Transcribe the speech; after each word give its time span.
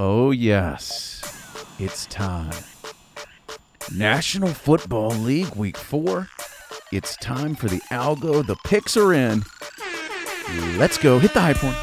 Oh, 0.00 0.30
yes. 0.30 1.24
It's 1.80 2.06
time. 2.06 2.54
National 3.92 4.50
Football 4.50 5.10
League 5.10 5.54
Week 5.56 5.76
4. 5.76 6.28
It's 6.92 7.16
time 7.16 7.56
for 7.56 7.66
the 7.66 7.80
algo. 7.90 8.46
The 8.46 8.54
picks 8.64 8.96
are 8.96 9.12
in. 9.12 9.42
Let's 10.76 10.98
go. 10.98 11.18
Hit 11.18 11.34
the 11.34 11.40
high 11.40 11.54
point. 11.54 11.76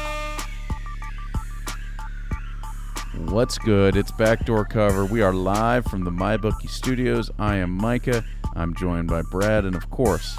What's 3.30 3.58
good? 3.58 3.96
It's 3.96 4.12
Backdoor 4.12 4.64
Cover. 4.64 5.04
We 5.04 5.20
are 5.20 5.34
live 5.34 5.84
from 5.84 6.04
the 6.04 6.10
MyBookie 6.10 6.70
studios. 6.70 7.30
I 7.38 7.56
am 7.56 7.70
Micah. 7.70 8.24
I'm 8.56 8.74
joined 8.74 9.08
by 9.08 9.20
Brad, 9.22 9.66
and 9.66 9.76
of 9.76 9.90
course, 9.90 10.34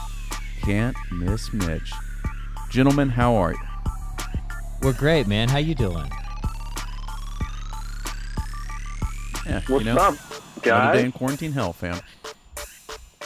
can't 0.64 0.98
miss 1.12 1.54
Mitch. 1.54 1.92
Gentlemen, 2.72 3.10
how 3.10 3.36
are 3.36 3.52
you? 3.52 3.60
We're 4.82 4.94
great, 4.94 5.28
man. 5.28 5.50
How 5.50 5.60
you 5.60 5.76
doing? 5.76 6.10
Yeah, 9.46 9.62
What's 9.68 9.86
you 9.86 9.94
know, 9.94 9.98
up, 9.98 10.16
another 10.66 10.98
day 10.98 11.06
in 11.06 11.12
quarantine 11.12 11.52
hell, 11.52 11.74
fam. 11.74 12.00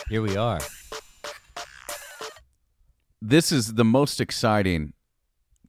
Here 0.09 0.21
we 0.21 0.35
are. 0.35 0.59
this 3.21 3.51
is 3.51 3.75
the 3.75 3.85
most 3.85 4.19
exciting 4.19 4.93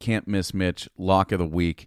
can't 0.01 0.27
miss 0.27 0.53
Mitch 0.53 0.89
lock 0.99 1.31
of 1.31 1.39
the 1.39 1.47
week 1.47 1.87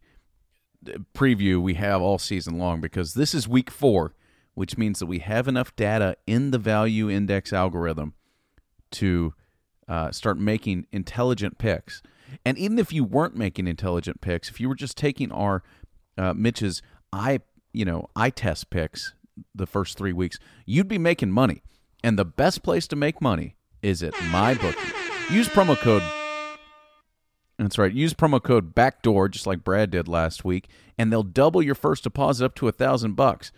preview 1.14 1.62
we 1.62 1.74
have 1.74 2.02
all 2.02 2.18
season 2.18 2.58
long 2.58 2.80
because 2.80 3.14
this 3.14 3.36
is 3.36 3.48
week 3.48 3.70
four, 3.70 4.14
which 4.56 4.78
means 4.78 5.00
that 5.00 5.06
we 5.06 5.20
have 5.20 5.48
enough 5.48 5.76
data 5.76 6.18
in 6.26 6.52
the 6.52 6.58
value 6.58 7.10
index 7.10 7.54
algorithm 7.54 8.14
to 8.92 9.34
uh, 9.88 10.12
start 10.12 10.40
making 10.40 10.88
intelligent 10.92 11.58
picks. 11.58 12.02
And 12.44 12.58
even 12.58 12.80
if 12.80 12.92
you 12.92 13.04
weren't 13.04 13.36
making 13.36 13.68
intelligent 13.68 14.22
picks, 14.22 14.50
if 14.50 14.60
you 14.60 14.68
were 14.68 14.76
just 14.76 14.98
taking 14.98 15.32
our 15.32 15.64
uh, 16.18 16.34
Mitch's 16.34 16.82
eye, 17.14 17.40
you 17.72 17.86
know, 17.86 18.10
eye 18.16 18.32
test 18.32 18.70
picks 18.70 19.14
the 19.54 19.68
first 19.68 19.98
three 19.98 20.14
weeks, 20.14 20.40
you'd 20.66 20.88
be 20.88 20.98
making 20.98 21.32
money. 21.32 21.62
And 22.04 22.18
the 22.18 22.26
best 22.26 22.64
place 22.64 22.88
to 22.88 22.96
make 22.96 23.22
money 23.22 23.56
is 23.82 24.02
at 24.02 24.14
MyBookie. 24.14 25.32
Use 25.32 25.48
promo 25.50 25.78
code 25.78 26.04
that's 27.58 27.78
right. 27.78 27.94
Use 27.94 28.14
promo 28.14 28.44
code 28.44 28.76
backdoor 28.76 29.30
just 29.30 29.48
like 29.48 29.64
Brad 29.64 29.90
did 29.92 30.08
last 30.08 30.44
week, 30.44 30.68
and 30.98 31.12
they'll 31.12 31.24
double 31.24 31.62
your 31.62 31.76
first 31.76 32.04
deposit 32.04 32.46
up 32.46 32.56
to 32.56 32.68
a 32.68 32.72
thousand 32.72 33.14
bucks. 33.14 33.52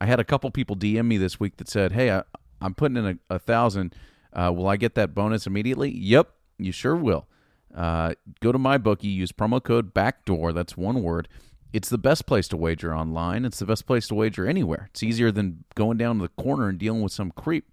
I 0.00 0.06
had 0.06 0.20
a 0.20 0.24
couple 0.24 0.50
people 0.50 0.76
DM 0.76 1.06
me 1.06 1.16
this 1.16 1.38
week 1.38 1.56
that 1.58 1.68
said, 1.68 1.92
"Hey, 1.92 2.10
I, 2.10 2.22
I'm 2.60 2.74
putting 2.74 2.96
in 2.96 3.06
a, 3.06 3.34
a 3.34 3.38
thousand. 3.38 3.94
Uh, 4.32 4.52
will 4.54 4.68
I 4.68 4.76
get 4.76 4.94
that 4.94 5.14
bonus 5.14 5.46
immediately?" 5.46 5.90
Yep, 5.90 6.30
you 6.58 6.72
sure 6.72 6.96
will. 6.96 7.26
Uh, 7.74 8.14
go 8.40 8.52
to 8.52 8.58
my 8.58 8.78
bookie. 8.78 9.08
Use 9.08 9.32
promo 9.32 9.62
code 9.62 9.94
backdoor. 9.94 10.52
That's 10.52 10.76
one 10.76 11.02
word. 11.02 11.28
It's 11.72 11.88
the 11.88 11.98
best 11.98 12.26
place 12.26 12.48
to 12.48 12.56
wager 12.56 12.94
online. 12.94 13.44
It's 13.44 13.58
the 13.58 13.66
best 13.66 13.86
place 13.86 14.06
to 14.08 14.14
wager 14.14 14.46
anywhere. 14.46 14.88
It's 14.90 15.02
easier 15.02 15.32
than 15.32 15.64
going 15.74 15.96
down 15.96 16.18
to 16.18 16.22
the 16.22 16.42
corner 16.42 16.68
and 16.68 16.78
dealing 16.78 17.00
with 17.00 17.12
some 17.12 17.30
creep. 17.30 17.70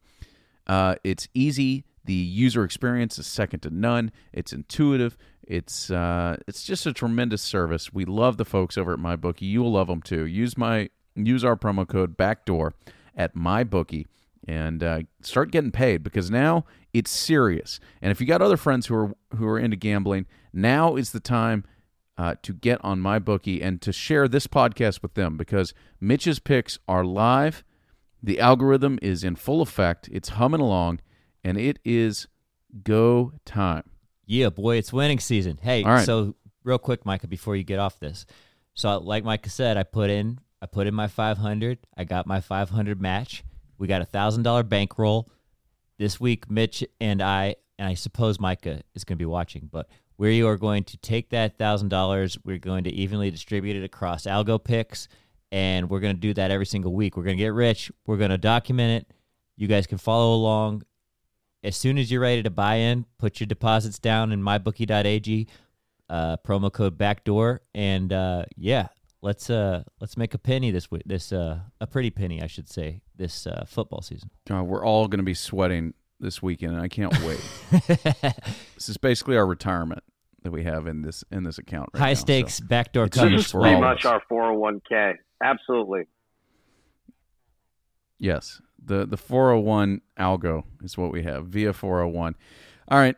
Uh, 0.68 0.96
it's 1.04 1.28
easy. 1.34 1.84
The 2.06 2.14
user 2.14 2.64
experience 2.64 3.20
is 3.20 3.28
second 3.28 3.60
to 3.62 3.70
none. 3.70 4.12
It's 4.32 4.54
intuitive. 4.54 5.18
It's 5.44 5.92
uh, 5.92 6.38
it's 6.48 6.64
just 6.64 6.86
a 6.86 6.94
tremendous 6.94 7.42
service. 7.42 7.92
We 7.92 8.06
love 8.06 8.38
the 8.38 8.46
folks 8.46 8.78
over 8.78 8.94
at 8.94 9.00
MyBookie. 9.00 9.42
You 9.42 9.62
will 9.62 9.74
love 9.74 9.88
them 9.88 10.02
too. 10.02 10.26
Use 10.26 10.58
my 10.58 10.90
use 11.16 11.44
our 11.44 11.56
promo 11.56 11.88
code 11.88 12.18
Backdoor 12.18 12.74
at 13.16 13.36
MyBookie 13.36 14.06
and 14.48 14.84
uh, 14.84 15.02
start 15.22 15.52
getting 15.52 15.72
paid 15.72 16.04
because 16.04 16.32
now 16.32 16.66
it's 16.94 17.12
serious. 17.12 17.80
And 18.02 18.12
if 18.12 18.20
you 18.20 18.28
got 18.28 18.42
other 18.42 18.58
friends 18.58 18.88
who 18.88 18.96
are 18.96 19.16
who 19.36 19.48
are 19.48 19.60
into 19.60 19.76
gambling, 19.76 20.26
now 20.54 20.96
is 20.96 21.12
the 21.12 21.20
time 21.20 21.66
uh, 22.18 22.36
to 22.44 22.54
get 22.54 22.84
on 22.84 23.00
my 23.00 23.20
bookie 23.20 23.62
and 23.62 23.82
to 23.82 23.94
share 23.94 24.28
this 24.28 24.48
podcast 24.48 25.02
with 25.02 25.14
them 25.14 25.38
because 25.38 25.74
Mitch's 26.02 26.40
picks 26.40 26.80
are 26.88 27.06
live. 27.06 27.64
The 28.22 28.40
algorithm 28.40 29.00
is 29.02 29.24
in 29.24 29.36
full 29.36 29.62
effect. 29.62 30.10
It's 30.12 30.30
humming 30.30 30.60
along, 30.60 31.00
and 31.44 31.58
it 31.58 31.80
is 31.86 32.28
go 32.84 33.34
time. 33.46 33.90
Yeah, 34.26 34.50
boy, 34.50 34.78
it's 34.78 34.92
winning 34.92 35.20
season. 35.20 35.60
Hey, 35.62 35.84
right. 35.84 36.06
so 36.06 36.36
real 36.64 36.78
quick, 36.78 37.06
Micah, 37.06 37.28
before 37.28 37.56
you 37.56 37.64
get 37.64 37.80
off 37.80 38.00
this. 38.00 38.26
So 38.74 38.98
like 38.98 39.24
Micah 39.24 39.50
said, 39.50 39.78
I 39.78 39.84
put 39.84 40.10
in 40.10 40.40
I 40.62 40.66
put 40.66 40.88
in 40.88 40.94
my 40.94 41.08
500. 41.08 41.80
I 41.96 42.04
got 42.04 42.28
my 42.28 42.42
500 42.42 43.02
match. 43.02 43.44
We 43.78 43.88
got 43.88 44.02
a 44.02 44.06
thousand 44.06 44.44
dollar 44.44 44.64
bankroll 44.64 45.30
this 45.98 46.20
week. 46.20 46.50
Mitch 46.52 46.84
and 47.00 47.22
I, 47.22 47.56
and 47.78 47.88
I 47.88 47.94
suppose 47.94 48.40
Micah 48.40 48.82
is 48.94 49.04
going 49.04 49.18
to 49.18 49.22
be 49.22 49.26
watching, 49.26 49.70
but 49.72 49.88
we 50.18 50.44
are 50.44 50.58
going 50.58 50.84
to 50.86 50.98
take 50.98 51.30
that 51.30 51.58
thousand 51.58 51.90
dollars. 51.90 52.38
We're 52.44 52.58
going 52.58 52.84
to 52.84 52.92
evenly 52.92 53.32
distribute 53.32 53.78
it 53.78 53.86
across 53.86 54.26
algo 54.26 54.62
picks, 54.62 55.08
and 55.52 55.90
we're 55.90 56.02
going 56.02 56.16
to 56.16 56.20
do 56.20 56.34
that 56.34 56.52
every 56.52 56.66
single 56.66 56.94
week. 56.94 57.16
We're 57.16 57.24
going 57.24 57.38
to 57.38 57.44
get 57.44 57.54
rich. 57.54 57.90
We're 58.06 58.18
going 58.18 58.32
to 58.32 58.38
document 58.38 59.04
it. 59.04 59.14
You 59.56 59.68
guys 59.68 59.88
can 59.88 59.98
follow 59.98 60.36
along 60.36 60.84
as 61.64 61.76
soon 61.76 61.98
as 61.98 62.12
you're 62.12 62.22
ready 62.22 62.44
to 62.44 62.50
buy 62.50 62.76
in, 62.76 63.06
put 63.18 63.40
your 63.40 63.48
deposits 63.48 64.00
down 64.00 64.32
in 64.32 64.42
mybookie.ag, 64.42 65.48
uh, 66.10 66.38
promo 66.38 66.72
code 66.72 66.98
backdoor, 66.98 67.62
and 67.74 68.14
uh, 68.14 68.46
yeah, 68.56 68.88
let's 69.22 69.50
uh 69.50 69.84
let's 70.00 70.18
make 70.18 70.34
a 70.34 70.38
penny 70.38 70.72
this 70.72 70.90
week. 70.92 71.04
This 71.06 71.32
uh 71.32 71.60
a 71.82 71.88
pretty 71.88 72.10
penny, 72.10 72.42
I 72.42 72.48
should 72.48 72.70
say, 72.70 73.02
this 73.16 73.46
uh, 73.48 73.66
football 73.68 74.02
season. 74.02 74.30
Uh, 74.52 74.64
we're 74.64 74.86
all 74.86 75.08
going 75.08 75.20
to 75.20 75.24
be 75.26 75.34
sweating 75.34 75.94
this 76.20 76.42
weekend, 76.42 76.74
and 76.74 76.82
I 76.82 76.88
can't 76.88 77.14
wait. 77.24 77.40
this 78.76 78.90
is 78.90 78.98
basically 78.98 79.38
our 79.38 79.46
retirement 79.46 80.04
that 80.44 80.52
we 80.52 80.64
have 80.64 80.88
in 80.88 81.02
this 81.02 81.24
in 81.32 81.44
this 81.44 81.58
account. 81.58 81.90
Right 81.94 82.00
High 82.02 82.10
now, 82.10 82.14
stakes 82.16 82.54
so- 82.56 82.66
backdoor 82.68 83.06
It's 83.06 83.16
This 83.16 83.24
coverage. 83.24 83.40
is 83.46 83.52
for 83.52 83.62
pretty 83.62 83.76
all 83.76 83.84
of 83.84 83.90
much 83.90 84.06
us. 84.06 84.12
our 84.12 84.22
401k. 84.32 85.16
Absolutely. 85.44 86.04
yes, 88.18 88.62
the 88.84 89.06
the 89.06 89.18
four 89.18 89.50
hundred 89.52 89.62
one 89.66 90.02
algo 90.20 90.64
is 90.84 90.98
what 90.98 91.12
we 91.12 91.24
have 91.24 91.48
via 91.48 91.74
four 91.74 92.00
hundred 92.00 92.14
one. 92.18 92.36
All 92.90 92.98
right, 92.98 93.16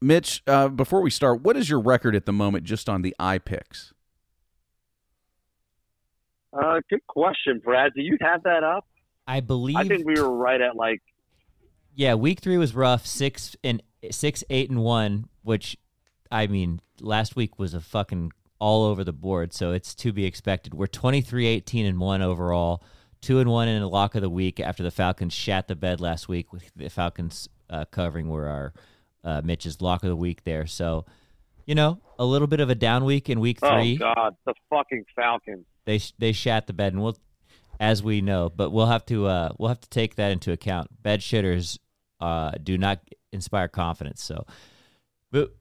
Mitch. 0.00 0.42
Uh, 0.46 0.68
before 0.68 1.00
we 1.02 1.10
start, 1.10 1.42
what 1.42 1.56
is 1.56 1.68
your 1.70 1.80
record 1.80 2.16
at 2.16 2.26
the 2.26 2.32
moment 2.32 2.64
just 2.64 2.88
on 2.88 3.02
the 3.02 3.14
eye 3.18 3.38
picks? 3.38 3.92
Uh, 6.56 6.80
good 6.88 7.06
question, 7.06 7.60
Brad. 7.62 7.92
Do 7.94 8.02
you 8.02 8.16
have 8.20 8.44
that 8.44 8.64
up? 8.64 8.86
I 9.26 9.40
believe. 9.40 9.76
I 9.76 9.84
think 9.84 10.06
we 10.06 10.20
were 10.20 10.30
right 10.30 10.60
at 10.60 10.76
like 10.76 11.02
yeah, 11.96 12.14
week 12.14 12.40
three 12.40 12.58
was 12.58 12.74
rough. 12.74 13.06
Six 13.06 13.56
and 13.64 13.82
six, 14.10 14.44
eight 14.50 14.70
and 14.70 14.82
one, 14.82 15.28
which 15.42 15.76
I 16.30 16.46
mean, 16.46 16.80
last 17.00 17.34
week 17.36 17.58
was 17.58 17.72
a 17.74 17.80
fucking 17.80 18.32
all 18.58 18.84
over 18.84 19.02
the 19.02 19.14
board, 19.14 19.52
so 19.52 19.72
it's 19.72 19.94
to 19.96 20.12
be 20.12 20.26
expected. 20.26 20.74
We're 20.74 20.86
23, 20.86 21.46
18 21.46 21.86
and 21.86 21.98
one 21.98 22.22
overall, 22.22 22.82
two 23.22 23.40
and 23.40 23.50
one 23.50 23.68
in 23.68 23.82
a 23.82 23.88
lock 23.88 24.14
of 24.14 24.20
the 24.20 24.30
week 24.30 24.60
after 24.60 24.82
the 24.82 24.90
Falcons 24.90 25.32
shat 25.32 25.68
the 25.68 25.74
bed 25.74 26.00
last 26.00 26.28
week. 26.28 26.52
With 26.52 26.70
the 26.76 26.90
Falcons 26.90 27.48
uh, 27.70 27.86
covering 27.86 28.28
were 28.28 28.46
our 28.46 28.72
uh, 29.24 29.40
Mitch's 29.42 29.80
lock 29.80 30.02
of 30.02 30.10
the 30.10 30.16
week 30.16 30.44
there. 30.44 30.66
So, 30.66 31.06
you 31.66 31.74
know, 31.74 32.00
a 32.18 32.24
little 32.24 32.46
bit 32.46 32.60
of 32.60 32.70
a 32.70 32.74
down 32.74 33.04
week 33.04 33.28
in 33.28 33.40
week 33.40 33.60
three. 33.60 33.98
oh 34.00 34.14
god, 34.14 34.36
the 34.46 34.54
fucking 34.70 35.04
Falcons. 35.14 35.66
they 35.84 36.00
they 36.18 36.32
shat 36.32 36.66
the 36.66 36.72
bed, 36.72 36.92
and 36.94 37.02
we'll, 37.02 37.18
as 37.78 38.02
we 38.02 38.20
know, 38.20 38.50
but 38.54 38.70
we'll 38.70 38.86
have 38.86 39.04
to 39.06 39.26
uh, 39.26 39.52
we'll 39.58 39.68
have 39.68 39.80
to 39.80 39.88
take 39.90 40.14
that 40.14 40.30
into 40.30 40.52
account. 40.52 41.02
Bed 41.02 41.20
shitters 41.20 41.78
uh, 42.20 42.52
do 42.62 42.78
not 42.78 43.00
inspire 43.32 43.68
confidence. 43.68 44.22
So, 44.22 44.46
but 45.30 45.54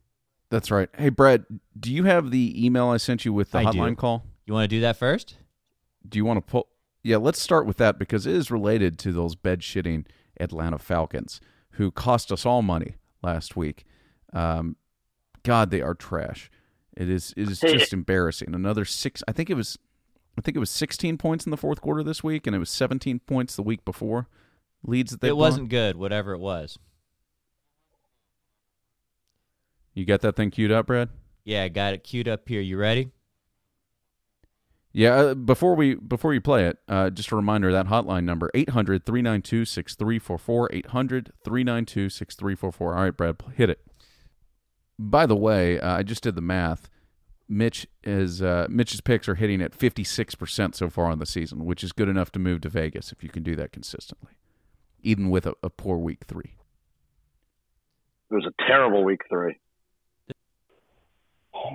That's 0.50 0.72
right. 0.72 0.90
Hey, 0.98 1.10
Brad, 1.10 1.46
do 1.78 1.92
you 1.92 2.04
have 2.06 2.32
the 2.32 2.66
email 2.66 2.88
I 2.88 2.98
sent 2.98 3.26
you 3.26 3.34
with 3.34 3.52
the 3.52 3.60
I 3.60 3.72
do. 3.72 3.80
hotline 3.80 3.98
call? 3.98 4.24
you 4.46 4.54
want 4.54 4.64
to 4.70 4.76
do 4.76 4.82
that 4.82 4.98
first? 4.98 5.38
Do 6.08 6.18
you 6.18 6.26
want 6.26 6.38
to 6.38 6.52
pull? 6.52 6.68
Yeah, 7.04 7.18
let's 7.18 7.42
start 7.42 7.66
with 7.66 7.78
that 7.78 8.00
because 8.00 8.26
it 8.26 8.34
is 8.34 8.50
related 8.50 8.98
to 9.00 9.12
those 9.12 9.36
bed 9.36 9.62
shitting 9.62 10.06
Atlanta 10.40 10.78
Falcons 10.80 11.40
who 11.72 11.92
cost 11.92 12.32
us 12.32 12.46
all 12.46 12.62
money 12.62 12.96
last 13.22 13.56
week. 13.56 13.85
Um, 14.34 14.76
God, 15.46 15.72
they 15.72 15.82
are 15.82 15.94
trash. 15.94 16.52
It 16.97 17.09
is 17.09 17.34
it 17.38 17.50
is 17.50 17.59
just 17.59 17.94
embarrassing. 17.94 18.53
Another 18.53 18.84
six. 18.84 19.24
I 19.28 19.32
think 19.32 19.50
it 19.50 19.56
was. 19.56 19.78
I 20.38 20.42
think 20.42 20.58
it 20.58 20.59
was 20.59 20.70
16 20.70 21.18
points 21.18 21.46
in 21.46 21.52
the 21.52 21.58
fourth 21.58 21.80
quarter 21.80 22.03
this 22.03 22.22
week, 22.22 22.46
and 22.46 22.53
it 22.53 22.59
was 22.59 22.70
17 22.70 23.20
points 23.20 23.56
the 23.56 23.64
week 23.64 23.86
before. 23.86 24.28
Leads 24.84 25.12
that 25.12 25.22
they 25.22 25.30
it 25.30 25.38
wasn't 25.38 25.70
good, 25.70 25.96
whatever 25.96 26.34
it 26.34 26.40
was. 26.40 26.78
You 29.94 30.03
got 30.03 30.20
that 30.22 30.36
thing 30.36 30.52
queued 30.52 30.74
up, 30.74 30.88
Brad? 30.88 31.08
Yeah, 31.46 31.64
I 31.64 31.70
got 31.70 31.94
it 31.94 32.03
queued 32.03 32.28
up 32.28 32.50
here. 32.50 32.59
You 32.59 32.78
ready? 32.78 33.12
Yeah, 34.91 35.16
uh, 35.16 35.34
before 35.36 35.76
we 35.76 35.96
before 35.96 36.34
you 36.34 36.41
play 36.41 36.68
it, 36.68 36.80
uh, 36.88 37.09
just 37.09 37.32
a 37.32 37.36
reminder 37.36 37.72
that 37.72 37.88
hotline 37.88 38.24
number 38.24 38.50
800-392-6344 38.56 40.84
800-392-6344. 41.46 42.82
All 42.82 42.94
right, 42.94 43.16
Brad, 43.16 43.36
hit 43.56 43.70
it. 43.70 43.80
By 44.97 45.26
the 45.26 45.36
way, 45.36 45.80
uh, 45.80 45.97
I 45.97 46.03
just 46.03 46.24
did 46.24 46.36
the 46.36 46.42
math. 46.42 46.90
Mitch 47.47 47.86
is 48.03 48.42
uh, 48.42 48.66
Mitch's 48.70 49.02
picks 49.02 49.30
are 49.30 49.36
hitting 49.36 49.62
at 49.62 49.78
56% 49.78 50.76
so 50.76 50.90
far 50.90 51.06
on 51.06 51.20
the 51.20 51.26
season, 51.26 51.66
which 51.66 51.84
is 51.84 51.92
good 51.92 52.09
enough 52.09 52.32
to 52.32 52.40
move 52.40 52.62
to 52.62 52.70
Vegas 52.70 53.12
if 53.12 53.24
you 53.24 53.30
can 53.30 53.44
do 53.44 53.56
that 53.56 53.72
consistently, 53.72 54.32
even 55.02 55.30
with 55.30 55.46
a, 55.46 55.53
a 55.62 55.70
poor 55.70 55.97
week 55.97 56.24
3. 56.26 56.56
It 58.32 58.34
was 58.34 58.46
a 58.46 58.68
terrible 58.68 59.03
week 59.03 59.22
three. 59.30 59.59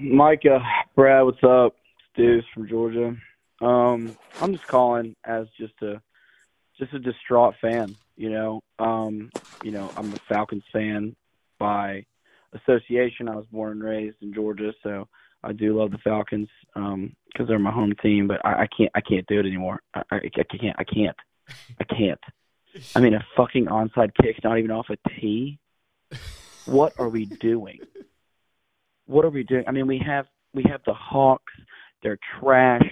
Micah, 0.01 0.61
Brad, 0.97 1.25
what's 1.25 1.43
up? 1.45 1.77
It's 1.99 2.17
Deuce 2.17 2.45
from 2.53 2.69
Georgia. 2.69 3.17
Um, 3.61 4.17
I'm 4.41 4.53
just 4.53 4.67
calling 4.67 5.15
as 5.25 5.47
just 5.59 5.75
a 5.83 6.03
just 6.79 6.93
a 6.93 6.99
distraught 6.99 7.55
fan. 7.61 7.95
You 8.17 8.31
know, 8.31 8.63
um, 8.79 9.31
you 9.63 9.71
know, 9.71 9.91
I'm 9.97 10.13
a 10.13 10.17
Falcons 10.29 10.65
fan 10.73 11.15
by 11.59 12.05
association. 12.55 13.29
I 13.29 13.37
was 13.37 13.47
born 13.53 13.73
and 13.73 13.83
raised 13.83 14.17
in 14.23 14.35
Georgia, 14.35 14.73
so 14.83 15.09
I 15.43 15.53
do 15.53 15.79
love 15.79 15.91
the 15.91 15.99
Falcons 15.99 16.49
because 16.75 16.95
um, 16.95 17.17
they're 17.47 17.59
my 17.59 17.71
home 17.71 17.95
team. 18.03 18.27
But 18.29 18.45
I, 18.45 18.63
I 18.63 18.69
can't, 18.77 18.91
I 18.95 19.01
can't 19.01 19.27
do 19.27 19.41
it 19.41 19.47
anymore. 19.47 19.81
I, 19.95 20.03
I, 20.11 20.17
I 20.17 20.57
can't, 20.59 20.77
I 20.79 20.85
can't, 20.85 21.17
I 21.81 21.85
can't. 21.85 22.21
I 22.95 23.01
mean, 23.01 23.15
a 23.15 23.25
fucking 23.37 23.67
onside 23.67 24.13
kick, 24.21 24.43
not 24.45 24.59
even 24.59 24.71
off 24.71 24.87
a 24.91 24.97
tee. 25.11 25.59
What 26.67 26.95
are 26.99 27.09
we 27.09 27.27
doing? 27.27 27.79
What 29.07 29.25
are 29.25 29.31
we 29.31 29.43
doing? 29.43 29.65
I 29.67 29.73
mean, 29.73 29.87
we 29.87 29.99
have 30.07 30.27
we 30.55 30.65
have 30.69 30.83
the 30.87 30.95
Hawks. 30.95 31.53
They're 32.03 32.19
trash. 32.39 32.87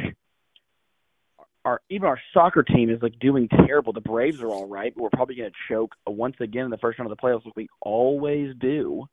Our 1.65 1.81
even 1.91 2.09
our 2.09 2.19
soccer 2.33 2.63
team 2.63 2.91
is 2.91 3.03
like 3.03 3.19
doing 3.21 3.49
terrible. 3.49 3.93
The 3.93 4.01
Braves 4.01 4.41
are 4.43 4.49
all 4.49 4.67
right, 4.67 4.93
but 4.95 5.03
we're 5.03 5.11
probably 5.11 5.37
going 5.37 5.51
to 5.51 5.57
choke 5.69 5.95
once 6.07 6.37
again 6.41 6.65
in 6.65 6.71
the 6.71 6.79
first 6.79 6.99
round 6.99 7.11
of 7.11 7.17
the 7.17 7.23
playoffs, 7.23 7.45
like 7.45 7.57
we 7.57 7.69
always 7.81 8.55
do. 8.59 9.07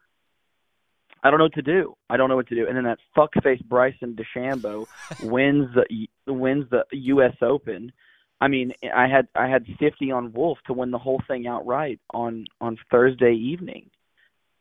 I 1.26 1.32
don't 1.32 1.40
know 1.40 1.46
what 1.46 1.56
to 1.56 1.64
do. 1.64 1.98
I 2.08 2.18
don't 2.18 2.30
know 2.30 2.36
what 2.36 2.50
to 2.50 2.56
do. 2.56 2.68
And 2.68 2.78
then 2.78 2.84
that 2.84 3.00
fuckface 3.18 3.66
Bryson 3.66 4.16
DeChambeau 4.16 4.86
wins 5.24 5.74
the 5.74 6.08
wins 6.32 6.70
the 6.70 6.86
U.S. 6.92 7.34
Open. 7.42 7.92
I 8.40 8.48
mean, 8.48 8.74
I 8.96 9.08
had 9.08 9.28
I 9.34 9.48
had 9.48 9.66
50 9.80 10.12
on 10.12 10.34
Wolff 10.34 10.60
to 10.68 10.74
win 10.74 10.92
the 10.92 11.00
whole 11.00 11.20
thing 11.28 11.48
outright 11.48 12.00
on 12.14 12.46
on 12.62 12.78
Thursday 12.92 13.34
evening, 13.34 13.90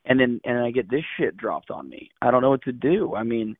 and 0.07 0.19
then 0.19 0.41
and 0.43 0.59
I 0.59 0.71
get 0.71 0.89
this 0.89 1.05
shit 1.19 1.37
dropped 1.37 1.71
on 1.71 1.87
me. 1.87 2.11
I 2.23 2.31
don't 2.31 2.41
know 2.41 2.51
what 2.51 2.63
to 2.63 2.73
do. 2.73 3.15
I 3.15 3.25
mean, 3.25 3.59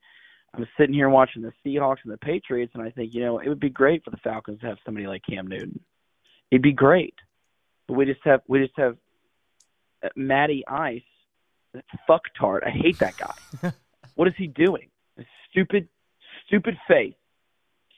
I'm 0.55 0.67
sitting 0.79 0.95
here 0.95 1.11
watching 1.11 1.43
the 1.43 1.53
Seahawks 1.63 1.99
and 2.05 2.13
the 2.13 2.17
Patriots, 2.17 2.73
and 2.75 2.83
I 2.83 2.89
think 2.89 3.13
you 3.13 3.21
know 3.21 3.39
it 3.39 3.51
would 3.51 3.61
be 3.61 3.69
great 3.69 4.03
for 4.03 4.13
the 4.13 4.17
Falcons 4.25 4.61
to 4.61 4.67
have 4.67 4.79
somebody 4.83 5.07
like 5.07 5.21
Cam 5.29 5.47
Newton. 5.47 5.79
It'd 6.51 6.63
be 6.63 6.73
great, 6.73 7.17
but 7.87 7.99
we 7.99 8.07
just 8.07 8.21
have 8.25 8.41
we 8.49 8.61
just 8.61 8.79
have 8.79 8.97
uh, 10.03 10.09
Matty 10.17 10.65
Ice 10.67 11.03
fuck 12.07 12.23
tart. 12.39 12.65
I 12.67 12.71
hate 12.71 12.99
that 12.99 13.15
guy. 13.17 13.73
what 14.15 14.29
is 14.29 14.35
he 14.37 14.47
doing? 14.47 14.91
A 15.19 15.23
stupid, 15.51 15.89
stupid 16.47 16.77
face. 16.89 17.15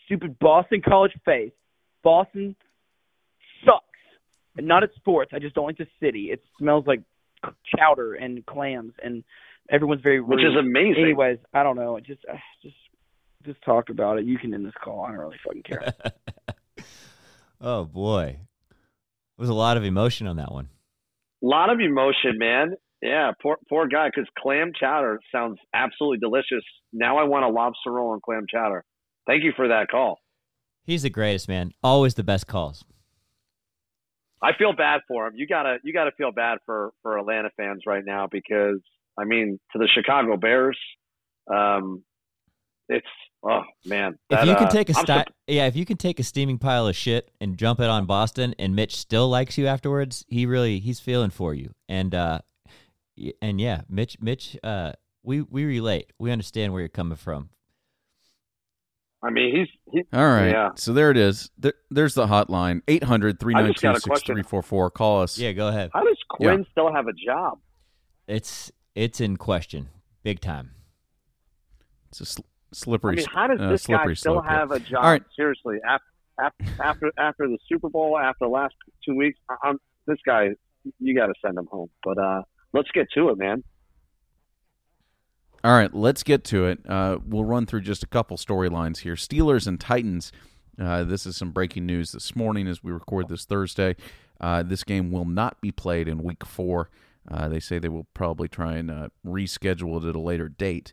Stupid 0.06 0.38
Boston 0.38 0.82
College 0.87 1.12
face. 1.25 1.52
Boston 2.02 2.56
sucks. 3.64 3.82
And 4.56 4.67
not 4.67 4.82
at 4.82 4.90
sports. 4.94 5.32
I 5.34 5.38
just 5.38 5.55
don't 5.55 5.67
like 5.67 5.78
the 5.78 5.88
city. 6.00 6.31
It 6.31 6.40
smells 6.58 6.87
like 6.87 7.02
chowder 7.76 8.14
and 8.14 8.44
clams, 8.46 8.93
and 9.02 9.23
everyone's 9.70 10.00
very 10.00 10.20
rude. 10.20 10.31
Which 10.31 10.44
is 10.44 10.56
amazing. 10.58 11.02
Anyways, 11.02 11.38
I 11.52 11.62
don't 11.62 11.76
know. 11.76 11.99
Just, 12.00 12.20
uh, 12.31 12.37
just, 12.62 12.76
just 13.44 13.62
talk 13.62 13.90
about 13.90 14.19
it. 14.19 14.25
You 14.25 14.38
can 14.38 14.55
end 14.55 14.64
this 14.64 14.75
call. 14.82 15.05
I 15.05 15.08
don't 15.08 15.19
really 15.19 15.37
fucking 15.44 15.62
care. 15.62 15.93
oh 17.61 17.84
boy, 17.84 18.38
there 18.69 19.43
was 19.43 19.50
a 19.50 19.55
lot 19.55 19.76
of 19.76 19.84
emotion 19.84 20.26
on 20.26 20.37
that 20.37 20.52
one. 20.52 20.69
A 21.43 21.46
lot 21.46 21.70
of 21.70 21.81
emotion, 21.81 22.38
man. 22.38 22.76
Yeah, 23.02 23.32
poor 23.43 23.58
poor 23.69 23.87
guy. 23.87 24.08
Because 24.08 24.28
clam 24.38 24.72
chowder 24.78 25.20
sounds 25.32 25.58
absolutely 25.75 26.19
delicious. 26.19 26.64
Now 26.93 27.19
I 27.19 27.25
want 27.25 27.44
a 27.44 27.48
lobster 27.48 27.93
roll 27.93 28.12
and 28.12 28.22
clam 28.22 28.46
chowder. 28.50 28.84
Thank 29.26 29.44
you 29.44 29.52
for 29.54 29.69
that 29.69 29.88
call. 29.90 30.19
He's 30.84 31.02
the 31.02 31.10
greatest 31.10 31.48
man. 31.48 31.72
Always 31.82 32.14
the 32.14 32.25
best 32.25 32.46
calls. 32.46 32.84
I 34.43 34.52
feel 34.56 34.72
bad 34.75 35.00
for 35.08 35.26
him. 35.26 35.34
You 35.37 35.46
gotta 35.46 35.78
you 35.82 35.93
gotta 35.93 36.12
feel 36.12 36.31
bad 36.31 36.58
for 36.64 36.93
for 37.02 37.19
Atlanta 37.19 37.50
fans 37.56 37.82
right 37.87 38.04
now 38.04 38.28
because 38.31 38.81
I 39.19 39.25
mean 39.25 39.58
to 39.72 39.78
the 39.78 39.88
Chicago 39.92 40.37
Bears, 40.37 40.78
um, 41.52 42.04
it's 42.88 43.06
oh 43.42 43.62
man. 43.84 44.16
That, 44.31 44.42
if 44.42 44.49
you 44.49 44.54
can 44.56 44.66
uh, 44.66 44.70
take 44.70 44.90
a 44.90 44.94
sti- 44.94 45.25
yeah, 45.46 45.66
if 45.66 45.75
you 45.75 45.84
can 45.84 45.96
take 45.96 46.20
a 46.20 46.22
steaming 46.22 46.58
pile 46.58 46.87
of 46.87 46.94
shit 46.94 47.31
and 47.40 47.56
jump 47.56 47.81
it 47.81 47.88
on 47.88 48.06
Boston, 48.06 48.54
and 48.58 48.76
Mitch 48.76 48.96
still 48.96 49.28
likes 49.28 49.56
you 49.58 49.66
afterwards, 49.66 50.25
he 50.28 50.46
really 50.46 50.78
he's 50.81 51.00
feeling 51.00 51.31
for 51.31 51.54
you. 51.54 51.72
And 51.88 52.14
uh, 52.14 52.40
and 53.40 53.60
yeah, 53.60 53.82
Mitch, 53.88 54.20
Mitch, 54.20 54.56
uh, 54.62 54.92
we 55.22 55.42
we 55.42 55.64
relate. 55.64 56.12
We 56.18 56.30
understand 56.30 56.72
where 56.72 56.80
you're 56.80 56.88
coming 56.88 57.16
from. 57.16 57.50
I 59.22 59.30
mean, 59.30 59.56
he's 59.56 59.68
he, 59.92 60.02
all 60.12 60.28
right. 60.28 60.50
Yeah. 60.50 60.70
So 60.76 60.92
there 60.92 61.10
it 61.10 61.16
is. 61.16 61.50
There, 61.58 61.72
there's 61.90 62.14
the 62.14 62.26
hotline 62.26 62.82
800-392-6344. 62.82 64.92
Call 64.92 65.22
us. 65.22 65.38
Yeah, 65.38 65.52
go 65.52 65.68
ahead. 65.68 65.90
How 65.92 66.04
does 66.04 66.18
Quinn 66.28 66.58
yeah. 66.58 66.64
still 66.70 66.92
have 66.92 67.08
a 67.08 67.12
job? 67.12 67.58
It's 68.28 68.70
it's 68.94 69.20
in 69.20 69.36
question, 69.36 69.88
big 70.22 70.40
time. 70.40 70.72
It's 72.10 72.20
a 72.20 72.26
sl- 72.26 72.42
slippery. 72.72 73.14
I 73.14 73.16
mean, 73.16 73.26
how 73.32 73.48
does 73.48 73.60
uh, 73.60 73.70
this 73.70 73.86
guy 73.86 74.12
still 74.14 74.34
slope, 74.34 74.46
have 74.46 74.70
yeah. 74.70 74.76
a 74.76 74.80
job? 74.80 75.04
All 75.04 75.10
right. 75.10 75.22
Seriously, 75.34 75.78
after 75.88 76.04
after 76.80 77.10
after 77.18 77.48
the 77.48 77.58
Super 77.68 77.88
Bowl, 77.88 78.16
after 78.18 78.44
the 78.44 78.50
last 78.50 78.74
two 79.04 79.16
weeks, 79.16 79.38
I'm, 79.62 79.78
this 80.06 80.18
guy, 80.26 80.50
you 80.98 81.14
got 81.14 81.26
to 81.26 81.34
send 81.44 81.58
him 81.58 81.66
home. 81.70 81.90
But 82.04 82.18
uh, 82.18 82.42
let's 82.76 82.90
get 82.93 83.11
to 83.12 83.31
it, 83.31 83.38
man. 83.38 83.64
All 85.64 85.73
right, 85.73 85.93
let's 85.93 86.23
get 86.23 86.44
to 86.44 86.67
it. 86.67 86.78
Uh, 86.88 87.19
we'll 87.26 87.44
run 87.44 87.67
through 87.67 87.81
just 87.81 88.02
a 88.02 88.06
couple 88.06 88.37
storylines 88.37 88.99
here. 88.99 89.14
Steelers 89.14 89.67
and 89.67 89.81
Titans. 89.81 90.31
Uh, 90.78 91.02
this 91.02 91.26
is 91.26 91.37
some 91.37 91.50
breaking 91.50 91.87
news 91.87 92.12
this 92.12 92.37
morning 92.37 92.69
as 92.69 92.84
we 92.84 92.93
record 92.93 93.28
this 93.28 93.44
Thursday. 93.44 93.96
Uh, 94.40 94.62
this 94.62 94.84
game 94.84 95.11
will 95.11 95.25
not 95.25 95.61
be 95.61 95.73
played 95.73 96.06
in 96.06 96.23
Week 96.23 96.44
Four. 96.44 96.90
Uh, 97.28 97.49
they 97.49 97.58
say 97.58 97.78
they 97.78 97.88
will 97.88 98.06
probably 98.14 98.46
try 98.46 98.75
and 98.75 98.90
uh, 98.90 99.08
reschedule 99.26 100.00
it 100.00 100.08
at 100.08 100.14
a 100.14 100.20
later 100.20 100.49
date. 100.49 100.93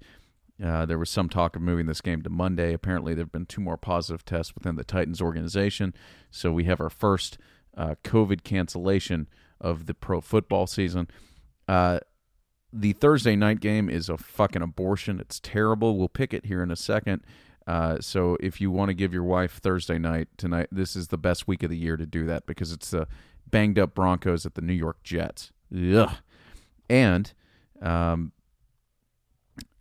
Uh, 0.63 0.85
there 0.85 0.97
was 0.97 1.09
some 1.09 1.29
talk 1.29 1.55
of 1.55 1.61
moving 1.61 1.85
this 1.85 2.01
game 2.01 2.21
to 2.21 2.29
Monday. 2.29 2.73
Apparently, 2.73 3.13
there 3.13 3.25
have 3.25 3.31
been 3.31 3.45
two 3.45 3.61
more 3.61 3.77
positive 3.77 4.23
tests 4.23 4.55
within 4.55 4.75
the 4.75 4.83
Titans 4.83 5.21
organization, 5.21 5.93
so 6.31 6.51
we 6.51 6.63
have 6.63 6.79
our 6.79 6.89
first 6.89 7.37
COVID 7.77 8.43
cancellation 8.43 9.27
of 9.59 9.85
the 9.85 9.93
pro 9.93 10.21
football 10.21 10.65
season. 10.65 11.07
Uh, 11.67 11.99
the 12.71 12.93
Thursday 12.93 13.35
night 13.35 13.59
game 13.59 13.89
is 13.89 14.09
a 14.09 14.17
fucking 14.17 14.61
abortion. 14.61 15.19
It's 15.19 15.39
terrible. 15.39 15.97
We'll 15.97 16.09
pick 16.09 16.33
it 16.33 16.45
here 16.45 16.63
in 16.63 16.71
a 16.71 16.75
second. 16.75 17.23
Uh, 17.65 17.97
so 18.01 18.35
if 18.41 18.59
you 18.59 18.71
want 18.71 18.89
to 18.89 18.93
give 18.93 19.13
your 19.13 19.23
wife 19.23 19.59
Thursday 19.59 19.97
night 19.97 20.27
tonight, 20.37 20.67
this 20.71 20.95
is 20.95 21.09
the 21.09 21.17
best 21.17 21.47
week 21.47 21.63
of 21.63 21.69
the 21.69 21.77
year 21.77 21.95
to 21.95 22.05
do 22.05 22.25
that 22.25 22.45
because 22.45 22.71
it's 22.71 22.89
the 22.89 23.07
banged 23.49 23.79
up 23.79 23.93
Broncos 23.93 24.45
at 24.45 24.55
the 24.55 24.61
New 24.61 24.73
York 24.73 25.01
Jets. 25.03 25.51
Ugh. 25.73 26.11
And 26.89 27.31
um, 27.81 28.33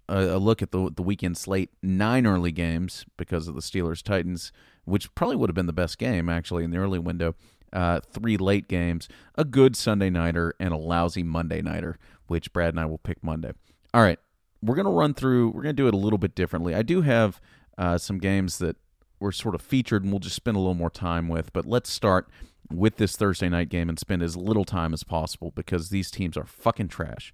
a, 0.08 0.36
a, 0.36 0.38
look 0.38 0.62
at 0.62 0.70
the 0.70 0.90
the 0.94 1.02
weekend 1.02 1.36
slate: 1.36 1.70
nine 1.82 2.26
early 2.26 2.52
games 2.52 3.04
because 3.16 3.48
of 3.48 3.54
the 3.54 3.60
Steelers 3.60 4.02
Titans, 4.02 4.52
which 4.84 5.12
probably 5.14 5.36
would 5.36 5.50
have 5.50 5.54
been 5.54 5.66
the 5.66 5.72
best 5.72 5.98
game 5.98 6.28
actually 6.28 6.64
in 6.64 6.70
the 6.70 6.78
early 6.78 6.98
window 6.98 7.34
uh, 7.72 8.00
three 8.00 8.36
late 8.36 8.68
games, 8.68 9.08
a 9.34 9.44
good 9.44 9.76
Sunday 9.76 10.10
nighter, 10.10 10.54
and 10.60 10.72
a 10.72 10.76
lousy 10.76 11.22
Monday 11.22 11.62
nighter, 11.62 11.98
which 12.26 12.52
Brad 12.52 12.70
and 12.70 12.80
I 12.80 12.86
will 12.86 12.98
pick 12.98 13.22
Monday. 13.22 13.52
All 13.94 14.02
right, 14.02 14.18
we're 14.62 14.76
to 14.86 14.90
run 14.90 15.14
through, 15.14 15.50
we're 15.50 15.62
to 15.76 15.82
do 15.82 15.88
it 15.88 15.94
a 15.94 15.98
little 15.98 16.18
bit 16.18 16.34
differently. 16.34 16.74
I 16.74 16.82
do 16.82 17.02
have 17.02 17.40
uh, 17.78 17.98
some 17.98 18.18
games 18.18 18.58
that 18.58 18.76
were 19.20 19.32
sort 19.32 19.54
of 19.54 19.62
featured 19.62 20.02
and 20.02 20.12
we'll 20.12 20.18
just 20.18 20.36
spend 20.36 20.56
a 20.56 20.60
little 20.60 20.74
more 20.74 20.90
time 20.90 21.28
with, 21.28 21.52
but 21.52 21.64
let's 21.64 21.90
start 21.90 22.28
with 22.70 22.96
this 22.96 23.16
Thursday 23.16 23.48
night 23.48 23.68
game 23.68 23.88
and 23.88 23.98
spend 23.98 24.22
as 24.22 24.36
little 24.36 24.64
time 24.64 24.92
as 24.92 25.04
possible 25.04 25.52
because 25.54 25.90
these 25.90 26.10
teams 26.10 26.36
are 26.36 26.46
fucking 26.46 26.88
trash. 26.88 27.32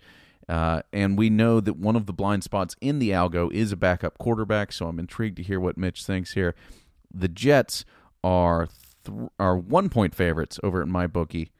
Uh, 0.49 0.80
and 0.92 1.18
we 1.18 1.28
know 1.28 1.61
that 1.61 1.76
one 1.76 1.95
of 1.95 2.07
the 2.07 2.12
blind 2.12 2.42
spots 2.42 2.75
in 2.80 2.99
the 2.99 3.11
algo 3.11 3.52
is 3.52 3.71
a 3.71 3.76
backup 3.76 4.16
quarterback, 4.18 4.73
so 4.73 4.87
I'm 4.87 4.99
intrigued 4.99 5.37
to 5.37 5.42
hear 5.42 5.61
what 5.61 5.76
Mitch 5.76 6.04
thinks 6.04 6.33
here. 6.33 6.54
The 7.12 7.28
Jets 7.28 7.85
are 8.25 8.68
th- 9.09 9.29
are 9.38 9.57
one 9.57 9.88
point 9.88 10.15
favorites 10.15 10.61
over 10.62 10.81
at 10.83 10.88
my 10.88 11.07
bookie 11.07 11.50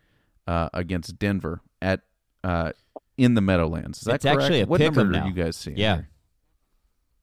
uh, 0.47 0.69
against 0.73 1.19
Denver 1.19 1.61
at 1.83 2.03
uh, 2.45 2.73
in 3.17 3.35
the 3.35 3.41
Meadowlands. 3.41 3.99
Is 3.99 4.05
that 4.05 4.17
it's 4.17 4.25
correct? 4.25 4.43
actually 4.43 4.61
a 4.63 4.67
what 4.67 4.79
pick 4.81 4.95
number 4.95 5.13
now. 5.13 5.25
are 5.25 5.29
you 5.29 5.35
guys 5.35 5.57
seeing? 5.57 5.77
Yeah. 5.77 5.97
Here? 5.97 6.09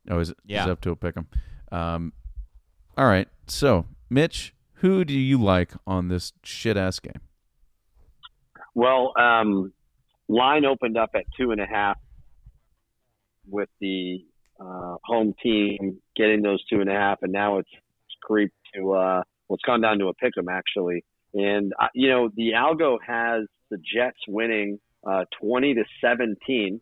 Oh, 0.09 0.19
is 0.19 0.29
it? 0.29 0.37
Yeah. 0.45 0.61
Is 0.61 0.67
it 0.67 0.71
up 0.71 0.81
to 0.81 0.91
a 0.91 0.95
pick 0.95 1.17
'em? 1.17 1.27
Um, 1.71 2.13
all 2.97 3.05
right. 3.05 3.27
So, 3.47 3.85
Mitch, 4.09 4.53
who 4.75 5.03
do 5.05 5.13
you 5.13 5.41
like 5.41 5.71
on 5.87 6.09
this 6.09 6.33
shit 6.43 6.77
ass 6.77 6.99
game? 6.99 7.21
Well, 8.73 9.13
um, 9.17 9.73
line 10.27 10.65
opened 10.65 10.97
up 10.97 11.11
at 11.15 11.23
two 11.37 11.51
and 11.51 11.61
a 11.61 11.65
half 11.65 11.97
with 13.47 13.69
the 13.79 14.25
uh, 14.59 14.97
home 15.03 15.33
team 15.41 16.01
getting 16.15 16.41
those 16.41 16.63
two 16.65 16.81
and 16.81 16.89
a 16.89 16.93
half, 16.93 17.19
and 17.21 17.31
now 17.31 17.59
it's, 17.59 17.69
it's 17.71 18.15
creeped 18.21 18.55
to 18.75 18.93
uh, 18.93 19.23
well, 19.47 19.55
it's 19.55 19.65
gone 19.65 19.81
down 19.81 19.99
to 19.99 20.07
a 20.07 20.13
pick 20.13 20.33
'em 20.37 20.49
actually. 20.49 21.03
And 21.33 21.73
uh, 21.79 21.87
you 21.93 22.09
know, 22.09 22.29
the 22.35 22.51
algo 22.55 22.97
has 23.05 23.47
the 23.69 23.77
Jets 23.77 24.19
winning 24.27 24.79
uh, 25.05 25.25
20 25.41 25.75
to 25.75 25.83
17. 26.01 26.81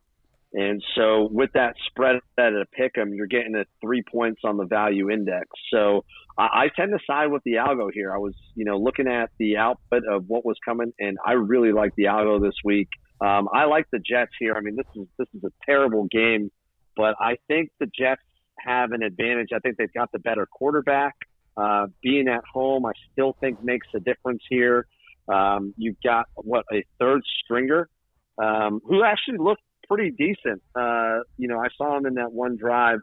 And 0.56 0.84
so 0.96 1.30
with 1.32 1.50
that 1.54 1.76
spread 1.88 2.18
at 2.38 2.54
a 2.54 2.66
pick 2.72 2.98
'em, 2.98 3.14
you're 3.14 3.28
getting 3.28 3.56
a 3.56 3.66
three 3.82 4.04
points 4.04 4.42
on 4.44 4.58
the 4.58 4.66
value 4.66 5.10
index. 5.10 5.48
So 5.72 6.06
I, 6.38 6.44
I 6.44 6.68
tend 6.76 6.92
to 6.92 7.00
side 7.06 7.32
with 7.32 7.42
the 7.44 7.54
algo 7.54 7.90
here. 7.92 8.14
I 8.14 8.18
was, 8.18 8.36
you 8.56 8.66
know, 8.66 8.78
looking 8.78 9.08
at 9.08 9.32
the 9.40 9.58
output 9.58 10.04
of 10.08 10.26
what 10.28 10.46
was 10.46 10.58
coming, 10.64 10.94
and 11.00 11.18
I 11.26 11.34
really 11.34 11.72
like 11.72 11.96
the 11.96 12.06
algo 12.06 12.42
this 12.42 12.56
week. 12.64 12.90
Um, 13.20 13.50
I 13.54 13.66
like 13.66 13.88
the 13.92 14.00
Jets 14.00 14.32
here. 14.40 14.54
I 14.56 14.62
mean, 14.62 14.76
this 14.76 14.86
is 14.96 15.08
this 15.18 15.28
is 15.34 15.44
a 15.44 15.52
terrible 15.66 16.08
game, 16.12 16.52
but 16.96 17.16
I 17.20 17.38
think 17.48 17.70
the 17.80 17.88
Jets 17.88 18.22
have 18.60 18.92
an 18.92 19.02
advantage. 19.02 19.50
I 19.56 19.60
think 19.60 19.78
they've 19.78 19.94
got 19.94 20.12
the 20.12 20.20
better 20.20 20.46
quarterback. 20.46 21.16
Uh, 21.56 21.88
being 22.02 22.28
at 22.28 22.44
home, 22.52 22.86
I 22.86 22.94
still 23.12 23.36
think 23.40 23.64
makes 23.64 23.88
a 23.96 24.00
difference 24.00 24.42
here. 24.50 24.88
Um, 25.28 25.74
you've 25.78 26.02
got 26.04 26.28
what 26.36 26.66
a 26.72 26.84
third 27.00 27.22
stringer 27.44 27.90
um, 28.38 28.82
who 28.86 29.04
actually 29.04 29.38
looked 29.38 29.62
pretty 29.88 30.12
decent. 30.12 30.62
Uh, 30.76 31.20
you 31.38 31.48
know, 31.48 31.60
I 31.60 31.68
saw 31.78 31.98
him 31.98 32.06
in 32.06 32.16
that 32.16 32.32
one 32.32 32.58
drive. 32.58 33.00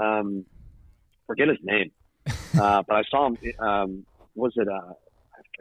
Um, 0.00 0.44
forget 1.26 1.48
his 1.48 1.58
name, 1.62 1.90
uh, 2.60 2.82
but 2.86 2.96
I 2.96 3.02
saw 3.10 3.28
him. 3.28 3.38
Um, 3.58 4.06
was 4.34 4.52
it? 4.56 4.68
Uh, 4.68 4.94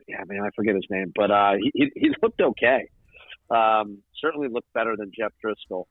yeah, 0.07 0.23
man, 0.25 0.41
I 0.41 0.49
forget 0.55 0.75
his 0.75 0.85
name, 0.89 1.11
but 1.15 1.31
uh, 1.31 1.53
he, 1.61 1.71
he 1.73 1.91
he 1.95 2.09
looked 2.21 2.41
okay. 2.41 2.89
Um, 3.49 3.99
certainly 4.21 4.47
looked 4.47 4.71
better 4.73 4.95
than 4.95 5.11
Jeff 5.17 5.33
Driskel. 5.43 5.85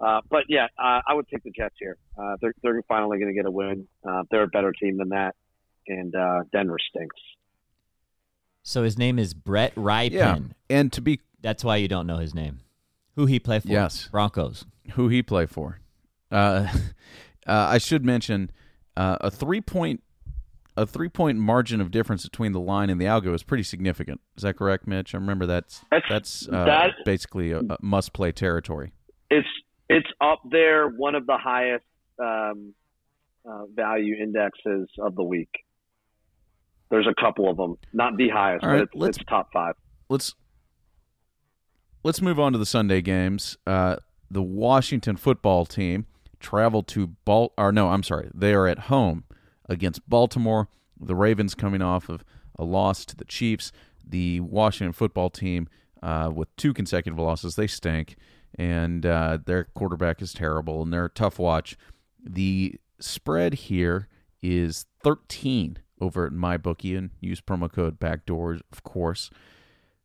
Uh, 0.00 0.20
but 0.28 0.44
yeah, 0.48 0.66
uh, 0.78 1.00
I 1.06 1.14
would 1.14 1.28
take 1.28 1.44
the 1.44 1.50
Jets 1.50 1.76
here. 1.78 1.96
Uh, 2.18 2.36
they're 2.40 2.54
they're 2.62 2.82
finally 2.88 3.18
going 3.18 3.32
to 3.32 3.34
get 3.34 3.46
a 3.46 3.50
win. 3.50 3.86
Uh, 4.06 4.24
they're 4.30 4.42
a 4.42 4.48
better 4.48 4.72
team 4.72 4.98
than 4.98 5.10
that, 5.10 5.36
and 5.88 6.14
uh, 6.14 6.40
Denver 6.52 6.78
stinks. 6.90 7.16
So 8.62 8.82
his 8.84 8.96
name 8.96 9.18
is 9.18 9.34
Brett 9.34 9.74
Rypien. 9.74 10.12
Yeah, 10.12 10.38
and 10.70 10.92
to 10.92 11.00
be 11.00 11.20
That's 11.40 11.64
why 11.64 11.76
you 11.76 11.88
don't 11.88 12.06
know 12.06 12.18
his 12.18 12.34
name. 12.34 12.60
Who 13.16 13.26
he 13.26 13.38
play 13.38 13.60
for? 13.60 13.68
Yes. 13.68 14.08
Broncos. 14.10 14.64
who 14.92 15.08
he 15.08 15.22
play 15.22 15.46
for, 15.46 15.80
uh, 16.30 16.66
uh, 17.46 17.66
I 17.70 17.78
should 17.78 18.04
mention 18.04 18.50
uh, 18.96 19.16
a 19.20 19.30
three 19.30 19.60
point 19.60 20.02
a 20.76 20.86
three 20.86 21.08
point 21.10 21.38
margin 21.38 21.80
of 21.82 21.90
difference 21.90 22.22
between 22.22 22.52
the 22.52 22.60
line 22.60 22.88
and 22.88 22.98
the 23.00 23.04
algo 23.04 23.34
is 23.34 23.42
pretty 23.42 23.62
significant. 23.64 24.20
Is 24.36 24.42
that 24.44 24.56
correct, 24.56 24.86
Mitch? 24.86 25.14
I 25.14 25.18
remember 25.18 25.44
that's 25.46 25.82
That's- 25.90 26.08
that's 26.08 26.48
uh, 26.48 26.64
that- 26.64 26.90
basically 27.04 27.50
a, 27.52 27.58
a 27.60 27.76
must 27.82 28.12
play 28.12 28.32
territory. 28.32 28.92
It's 29.28 29.48
it's 29.88 30.08
up 30.20 30.40
there, 30.50 30.88
one 30.88 31.14
of 31.14 31.26
the 31.26 31.36
highest 31.36 31.84
um, 32.18 32.72
uh, 33.46 33.64
value 33.74 34.14
indexes 34.22 34.88
of 34.98 35.14
the 35.16 35.22
week. 35.24 35.50
There's 36.92 37.06
a 37.06 37.14
couple 37.18 37.48
of 37.48 37.56
them, 37.56 37.78
not 37.94 38.18
the 38.18 38.28
highest, 38.28 38.64
All 38.64 38.70
right, 38.70 38.86
but 38.94 39.08
it's, 39.08 39.16
it's 39.16 39.26
top 39.26 39.50
five. 39.50 39.76
let's 40.10 40.34
let's 42.04 42.20
move 42.20 42.38
on 42.38 42.52
to 42.52 42.58
the 42.58 42.66
Sunday 42.66 43.00
games. 43.00 43.56
Uh, 43.66 43.96
the 44.30 44.42
Washington 44.42 45.16
football 45.16 45.64
team 45.64 46.04
traveled 46.38 46.86
to 46.88 47.06
Bal 47.24 47.54
or 47.56 47.72
no, 47.72 47.88
I'm 47.88 48.02
sorry, 48.02 48.30
they 48.34 48.52
are 48.52 48.66
at 48.66 48.78
home 48.78 49.24
against 49.70 50.06
Baltimore. 50.06 50.68
The 51.00 51.14
Ravens 51.14 51.54
coming 51.54 51.80
off 51.80 52.10
of 52.10 52.24
a 52.58 52.64
loss 52.64 53.06
to 53.06 53.16
the 53.16 53.24
Chiefs. 53.24 53.72
The 54.06 54.40
Washington 54.40 54.92
football 54.92 55.30
team 55.30 55.68
uh, 56.02 56.30
with 56.34 56.54
two 56.56 56.74
consecutive 56.74 57.18
losses, 57.18 57.56
they 57.56 57.68
stink, 57.68 58.16
and 58.58 59.06
uh, 59.06 59.38
their 59.46 59.64
quarterback 59.74 60.20
is 60.20 60.34
terrible, 60.34 60.82
and 60.82 60.92
they're 60.92 61.06
a 61.06 61.10
tough 61.10 61.38
watch. 61.38 61.74
The 62.22 62.78
spread 63.00 63.54
here 63.54 64.08
is 64.42 64.84
13 65.02 65.78
over 66.02 66.26
at 66.26 66.32
MyBookie, 66.32 66.98
and 66.98 67.10
use 67.20 67.40
promo 67.40 67.72
code 67.72 68.00
Backdoors, 68.00 68.60
of 68.72 68.82
course. 68.82 69.30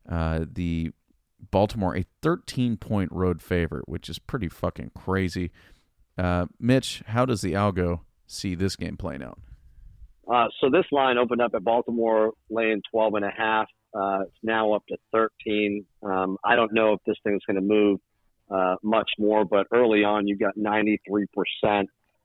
Uh, 0.08 0.44
the 0.50 0.92
Baltimore 1.50 1.96
a 1.96 2.04
13 2.22 2.76
point 2.76 3.10
road 3.12 3.42
favorite, 3.42 3.88
which 3.88 4.08
is 4.08 4.18
pretty 4.18 4.48
fucking 4.48 4.92
crazy. 4.96 5.50
Uh, 6.16 6.46
Mitch, 6.58 7.02
how 7.06 7.24
does 7.24 7.42
the 7.42 7.52
algo 7.52 8.00
see 8.26 8.54
this 8.54 8.76
game 8.76 8.96
playing 8.96 9.22
out? 9.22 9.38
Uh, 10.32 10.46
so 10.60 10.70
this 10.70 10.84
line 10.92 11.18
opened 11.18 11.40
up 11.40 11.52
at 11.54 11.64
Baltimore 11.64 12.32
laying 12.50 12.82
12 12.90 13.14
and 13.14 13.24
a 13.24 13.30
half. 13.36 13.66
Uh, 13.94 14.22
it's 14.22 14.36
now 14.42 14.72
up 14.72 14.84
to 14.88 14.96
13. 15.12 15.84
Um, 16.02 16.36
I 16.44 16.54
don't 16.54 16.72
know 16.72 16.92
if 16.92 17.00
this 17.06 17.16
thing's 17.24 17.42
going 17.46 17.56
to 17.56 17.62
move 17.62 18.00
uh, 18.50 18.76
much 18.82 19.10
more, 19.18 19.44
but 19.44 19.66
early 19.72 20.04
on, 20.04 20.26
you 20.26 20.36
got 20.36 20.56
93% 20.56 21.26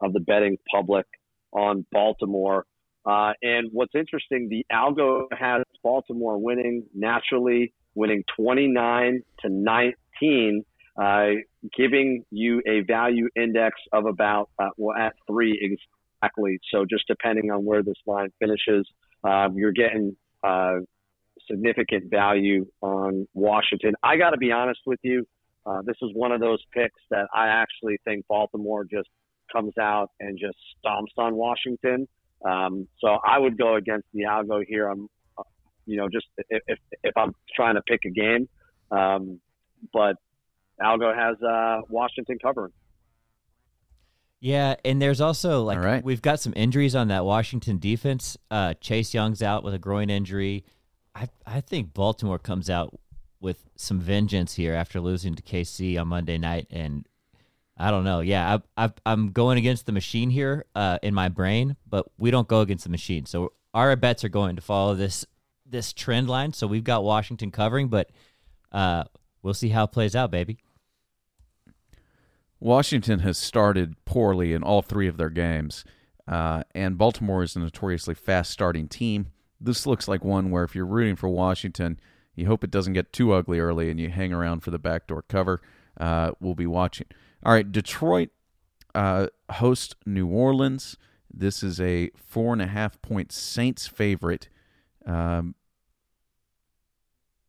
of 0.02 0.14
the 0.14 0.20
betting 0.20 0.58
public 0.74 1.06
on 1.54 1.86
Baltimore. 1.92 2.66
Uh, 3.06 3.34
and 3.42 3.70
what's 3.72 3.94
interesting, 3.96 4.48
the 4.50 4.66
algo 4.72 5.26
has 5.38 5.64
Baltimore 5.84 6.38
winning 6.38 6.86
naturally, 6.96 7.74
winning 7.96 8.24
29 8.36 9.22
to 9.42 9.50
19, 9.50 10.66
uh, 11.02 11.28
giving 11.76 12.24
you 12.32 12.62
a 12.68 12.82
value 12.82 13.28
index 13.36 13.76
of 13.92 14.06
about 14.06 14.50
uh, 14.60 14.70
well 14.78 14.96
at 14.98 15.14
three 15.28 15.60
exactly. 15.62 16.60
So 16.72 16.86
just 16.90 17.06
depending 17.08 17.52
on 17.52 17.66
where 17.66 17.84
this 17.84 17.96
line 18.06 18.30
finishes, 18.40 18.88
um, 19.24 19.58
you're 19.58 19.72
getting 19.72 20.16
uh, 20.44 20.78
significant 21.50 22.10
value 22.10 22.68
on 22.82 23.28
Washington. 23.34 23.96
I 24.02 24.18
got 24.18 24.32
to 24.32 24.38
be 24.38 24.52
honest 24.52 24.82
with 24.86 25.00
you. 25.04 25.28
Uh, 25.66 25.82
this 25.86 25.96
is 26.02 26.12
one 26.14 26.32
of 26.32 26.42
those 26.42 26.60
picks 26.74 27.02
that 27.10 27.28
I 27.34 27.48
actually 27.48 27.98
think 28.06 28.26
Baltimore 28.28 28.86
just 28.86 29.10
comes 29.52 29.74
out 29.80 30.12
and 30.20 30.38
just 30.38 30.58
stomps 30.86 31.18
on 31.18 31.36
Washington. 31.36 32.08
Um, 32.44 32.88
so 33.00 33.08
I 33.08 33.40
would 33.40 33.58
go 33.58 33.76
against 33.76 34.08
the 34.14 34.24
algo 34.24 34.64
here. 34.68 34.88
I'm, 34.88 35.08
uh, 35.38 35.44
you 35.86 35.98
know, 35.98 36.10
just 36.10 36.26
if, 36.50 36.62
if, 36.68 36.80
if 37.04 37.18
I'm 37.18 37.34
trying 37.56 37.76
to 37.76 37.82
pick 37.88 38.02
a 38.06 38.10
game, 38.10 38.50
um, 38.92 39.40
but 39.94 40.18
algo 40.82 41.16
has 41.16 41.42
uh, 41.42 41.82
Washington 41.90 42.38
covering. 42.42 42.74
Yeah, 44.40 44.76
and 44.84 45.02
there's 45.02 45.22
also 45.22 45.64
like 45.64 45.78
All 45.78 45.86
right. 45.86 46.04
we've 46.04 46.22
got 46.22 46.40
some 46.42 46.52
injuries 46.58 46.96
on 46.96 47.08
that 47.08 47.24
Washington 47.24 47.80
defense. 47.80 48.38
Uh, 48.52 48.74
Chase 48.74 49.14
Young's 49.14 49.42
out 49.42 49.64
with 49.64 49.74
a 49.74 49.80
groin 49.80 50.10
injury. 50.10 50.66
I 51.16 51.30
I 51.46 51.62
think 51.62 51.94
Baltimore 51.94 52.40
comes 52.40 52.70
out 52.70 53.00
with 53.40 53.70
some 53.78 54.02
vengeance 54.02 54.56
here 54.56 54.74
after 54.74 55.00
losing 55.00 55.36
to 55.36 55.44
KC 55.44 56.00
on 56.00 56.10
Monday 56.10 56.38
night, 56.38 56.68
and 56.70 57.08
I 57.78 57.92
don't 57.92 58.04
know. 58.04 58.20
Yeah, 58.20 58.60
I, 58.78 58.86
I, 58.86 58.92
I'm 59.06 59.32
going 59.32 59.58
against 59.58 59.86
the 59.86 59.92
machine 59.92 60.30
here 60.30 60.66
uh, 60.76 61.00
in 61.02 61.14
my 61.14 61.30
brain, 61.30 61.76
but 61.88 62.06
we 62.18 62.30
don't 62.32 62.48
go 62.48 62.62
against 62.62 62.84
the 62.84 62.90
machine. 62.90 63.26
So 63.26 63.54
our 63.74 63.96
bets 63.96 64.24
are 64.24 64.30
going 64.30 64.56
to 64.56 64.62
follow 64.62 64.96
this 64.96 65.26
this 65.66 65.92
trend 65.92 66.30
line. 66.30 66.54
So 66.54 66.68
we've 66.68 66.84
got 66.84 67.04
Washington 67.04 67.50
covering, 67.50 67.88
but 67.88 68.12
uh, 68.72 69.06
we'll 69.42 69.56
see 69.56 69.70
how 69.70 69.86
it 69.86 69.92
plays 69.92 70.16
out, 70.16 70.30
baby. 70.30 70.60
Washington 72.60 73.20
has 73.20 73.38
started 73.38 73.96
poorly 74.06 74.54
in 74.54 74.64
all 74.64 74.82
three 74.82 75.08
of 75.08 75.18
their 75.18 75.32
games, 75.32 75.84
uh, 76.28 76.64
and 76.74 76.98
Baltimore 76.98 77.44
is 77.44 77.56
a 77.56 77.60
notoriously 77.60 78.14
fast 78.14 78.52
starting 78.52 78.88
team. 78.88 79.32
This 79.60 79.88
looks 79.88 80.08
like 80.08 80.24
one 80.24 80.52
where 80.52 80.64
if 80.64 80.76
you're 80.76 80.86
rooting 80.86 81.16
for 81.16 81.28
Washington, 81.28 82.00
you 82.36 82.46
hope 82.46 82.64
it 82.64 82.72
doesn't 82.72 82.94
get 82.94 83.12
too 83.12 83.34
ugly 83.34 83.60
early 83.60 83.90
and 83.90 84.00
you 84.00 84.10
hang 84.10 84.32
around 84.32 84.62
for 84.62 84.72
the 84.72 84.80
backdoor 84.80 85.24
cover. 85.24 85.62
Uh, 86.00 86.32
we'll 86.40 86.56
be 86.56 86.68
watching. 86.68 87.08
All 87.46 87.54
right, 87.54 87.70
Detroit 87.70 88.30
uh, 88.96 89.28
host 89.52 89.96
New 90.06 90.28
Orleans. 90.28 90.98
This 91.32 91.64
is 91.64 91.82
a 91.82 92.10
four 92.16 92.54
and 92.54 92.62
a 92.62 92.68
half 92.68 93.02
point 93.02 93.32
Saints 93.32 93.88
favorite. 93.88 94.50
Um, 95.06 95.56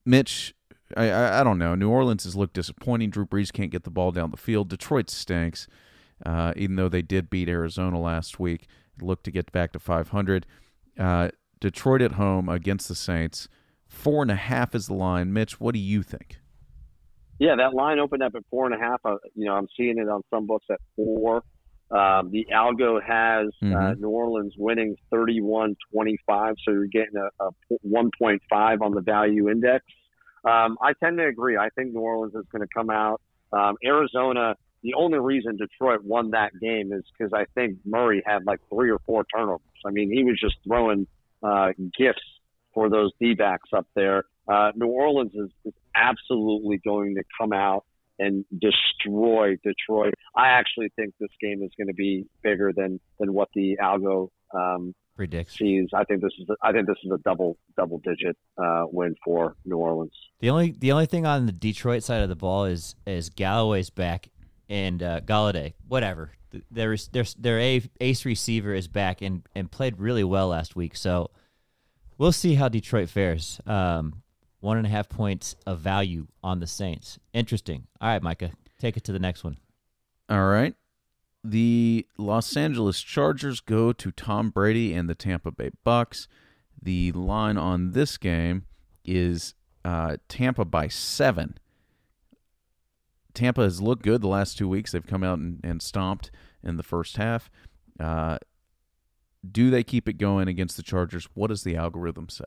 Mitch, 0.05 0.55
I, 0.97 1.11
I 1.11 1.41
I 1.41 1.45
don't 1.45 1.59
know. 1.59 1.75
New 1.75 1.91
Orleans 1.91 2.25
has 2.25 2.35
looked 2.35 2.55
disappointing. 2.55 3.11
Drew 3.11 3.27
Brees 3.27 3.53
can't 3.53 3.71
get 3.71 3.85
the 3.85 3.91
ball 3.91 4.11
down 4.11 4.31
the 4.31 4.37
field. 4.37 4.69
Detroit 4.69 5.11
stinks, 5.11 5.69
uh, 6.27 6.53
even 6.57 6.77
though 6.77 6.89
they 6.89 7.03
did 7.03 7.31
beat 7.31 7.49
Arizona 7.49 8.01
last 8.01 8.41
week. 8.41 8.67
Look 9.01 9.23
to 9.25 9.31
get 9.31 9.53
back 9.53 9.73
to 9.73 9.79
500. 9.79 10.47
Uh, 10.99 11.31
Detroit 11.61 12.03
at 12.03 12.13
home 12.13 12.49
against 12.49 12.89
the 12.89 12.95
Saints. 12.95 13.49
Four 13.87 14.23
and 14.23 14.31
a 14.31 14.37
half 14.37 14.75
is 14.75 14.87
the 14.87 14.95
line. 14.95 15.33
Mitch, 15.33 15.61
what 15.61 15.75
do 15.75 15.81
you 15.81 16.03
think? 16.03 16.39
Yeah, 17.39 17.57
that 17.57 17.75
line 17.75 17.99
opened 17.99 18.23
up 18.23 18.35
at 18.35 18.43
four 18.51 18.67
and 18.67 18.75
a 18.75 18.79
half. 18.79 19.01
Uh, 19.05 19.17
you 19.35 19.47
know, 19.47 19.55
I'm 19.55 19.69
seeing 19.77 19.99
it 19.99 20.09
on 20.09 20.23
some 20.31 20.47
books 20.47 20.67
at 20.71 20.81
four. 20.97 21.43
Um, 21.91 22.31
the 22.31 22.47
algo 22.53 23.01
has 23.03 23.49
uh, 23.63 23.67
Mhm. 23.67 24.01
New 24.01 24.09
Orleans 24.09 24.55
winning 24.57 24.97
31 25.11 25.77
25, 25.93 26.55
so 26.65 26.73
you're 26.73 26.87
getting 26.87 27.17
a, 27.17 27.45
a 27.45 27.51
1.5 27.87 28.81
on 28.81 28.93
the 28.95 29.01
value 29.01 29.51
index. 29.51 29.85
Um, 30.45 30.77
I 30.83 30.93
tend 30.95 31.19
to 31.19 31.27
agree. 31.27 31.57
I 31.57 31.69
think 31.71 31.93
New 31.93 32.01
Orleans 32.01 32.35
is 32.35 32.45
going 32.51 32.63
to 32.63 32.69
come 32.75 32.91
out. 32.91 33.21
Um, 33.53 33.77
Arizona, 33.85 34.57
the 34.83 34.95
only 34.95 35.19
reason 35.19 35.57
Detroit 35.57 36.03
won 36.05 36.31
that 36.31 36.53
game 36.61 36.93
is 36.93 37.05
because 37.17 37.33
I 37.33 37.45
think 37.55 37.79
Murray 37.85 38.23
had 38.27 38.45
like 38.45 38.61
three 38.69 38.91
or 38.91 38.99
four 39.07 39.25
turnovers. 39.35 39.61
I 39.87 39.91
mean, 39.91 40.11
he 40.11 40.25
was 40.25 40.39
just 40.41 40.57
throwing 40.67 41.07
uh, 41.43 41.73
gifts 41.97 42.23
for 42.73 42.89
those 42.91 43.13
D 43.21 43.35
backs 43.35 43.71
up 43.73 43.87
there. 43.95 44.25
Uh, 44.49 44.73
New 44.75 44.89
Orleans 44.89 45.33
is, 45.35 45.51
is 45.65 45.73
absolutely 45.97 46.81
going 46.85 47.15
to 47.17 47.23
come 47.39 47.53
out 47.53 47.85
and 48.19 48.45
destroy 48.53 49.57
Detroit. 49.65 50.15
I 50.37 50.49
actually 50.49 50.91
think 50.97 51.15
this 51.19 51.31
game 51.41 51.63
is 51.63 51.71
going 51.77 51.89
to 51.89 51.95
be 51.95 52.27
bigger 52.43 52.73
than 52.75 53.01
than 53.19 53.33
what 53.33 53.49
the 53.55 53.77
algo 53.83 54.29
um, 54.55 54.95
Predicts. 55.17 55.57
sees. 55.57 55.89
I 55.95 56.05
think 56.05 56.23
this 56.23 56.33
is 56.41 56.49
a, 56.49 56.55
I 56.63 56.73
think 56.73 56.87
this 56.87 56.99
is 57.05 57.11
a 57.13 57.19
double 57.19 57.57
double 57.77 57.99
digit 57.99 58.37
uh, 58.59 58.85
win 58.91 59.15
for 59.25 59.57
New 59.65 59.77
Orleans. 59.77 60.13
The 60.41 60.51
only 60.51 60.75
the 60.79 60.93
only 60.93 61.07
thing 61.07 61.27
on 61.27 61.47
the 61.47 61.53
Detroit 61.53 62.03
side 62.03 62.23
of 62.23 62.29
the 62.29 62.37
ball 62.37 62.65
is 62.65 62.95
is 63.07 63.31
Galloway's 63.31 63.91
back 63.91 64.29
and 64.69 65.03
uh, 65.03 65.21
Golladay. 65.21 65.75
Whatever. 65.87 66.33
There's 66.71 67.09
there's 67.09 67.35
their 67.35 67.59
ace 67.59 68.25
receiver 68.25 68.75
is 68.75 68.87
back 68.87 69.23
and 69.23 69.43
and 69.55 69.71
played 69.71 69.99
really 69.99 70.25
well 70.25 70.49
last 70.49 70.77
week. 70.77 70.97
So 70.97 71.31
we'll 72.19 72.33
see 72.33 72.55
how 72.55 72.69
Detroit 72.69 73.09
fares. 73.09 73.61
Um, 73.67 74.23
one 74.65 74.79
and 74.79 74.87
a 74.87 74.91
half 74.91 75.11
points 75.11 75.55
of 75.67 75.79
value 75.79 76.27
on 76.43 76.59
the 76.59 76.67
Saints. 76.67 77.19
Interesting. 77.35 77.87
All 78.01 78.09
right, 78.09 78.23
Micah, 78.23 78.53
take 78.81 78.97
it 78.97 79.05
to 79.05 79.13
the 79.13 79.19
next 79.19 79.45
one. 79.45 79.59
All 80.31 80.47
right. 80.47 80.75
The 81.45 82.07
Los 82.17 82.57
Angeles 82.57 83.03
Chargers 83.03 83.61
go 83.61 83.93
to 83.93 84.11
Tom 84.11 84.49
Brady 84.49 84.95
and 84.95 85.09
the 85.09 85.15
Tampa 85.15 85.51
Bay 85.51 85.71
Bucks. 85.85 86.27
The 86.81 87.13
line 87.13 87.59
on 87.59 87.93
this 87.93 88.17
game 88.17 88.65
is 89.05 89.55
uh, 89.85 90.17
Tampa 90.29 90.65
by 90.65 90.89
seven. 90.89 91.59
Tampa 93.35 93.63
has 93.63 93.83
looked 93.83 94.03
good 94.03 94.23
the 94.23 94.29
last 94.29 94.57
two 94.57 94.69
weeks. 94.69 94.93
They've 94.93 95.07
come 95.07 95.23
out 95.23 95.39
and, 95.39 95.61
and 95.63 95.83
stomped 95.83 96.31
in 96.63 96.79
the 96.79 96.83
first 96.83 97.19
half. 97.19 97.51
Uh, 98.01 98.39
do 99.47 99.69
they 99.69 99.83
keep 99.83 100.09
it 100.09 100.15
going 100.15 100.49
against 100.49 100.79
the 100.79 100.83
Chargers? 100.83 101.29
What 101.35 101.49
does 101.49 101.65
the 101.65 101.77
algorithm 101.77 102.31
say? 102.31 102.45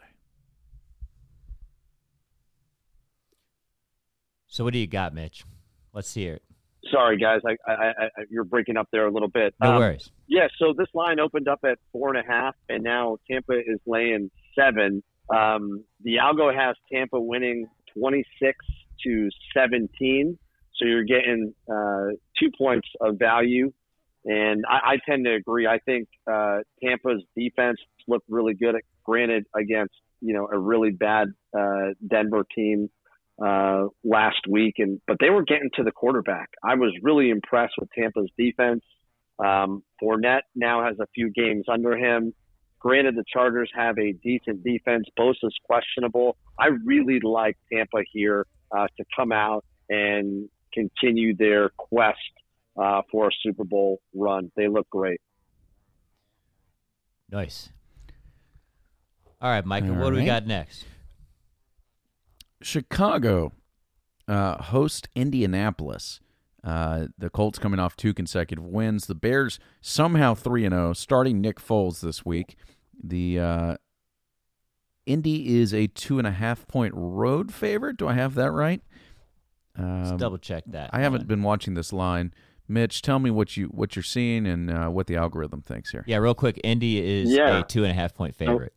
So, 4.47 4.63
what 4.63 4.73
do 4.73 4.79
you 4.79 4.87
got, 4.87 5.13
Mitch? 5.13 5.43
Let's 5.93 6.13
hear 6.13 6.35
it. 6.35 6.43
Sorry, 6.91 7.17
guys, 7.17 7.41
I, 7.45 7.57
I, 7.71 7.73
I, 7.89 8.09
you're 8.29 8.45
breaking 8.45 8.77
up 8.77 8.87
there 8.93 9.07
a 9.07 9.11
little 9.11 9.27
bit. 9.27 9.53
No 9.61 9.71
Um, 9.73 9.77
worries. 9.79 10.09
Yeah, 10.27 10.47
so 10.57 10.73
this 10.77 10.87
line 10.93 11.19
opened 11.19 11.47
up 11.49 11.59
at 11.65 11.79
four 11.91 12.13
and 12.15 12.17
a 12.17 12.31
half, 12.31 12.55
and 12.69 12.81
now 12.83 13.17
Tampa 13.29 13.57
is 13.59 13.79
laying 13.85 14.31
seven. 14.57 15.03
Um, 15.35 15.83
the 16.03 16.15
algo 16.15 16.53
has 16.55 16.75
Tampa 16.91 17.19
winning 17.19 17.67
26 17.97 18.55
to 19.03 19.29
17, 19.53 20.37
so 20.75 20.85
you're 20.85 21.03
getting 21.03 21.53
uh, 21.69 22.15
two 22.39 22.51
points 22.57 22.87
of 23.01 23.17
value. 23.19 23.73
And 24.23 24.63
I, 24.69 24.93
I 24.93 24.97
tend 25.09 25.25
to 25.25 25.33
agree. 25.33 25.67
I 25.67 25.79
think 25.79 26.07
uh, 26.31 26.59
Tampa's 26.81 27.23
defense 27.35 27.79
looked 28.07 28.25
really 28.29 28.53
good. 28.53 28.75
Granted, 29.03 29.45
against 29.55 29.93
you 30.21 30.33
know 30.33 30.47
a 30.51 30.57
really 30.57 30.91
bad 30.91 31.27
uh, 31.57 31.89
Denver 32.05 32.45
team 32.55 32.89
uh, 33.43 33.85
last 34.03 34.41
week, 34.49 34.75
and 34.77 34.99
but 35.07 35.17
they 35.19 35.29
were 35.29 35.43
getting 35.43 35.69
to 35.75 35.83
the 35.83 35.91
quarterback. 35.91 36.49
I 36.63 36.75
was 36.75 36.91
really 37.01 37.29
impressed 37.29 37.73
with 37.79 37.89
Tampa's 37.97 38.29
defense. 38.37 38.83
Um, 39.39 39.83
Fournette 40.01 40.41
now 40.55 40.83
has 40.83 40.95
a 40.99 41.07
few 41.13 41.29
games 41.29 41.65
under 41.71 41.95
him. 41.95 42.33
Granted, 42.79 43.15
the 43.15 43.23
Chargers 43.31 43.69
have 43.75 43.97
a 43.97 44.13
decent 44.23 44.63
defense. 44.63 45.05
Bosa's 45.17 45.55
questionable. 45.63 46.37
I 46.59 46.67
really 46.85 47.19
like 47.21 47.57
Tampa 47.71 48.03
here 48.11 48.45
uh, 48.75 48.87
to 48.97 49.05
come 49.15 49.31
out 49.31 49.65
and 49.89 50.49
continue 50.73 51.35
their 51.35 51.69
quest 51.69 52.17
uh, 52.79 53.01
for 53.11 53.27
a 53.27 53.31
Super 53.41 53.63
Bowl 53.63 53.99
run. 54.13 54.51
They 54.55 54.67
look 54.67 54.89
great. 54.89 55.21
Nice. 57.31 57.69
All 59.41 59.49
right, 59.49 59.65
Micah, 59.65 59.89
All 59.89 59.95
what 59.95 60.11
do 60.11 60.15
we 60.15 60.25
got 60.25 60.47
next? 60.47 60.85
Chicago 62.61 63.53
uh, 64.27 64.61
host 64.63 65.09
Indianapolis. 65.15 66.19
Uh, 66.63 67.07
the 67.17 67.29
Colts 67.29 67.59
coming 67.59 67.79
off 67.79 67.95
two 67.95 68.13
consecutive 68.13 68.65
wins. 68.65 69.07
The 69.07 69.15
Bears 69.15 69.59
somehow 69.81 70.33
three 70.33 70.65
and 70.65 70.73
zero, 70.73 70.93
starting 70.93 71.39
Nick 71.39 71.59
Foles 71.61 72.01
this 72.01 72.25
week. 72.25 72.57
The 73.01 73.39
uh, 73.39 73.77
Indy 75.05 75.59
is 75.59 75.73
a 75.73 75.87
two 75.87 76.17
and 76.17 76.27
a 76.27 76.31
half 76.31 76.67
point 76.67 76.93
road 76.95 77.53
favorite. 77.53 77.97
Do 77.97 78.07
I 78.07 78.13
have 78.13 78.35
that 78.35 78.51
right? 78.51 78.81
Um, 79.77 80.17
double 80.17 80.37
check 80.39 80.63
that. 80.67 80.89
I 80.91 80.99
haven't 80.99 81.21
one. 81.21 81.27
been 81.27 81.43
watching 81.43 81.75
this 81.75 81.93
line. 81.93 82.33
Mitch, 82.67 83.01
tell 83.01 83.19
me 83.19 83.29
what 83.31 83.55
you 83.55 83.67
what 83.67 83.95
you're 83.95 84.03
seeing 84.03 84.45
and 84.45 84.69
uh, 84.69 84.87
what 84.89 85.07
the 85.07 85.15
algorithm 85.15 85.61
thinks 85.61 85.91
here. 85.91 86.03
Yeah, 86.05 86.17
real 86.17 86.33
quick. 86.35 86.59
Indy 86.63 86.97
is 87.21 87.31
Yeah. 87.31 87.59
a 87.59 87.63
two 87.63 87.83
and 87.83 87.91
a 87.91 87.95
half 87.95 88.13
point 88.13 88.35
favorite. 88.35 88.73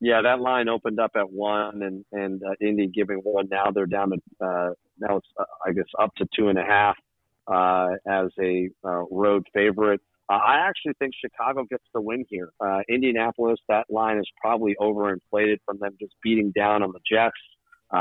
Yeah, 0.00 0.22
that 0.22 0.40
line 0.40 0.68
opened 0.68 1.00
up 1.00 1.12
at 1.16 1.30
one, 1.30 1.82
and 1.82 2.04
and 2.12 2.42
uh, 2.42 2.54
Indy 2.60 2.88
giving 2.88 3.18
one. 3.18 3.48
Now 3.50 3.70
they're 3.70 3.86
down 3.86 4.10
to 4.10 4.16
uh, 4.44 4.70
now 4.98 5.16
it's 5.16 5.28
uh, 5.38 5.44
I 5.66 5.72
guess 5.72 5.84
up 5.98 6.14
to 6.16 6.26
two 6.36 6.48
and 6.48 6.58
a 6.58 6.64
half 6.64 6.96
uh, 7.46 7.90
as 8.06 8.28
a 8.40 8.68
uh, 8.84 9.04
road 9.10 9.46
favorite. 9.52 10.00
Uh, 10.28 10.34
I 10.34 10.56
actually 10.56 10.94
think 10.98 11.12
Chicago 11.20 11.64
gets 11.70 11.84
the 11.92 12.00
win 12.00 12.24
here. 12.30 12.50
Indianapolis, 12.88 13.60
that 13.68 13.84
line 13.90 14.18
is 14.18 14.26
probably 14.40 14.74
overinflated 14.80 15.58
from 15.66 15.78
them 15.78 15.92
just 16.00 16.14
beating 16.22 16.50
down 16.52 16.82
on 16.82 16.92
the 16.92 17.00
Jets. 17.10 17.34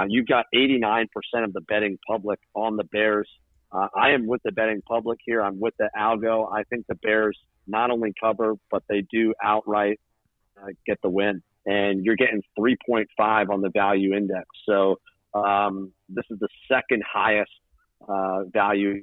You've 0.07 0.27
got 0.27 0.45
89% 0.55 1.05
of 1.43 1.53
the 1.53 1.61
betting 1.61 1.99
public 2.07 2.39
on 2.55 2.77
the 2.77 2.85
Bears. 2.85 3.29
I 3.73 4.11
am 4.11 4.25
with 4.25 4.41
the 4.43 4.53
betting 4.53 4.81
public 4.87 5.19
here. 5.25 5.41
I'm 5.41 5.59
with 5.59 5.73
the 5.77 5.89
algo. 5.97 6.49
I 6.51 6.63
think 6.63 6.85
the 6.87 6.95
Bears 6.95 7.37
not 7.67 7.91
only 7.91 8.13
cover, 8.19 8.53
but 8.71 8.83
they 8.87 9.03
do 9.11 9.33
outright 9.43 9.99
get 10.87 10.99
the 11.03 11.09
win. 11.09 11.43
And 11.65 12.03
you're 12.03 12.15
getting 12.15 12.41
3.5 12.59 13.49
on 13.49 13.61
the 13.61 13.69
value 13.69 14.13
index. 14.13 14.45
So 14.67 14.97
um, 15.33 15.91
this 16.09 16.25
is 16.29 16.39
the 16.39 16.49
second 16.69 17.03
highest 17.11 17.51
uh, 18.07 18.43
value 18.51 19.01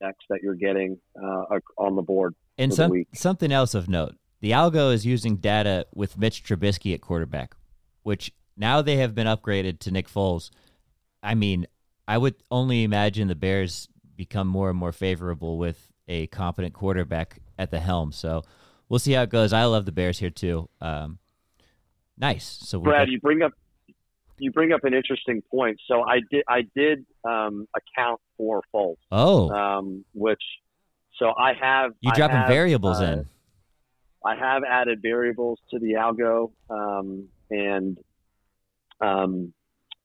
index 0.00 0.18
that 0.28 0.40
you're 0.42 0.54
getting 0.54 0.98
uh, 1.22 1.58
on 1.78 1.96
the 1.96 2.02
board. 2.02 2.34
And 2.58 2.72
some, 2.72 2.92
something 3.14 3.50
else 3.50 3.74
of 3.74 3.88
note 3.88 4.14
the 4.40 4.50
algo 4.50 4.92
is 4.92 5.06
using 5.06 5.36
data 5.36 5.86
with 5.94 6.18
Mitch 6.18 6.44
Trubisky 6.44 6.92
at 6.92 7.00
quarterback, 7.00 7.54
which 8.02 8.30
now 8.58 8.82
they 8.82 8.96
have 8.96 9.14
been 9.14 9.26
upgraded 9.26 9.78
to 9.80 9.90
Nick 9.90 10.06
Foles. 10.06 10.50
I 11.22 11.34
mean, 11.34 11.66
I 12.06 12.18
would 12.18 12.34
only 12.50 12.84
imagine 12.84 13.28
the 13.28 13.34
Bears 13.34 13.88
become 14.14 14.46
more 14.46 14.68
and 14.68 14.78
more 14.78 14.92
favorable 14.92 15.56
with 15.56 15.90
a 16.08 16.26
competent 16.26 16.74
quarterback 16.74 17.38
at 17.58 17.70
the 17.70 17.80
helm. 17.80 18.12
So 18.12 18.42
we'll 18.88 18.98
see 18.98 19.12
how 19.12 19.22
it 19.22 19.30
goes. 19.30 19.54
I 19.54 19.64
love 19.64 19.86
the 19.86 19.92
Bears 19.92 20.18
here 20.18 20.28
too. 20.28 20.68
Um, 20.80 21.18
nice. 22.18 22.44
So 22.44 22.80
Brad, 22.80 23.08
you 23.08 23.20
bring 23.20 23.42
up 23.42 23.52
you 24.38 24.50
bring 24.50 24.72
up 24.72 24.84
an 24.84 24.94
interesting 24.94 25.42
point. 25.50 25.78
So 25.86 26.02
I 26.02 26.20
did 26.30 26.44
I 26.48 26.62
did 26.74 27.04
um, 27.24 27.66
account 27.76 28.20
for 28.36 28.62
Foles, 28.74 28.96
oh, 29.12 29.50
um, 29.50 30.04
which 30.12 30.42
so 31.18 31.32
I 31.38 31.52
have 31.60 31.92
you 32.00 32.12
dropping 32.12 32.36
have, 32.36 32.48
variables 32.48 33.00
uh, 33.00 33.04
in. 33.04 33.26
I 34.24 34.36
have 34.36 34.62
added 34.68 35.00
variables 35.02 35.58
to 35.70 35.78
the 35.78 35.92
algo 35.92 36.50
um, 36.70 37.28
and 37.50 37.98
um, 39.00 39.52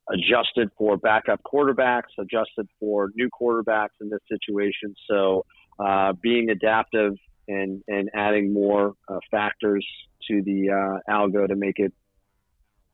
adjusted 0.10 0.70
for 0.78 0.98
backup 0.98 1.42
quarterbacks, 1.44 2.12
adjusted 2.20 2.68
for 2.80 3.10
new 3.16 3.30
quarterbacks 3.30 3.98
in 4.02 4.10
this 4.10 4.20
situation. 4.28 4.94
So 5.10 5.46
uh, 5.80 6.14
being 6.22 6.50
adaptive 6.50 7.14
and, 7.50 7.84
and 7.88 8.10
adding 8.14 8.54
more 8.54 8.94
uh, 9.10 9.18
factors 9.32 9.86
to 10.30 10.42
the 10.44 10.70
uh, 10.70 11.12
algo 11.14 11.48
to 11.48 11.56
make 11.56 11.80
it 11.80 11.92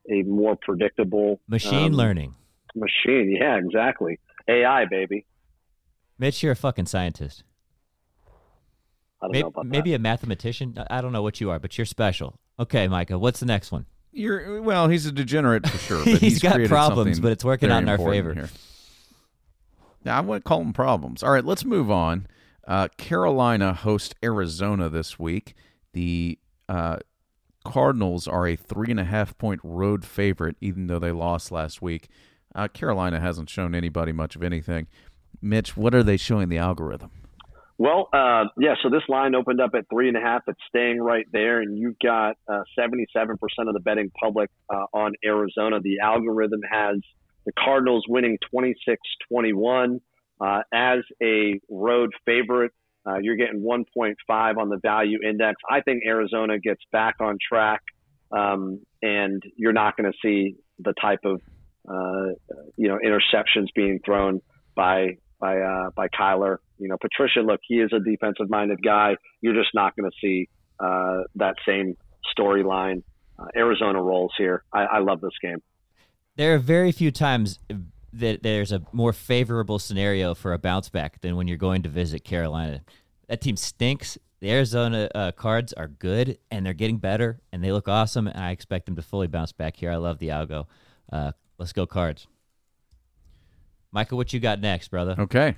a 0.10 0.24
more 0.24 0.56
predictable 0.56 1.39
Machine 1.48 1.91
um, 1.91 1.94
learning. 1.94 2.34
machine. 2.76 3.36
Yeah, 3.39 3.58
exactly. 3.58 4.20
AI, 4.48 4.86
baby. 4.86 5.26
Mitch, 6.18 6.41
you're 6.44 6.52
a 6.54 6.56
fucking 6.56 6.86
scientist. 6.86 7.44
I 9.22 9.26
don't 9.28 9.32
Maybe, 9.32 9.41
know 9.44 9.48
about 9.48 9.65
maybe 9.65 9.94
a 9.94 10.00
mathematician. 10.00 10.76
I- 10.78 10.98
I 10.98 11.02
don't 11.02 11.12
know 11.12 11.24
what 11.24 11.41
you 11.41 11.50
are, 11.50 11.60
but 11.60 11.78
you're 11.78 11.86
special. 11.86 12.39
Okay, 12.60 12.88
Micah, 12.88 13.18
what's 13.20 13.39
the 13.39 13.46
next 13.46 13.72
one? 13.72 13.86
You're 14.12 14.62
well, 14.62 14.88
he's 14.88 15.06
a 15.06 15.12
degenerate 15.12 15.68
for 15.68 15.78
sure. 15.78 15.98
But 16.06 16.08
He's 16.22 16.22
he's 16.22 16.41
got 16.41 16.63
problems, 16.68 17.20
but 17.20 17.34
it's 17.34 17.44
working 17.44 17.70
out 17.70 17.84
in 17.84 17.89
our 17.89 17.98
favor. 17.98 18.34
Here. 18.34 18.50
Now 20.06 20.18
I 20.20 20.22
wouldn't 20.22 20.46
call 20.46 20.60
them 20.60 20.72
problems. 20.72 21.22
All 21.24 21.32
right, 21.32 21.44
let's 21.44 21.65
move 21.65 21.91
on. 21.91 22.28
Uh, 22.67 22.88
Carolina 22.97 23.73
host 23.73 24.15
Arizona 24.23 24.89
this 24.89 25.19
week. 25.19 25.56
The 25.93 26.39
uh, 26.67 26.97
Cardinals 27.63 28.28
are 28.28 28.47
a 28.47 28.56
three 28.56 28.91
and 28.91 28.99
a 28.99 29.04
half 29.04 29.38
point 29.38 29.62
road 29.63 30.06
favorite, 30.06 30.56
even 30.62 30.88
though 30.88 30.99
they 30.99 31.12
lost 31.12 31.51
last 31.51 31.82
week. 31.82 32.10
Uh, 32.54 32.67
Carolina 32.67 33.19
hasn't 33.19 33.49
shown 33.49 33.75
anybody 33.75 34.12
much 34.12 34.36
of 34.36 34.43
anything. 34.43 34.88
Mitch, 35.41 35.75
what 35.75 35.93
are 35.93 36.04
they 36.04 36.17
showing 36.17 36.49
the 36.49 36.58
algorithm? 36.58 37.12
Well, 37.78 38.08
uh, 38.13 38.45
yeah. 38.58 38.75
So 38.82 38.89
this 38.89 39.04
line 39.10 39.36
opened 39.36 39.60
up 39.60 39.71
at 39.75 39.89
three 39.89 40.08
and 40.08 40.15
a 40.15 40.21
half. 40.21 40.43
It's 40.47 40.60
staying 40.69 41.01
right 41.01 41.25
there, 41.34 41.62
and 41.62 41.78
you've 41.78 41.99
got 41.99 42.38
uh, 42.47 42.62
seventy-seven 42.80 43.38
percent 43.38 43.67
of 43.67 43.73
the 43.73 43.82
betting 43.82 44.12
public 44.17 44.49
uh, 44.69 44.86
on 44.93 45.13
Arizona. 45.25 45.82
The 45.82 45.99
algorithm 45.99 46.62
has 46.71 46.97
the 47.45 47.51
Cardinals 47.60 48.06
winning 48.08 48.38
26-21 48.54 49.99
uh, 50.39 50.62
as 50.74 51.00
a 51.21 51.60
road 51.69 52.12
favorite. 52.26 52.71
Uh, 53.08 53.17
you're 53.21 53.36
getting 53.36 53.62
1.5 53.62 54.58
on 54.58 54.69
the 54.69 54.80
value 54.82 55.19
index. 55.24 55.62
I 55.69 55.82
think 55.82 56.04
Arizona 56.06 56.58
gets 56.58 56.82
back 56.91 57.15
on 57.19 57.38
track, 57.48 57.82
um, 58.32 58.82
and 59.04 59.43
you're 59.56 59.74
not 59.74 59.95
going 59.95 60.12
to 60.12 60.17
see 60.24 60.56
the 60.80 60.93
type 61.00 61.19
of 61.24 61.39
uh, 61.88 62.34
you 62.78 62.88
know 62.88 62.98
interceptions 63.06 63.67
being 63.76 64.00
thrown 64.04 64.41
by 64.76 65.17
by 65.39 65.60
uh, 65.60 65.91
by 65.95 66.08
Kyler. 66.08 66.58
You 66.80 66.88
know, 66.88 66.98
Patricia. 67.00 67.41
Look, 67.41 67.62
he 67.67 67.76
is 67.76 67.91
a 67.93 68.00
defensive 68.00 68.50
minded 68.50 68.80
guy. 68.84 69.17
You're 69.41 69.54
just 69.54 69.69
not 69.76 69.95
going 69.95 70.10
to 70.10 70.17
see 70.19 70.50
uh, 70.80 71.24
that 71.36 71.56
same 71.67 71.95
storyline. 72.38 73.04
Uh, 73.38 73.45
Arizona 73.56 74.02
rolls 74.02 74.34
here. 74.38 74.63
I, 74.74 74.86
I 74.86 75.00
love 75.00 75.21
this 75.21 75.38
game. 75.41 75.62
There 76.38 76.56
are 76.56 76.60
very 76.60 76.91
few 76.91 77.12
times 77.12 77.60
that 78.19 78.43
there's 78.43 78.71
a 78.71 78.82
more 78.91 79.13
favorable 79.13 79.80
scenario 79.80 80.34
for 80.36 80.54
a 80.54 80.58
bounce 80.58 80.89
back 80.89 81.21
than 81.21 81.36
when 81.36 81.47
you're 81.47 81.58
going 81.58 81.84
to 81.84 81.89
visit 81.89 82.23
Carolina. 82.23 82.82
That 83.28 83.41
team 83.41 83.58
stinks. 83.58 84.17
The 84.41 84.51
Arizona 84.51 85.10
uh, 85.15 85.32
Cards 85.32 85.73
are 85.73 85.88
good 85.88 86.38
and 86.51 86.65
they're 86.65 86.73
getting 86.73 86.97
better 86.97 87.39
and 87.51 87.63
they 87.63 87.71
look 87.71 87.88
awesome. 87.88 88.28
And 88.28 88.38
I 88.38 88.51
expect 88.51 88.86
them 88.86 88.95
to 88.97 89.01
fully 89.01 89.28
bounce 89.28 89.51
back 89.51 89.75
here. 89.78 89.91
I 89.91 89.95
love 89.95 90.19
the 90.19 90.28
algo. 90.30 90.65
Uh, 91.12 91.32
let's 91.58 91.73
go 91.73 91.86
cards. 91.86 92.28
Michael, 93.91 94.17
what 94.17 94.34
you 94.34 94.39
got 94.39 94.60
next, 94.60 94.89
brother? 94.89 95.15
Okay. 95.17 95.56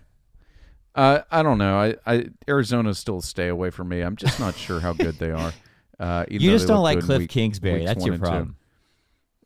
Uh, 0.96 1.22
I 1.30 1.44
don't 1.44 1.58
know. 1.58 1.78
I, 1.78 1.96
I 2.06 2.26
Arizona's 2.48 2.98
still 3.00 3.18
a 3.18 3.22
stay 3.22 3.48
away 3.50 3.70
from 3.70 3.90
me. 3.90 4.02
I'm 4.02 4.16
just 4.16 4.40
not 4.40 4.56
sure 4.56 4.80
how 4.80 4.94
good 4.94 5.18
they 5.20 5.32
are. 5.32 5.54
Uh, 6.00 6.26
You 6.30 6.38
just 6.40 6.68
don't 6.68 6.84
like 6.84 7.00
Kliff 7.00 7.18
week- 7.18 7.30
Kingsbury. 7.32 7.84
That's 7.84 8.06
your 8.06 8.20
problem. 8.20 8.56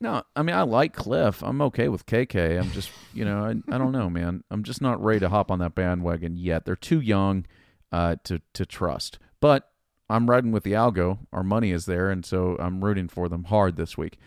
No, 0.02 0.24
I 0.36 0.42
mean 0.42 0.56
I 0.56 0.64
like 0.64 0.96
Kliff. 0.96 1.48
I'm 1.48 1.62
okay 1.62 1.88
with 1.88 2.06
KK. 2.06 2.60
I'm 2.60 2.72
just 2.72 2.90
you 3.14 3.24
know 3.24 3.44
I, 3.46 3.52
I 3.74 3.78
don't 3.78 3.92
know, 3.92 4.10
man. 4.10 4.44
I'm 4.52 4.64
just 4.64 4.82
not 4.82 5.02
ready 5.04 5.20
to 5.22 5.30
hop 5.30 5.52
on 5.52 5.60
that 5.60 5.76
bandwagon 5.76 6.36
yet. 6.36 6.66
They're 6.66 6.76
too 6.76 7.00
young 7.00 7.46
uh, 7.92 8.16
to 8.26 8.42
to 8.54 8.66
trust. 8.66 9.20
But 9.40 9.70
I'm 10.10 10.30
riding 10.30 10.52
with 10.52 10.64
the 10.64 10.74
algo. 10.74 11.20
Our 11.32 11.44
money 11.44 11.72
is 11.72 11.86
there, 11.86 12.10
and 12.10 12.26
so 12.26 12.58
I'm 12.60 12.84
rooting 12.84 13.08
for 13.08 13.30
them 13.30 13.46
hard 13.46 13.76
this 13.78 13.98
week. 13.98 14.18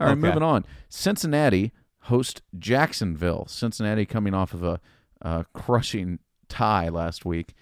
All 0.00 0.06
right, 0.06 0.12
Okay. 0.12 0.20
moving 0.20 0.42
on. 0.42 0.64
Cincinnati 0.88 1.72
host 2.02 2.42
Jacksonville. 2.58 3.46
Cincinnati 3.48 4.04
coming 4.06 4.34
off 4.34 4.54
of 4.54 4.62
a 4.62 4.80
uh, 5.22 5.44
crushing 5.54 6.18
tie 6.48 6.88
last 6.88 7.24
week. 7.24 7.54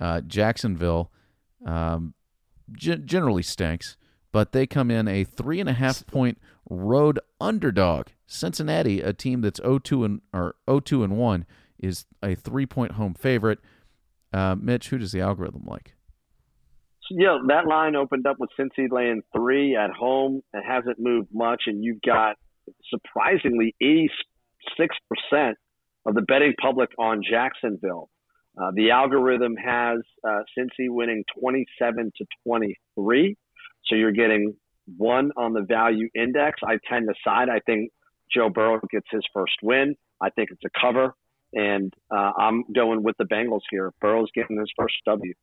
Uh, 0.00 0.20
Jacksonville 0.22 1.10
um, 1.66 2.14
gen- 2.72 3.06
generally 3.06 3.42
stinks, 3.42 3.96
but 4.32 4.52
they 4.52 4.66
come 4.66 4.90
in 4.90 5.08
a 5.08 5.24
three 5.24 5.60
and 5.60 5.68
a 5.68 5.74
half 5.74 6.06
point 6.06 6.38
road 6.68 7.18
underdog. 7.40 8.08
Cincinnati, 8.26 9.00
a 9.00 9.12
team 9.12 9.40
that's 9.40 9.60
0-2 9.60 10.04
and 10.04 10.20
or 10.32 10.54
0-2 10.68 11.04
and 11.04 11.16
one, 11.16 11.46
is 11.78 12.06
a 12.22 12.34
three 12.34 12.66
point 12.66 12.92
home 12.92 13.14
favorite. 13.14 13.58
Uh, 14.32 14.54
Mitch, 14.58 14.88
who 14.88 14.98
does 14.98 15.12
the 15.12 15.20
algorithm 15.20 15.64
like? 15.66 15.94
yeah, 17.10 17.38
that 17.48 17.66
line 17.66 17.96
opened 17.96 18.26
up 18.26 18.36
with 18.38 18.50
Cincy 18.58 18.90
laying 18.90 19.22
three 19.34 19.76
at 19.76 19.90
home. 19.90 20.42
It 20.54 20.62
hasn't 20.66 20.98
moved 21.00 21.28
much, 21.34 21.62
and 21.66 21.82
you've 21.82 22.02
got 22.02 22.36
surprisingly 22.88 23.74
86% 23.82 25.54
of 26.06 26.14
the 26.14 26.22
betting 26.22 26.54
public 26.60 26.90
on 26.98 27.22
Jacksonville. 27.28 28.08
Uh, 28.56 28.70
the 28.74 28.92
algorithm 28.92 29.56
has 29.56 29.98
uh, 30.24 30.42
Cincy 30.56 30.88
winning 30.88 31.24
27 31.38 32.12
to 32.16 32.24
23, 32.46 33.36
so 33.90 33.96
you're 33.96 34.12
getting 34.12 34.54
one 34.96 35.32
on 35.36 35.52
the 35.52 35.62
value 35.62 36.08
index. 36.14 36.60
I 36.64 36.78
tend 36.88 37.08
to 37.08 37.14
side. 37.22 37.48
I 37.48 37.60
think 37.66 37.90
Joe 38.32 38.48
Burrow 38.48 38.80
gets 38.90 39.06
his 39.10 39.22
first 39.34 39.54
win. 39.62 39.96
I 40.20 40.30
think 40.30 40.50
it's 40.50 40.62
a 40.64 40.80
cover, 40.80 41.14
and 41.52 41.92
uh, 42.10 42.32
I'm 42.38 42.64
going 42.74 43.02
with 43.02 43.16
the 43.18 43.24
Bengals 43.24 43.62
here. 43.70 43.92
Burrow's 44.00 44.30
getting 44.34 44.58
his 44.58 44.70
first 44.78 44.94
W. 45.06 45.34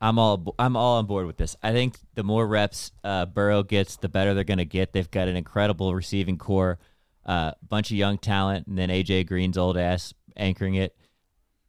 I'm 0.00 0.18
all 0.18 0.54
I'm 0.58 0.76
all 0.76 0.98
on 0.98 1.06
board 1.06 1.26
with 1.26 1.36
this. 1.36 1.54
I 1.62 1.72
think 1.72 1.96
the 2.14 2.24
more 2.24 2.46
reps 2.46 2.90
uh, 3.04 3.26
Burrow 3.26 3.62
gets, 3.62 3.96
the 3.96 4.08
better 4.08 4.34
they're 4.34 4.42
going 4.42 4.58
to 4.58 4.64
get. 4.64 4.92
They've 4.92 5.10
got 5.10 5.28
an 5.28 5.36
incredible 5.36 5.94
receiving 5.94 6.38
corps, 6.38 6.78
a 7.24 7.30
uh, 7.30 7.52
bunch 7.68 7.92
of 7.92 7.96
young 7.96 8.18
talent, 8.18 8.66
and 8.66 8.76
then 8.76 8.88
AJ 8.88 9.28
Green's 9.28 9.56
old 9.56 9.76
ass 9.76 10.12
anchoring 10.36 10.74
it. 10.74 10.96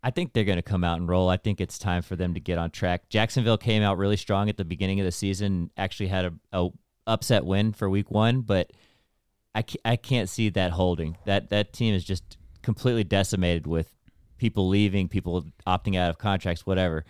I 0.04 0.12
think 0.12 0.34
they're 0.34 0.44
going 0.44 0.58
to 0.58 0.62
come 0.62 0.84
out 0.84 1.00
and 1.00 1.08
roll. 1.08 1.30
I 1.30 1.38
think 1.38 1.62
it's 1.62 1.80
time 1.80 2.02
for 2.02 2.16
them 2.18 2.34
to 2.34 2.39
get 2.39 2.58
on 2.58 2.72
track. 2.72 3.08
Jacksonville 3.10 3.58
came 3.58 3.82
out 3.82 3.98
really 3.98 4.18
strong 4.18 4.50
at 4.50 4.58
the 4.58 4.66
beginning 4.66 5.00
of 5.00 5.06
the 5.06 5.12
season, 5.12 5.72
actually 5.78 6.08
had 6.08 6.26
a, 6.26 6.34
a 6.52 6.70
upset 7.08 7.46
win 7.46 7.72
for 7.72 7.89
week 7.89 8.12
one, 8.12 8.42
but 8.42 8.72
I, 9.56 9.62
ca- 9.62 9.80
I 9.86 9.96
can't 9.96 10.30
see 10.30 10.50
that 10.50 10.72
holding. 10.72 11.18
That 11.26 11.50
that 11.52 11.74
team 11.74 11.94
is 11.94 12.04
just 12.04 12.38
completely 12.62 13.04
decimated 13.04 13.66
with 13.66 13.94
people 14.38 14.68
leaving, 14.68 15.08
people 15.08 15.46
opting 15.66 15.96
out 15.98 16.10
of 16.10 16.18
contracts, 16.18 16.66
whatever. 16.66 17.06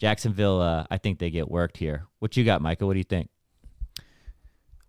Jacksonville, 0.00 0.60
uh, 0.60 0.84
I 0.90 0.98
think 0.98 1.20
they 1.20 1.30
get 1.30 1.48
worked 1.48 1.76
here. 1.76 2.06
What 2.18 2.36
you 2.36 2.44
got, 2.44 2.60
Michael? 2.60 2.88
What 2.88 2.94
do 2.94 2.98
you 2.98 3.04
think? 3.04 3.28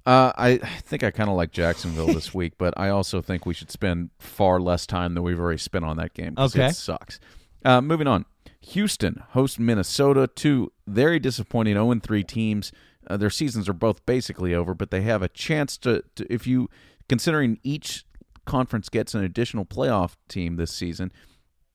Uh, 0.05 0.33
I 0.35 0.57
think 0.57 1.03
I 1.03 1.11
kind 1.11 1.29
of 1.29 1.35
like 1.35 1.51
Jacksonville 1.51 2.07
this 2.07 2.33
week, 2.33 2.53
but 2.57 2.73
I 2.77 2.89
also 2.89 3.21
think 3.21 3.45
we 3.45 3.53
should 3.53 3.69
spend 3.71 4.09
far 4.17 4.59
less 4.59 4.87
time 4.87 5.13
than 5.13 5.23
we've 5.23 5.39
already 5.39 5.59
spent 5.59 5.85
on 5.85 5.97
that 5.97 6.13
game. 6.13 6.33
Okay. 6.37 6.67
It 6.67 6.75
sucks. 6.75 7.19
Uh, 7.63 7.81
moving 7.81 8.07
on. 8.07 8.25
Houston 8.61 9.23
hosts 9.31 9.59
Minnesota, 9.59 10.27
two 10.27 10.71
very 10.87 11.19
disappointing 11.19 11.73
0 11.73 11.99
3 12.01 12.23
teams. 12.23 12.71
Uh, 13.07 13.17
their 13.17 13.29
seasons 13.29 13.67
are 13.67 13.73
both 13.73 14.05
basically 14.05 14.53
over, 14.53 14.73
but 14.73 14.89
they 14.89 15.01
have 15.01 15.21
a 15.21 15.27
chance 15.27 15.77
to, 15.77 16.03
to, 16.15 16.31
if 16.33 16.47
you, 16.47 16.69
considering 17.09 17.59
each 17.63 18.05
conference 18.45 18.89
gets 18.89 19.13
an 19.13 19.23
additional 19.23 19.65
playoff 19.65 20.15
team 20.29 20.55
this 20.55 20.71
season, 20.71 21.11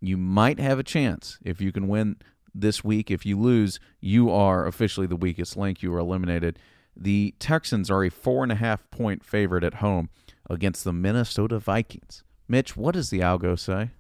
you 0.01 0.17
might 0.17 0.59
have 0.59 0.79
a 0.79 0.83
chance 0.83 1.39
if 1.45 1.61
you 1.61 1.73
can 1.73 1.89
win 1.89 2.17
this 2.55 2.83
week. 2.83 3.11
If 3.11 3.27
you 3.27 3.39
lose, 3.39 3.79
you 4.01 4.31
are 4.31 4.67
officially 4.67 5.07
the 5.07 5.17
weakest 5.17 5.57
link. 5.57 5.83
You 5.83 5.93
are 5.95 5.99
eliminated. 5.99 6.59
The 6.97 7.35
Texans 7.39 7.91
are 7.91 8.05
a 8.05 8.11
four 8.11 8.43
and 8.43 8.53
a 8.53 8.57
half 8.57 8.89
point 8.91 9.25
favorite 9.25 9.65
at 9.65 9.75
home 9.75 10.09
against 10.49 10.85
the 10.85 10.93
Minnesota 10.93 11.59
Vikings. 11.59 12.25
Mitch, 12.49 12.77
what 12.77 12.95
does 12.95 13.11
the 13.11 13.21
algo 13.21 13.59
say? 13.59 13.91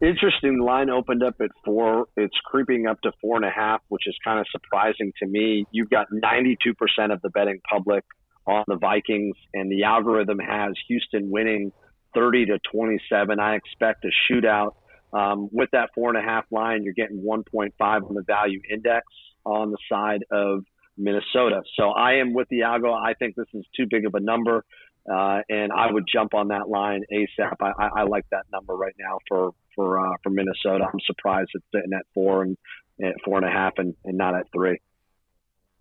Interesting. 0.00 0.60
Line 0.60 0.90
opened 0.90 1.22
up 1.22 1.36
at 1.40 1.50
four. 1.64 2.06
It's 2.16 2.36
creeping 2.44 2.86
up 2.86 3.00
to 3.02 3.12
four 3.20 3.36
and 3.36 3.44
a 3.44 3.50
half, 3.50 3.80
which 3.88 4.06
is 4.06 4.16
kind 4.24 4.40
of 4.40 4.46
surprising 4.50 5.12
to 5.22 5.26
me. 5.26 5.66
You've 5.70 5.90
got 5.90 6.08
92% 6.10 7.12
of 7.12 7.22
the 7.22 7.30
betting 7.30 7.60
public 7.70 8.04
on 8.46 8.64
the 8.66 8.76
Vikings, 8.76 9.36
and 9.54 9.70
the 9.70 9.84
algorithm 9.84 10.38
has 10.38 10.72
Houston 10.88 11.30
winning 11.30 11.72
30 12.14 12.46
to 12.46 12.58
27. 12.72 13.40
I 13.40 13.54
expect 13.54 14.04
a 14.04 14.32
shootout. 14.32 14.74
Um, 15.12 15.48
with 15.52 15.70
that 15.72 15.90
four 15.94 16.10
and 16.10 16.18
a 16.18 16.28
half 16.28 16.44
line, 16.50 16.82
you're 16.82 16.92
getting 16.92 17.22
1.5 17.24 17.70
on 17.80 18.14
the 18.14 18.22
value 18.22 18.60
index 18.70 19.06
on 19.46 19.70
the 19.70 19.78
side 19.88 20.24
of 20.30 20.64
Minnesota. 20.96 21.62
So 21.76 21.90
I 21.90 22.14
am 22.14 22.34
with 22.34 22.48
the 22.48 22.60
algo. 22.60 22.92
I 22.92 23.14
think 23.14 23.36
this 23.36 23.46
is 23.54 23.64
too 23.76 23.86
big 23.88 24.06
of 24.06 24.14
a 24.14 24.20
number. 24.20 24.64
Uh, 25.10 25.40
and 25.48 25.70
I 25.70 25.92
would 25.92 26.04
jump 26.10 26.34
on 26.34 26.48
that 26.48 26.68
line 26.68 27.02
ASAP. 27.12 27.56
I, 27.60 27.72
I, 27.78 27.88
I 28.00 28.02
like 28.04 28.24
that 28.30 28.46
number 28.52 28.74
right 28.74 28.94
now 28.98 29.18
for 29.28 29.50
for 29.74 29.98
uh, 30.00 30.16
for 30.22 30.30
Minnesota. 30.30 30.86
I'm 30.92 31.00
surprised 31.06 31.50
it's 31.54 31.64
sitting 31.74 31.92
at 31.92 32.06
four 32.14 32.42
and 32.42 32.56
at 33.02 33.14
four 33.24 33.36
and 33.36 33.46
a 33.46 33.50
half 33.50 33.74
and, 33.76 33.94
and 34.04 34.16
not 34.16 34.34
at 34.34 34.46
three. 34.52 34.80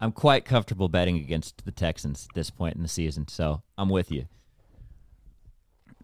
I'm 0.01 0.11
quite 0.11 0.43
comfortable 0.43 0.89
betting 0.89 1.17
against 1.17 1.63
the 1.63 1.71
Texans 1.71 2.27
at 2.29 2.35
this 2.35 2.49
point 2.49 2.75
in 2.75 2.81
the 2.81 2.89
season, 2.89 3.27
so 3.29 3.61
I'm 3.77 3.89
with 3.89 4.11
you. 4.11 4.25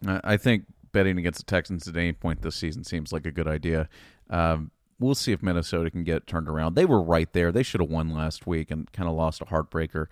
I 0.06 0.20
I 0.24 0.36
think 0.38 0.64
betting 0.92 1.18
against 1.18 1.40
the 1.40 1.50
Texans 1.50 1.86
at 1.86 1.96
any 1.96 2.12
point 2.12 2.42
this 2.42 2.56
season 2.56 2.84
seems 2.84 3.12
like 3.12 3.26
a 3.26 3.30
good 3.30 3.46
idea. 3.46 3.88
Um, 4.30 4.70
we'll 4.98 5.14
see 5.14 5.32
if 5.32 5.42
Minnesota 5.42 5.90
can 5.90 6.04
get 6.04 6.16
it 6.18 6.26
turned 6.26 6.48
around. 6.48 6.74
They 6.74 6.84
were 6.84 7.02
right 7.02 7.32
there. 7.32 7.52
They 7.52 7.62
should 7.62 7.80
have 7.80 7.90
won 7.90 8.10
last 8.10 8.46
week 8.46 8.70
and 8.70 8.90
kind 8.92 9.08
of 9.08 9.14
lost 9.14 9.40
a 9.40 9.46
heartbreaker. 9.46 10.06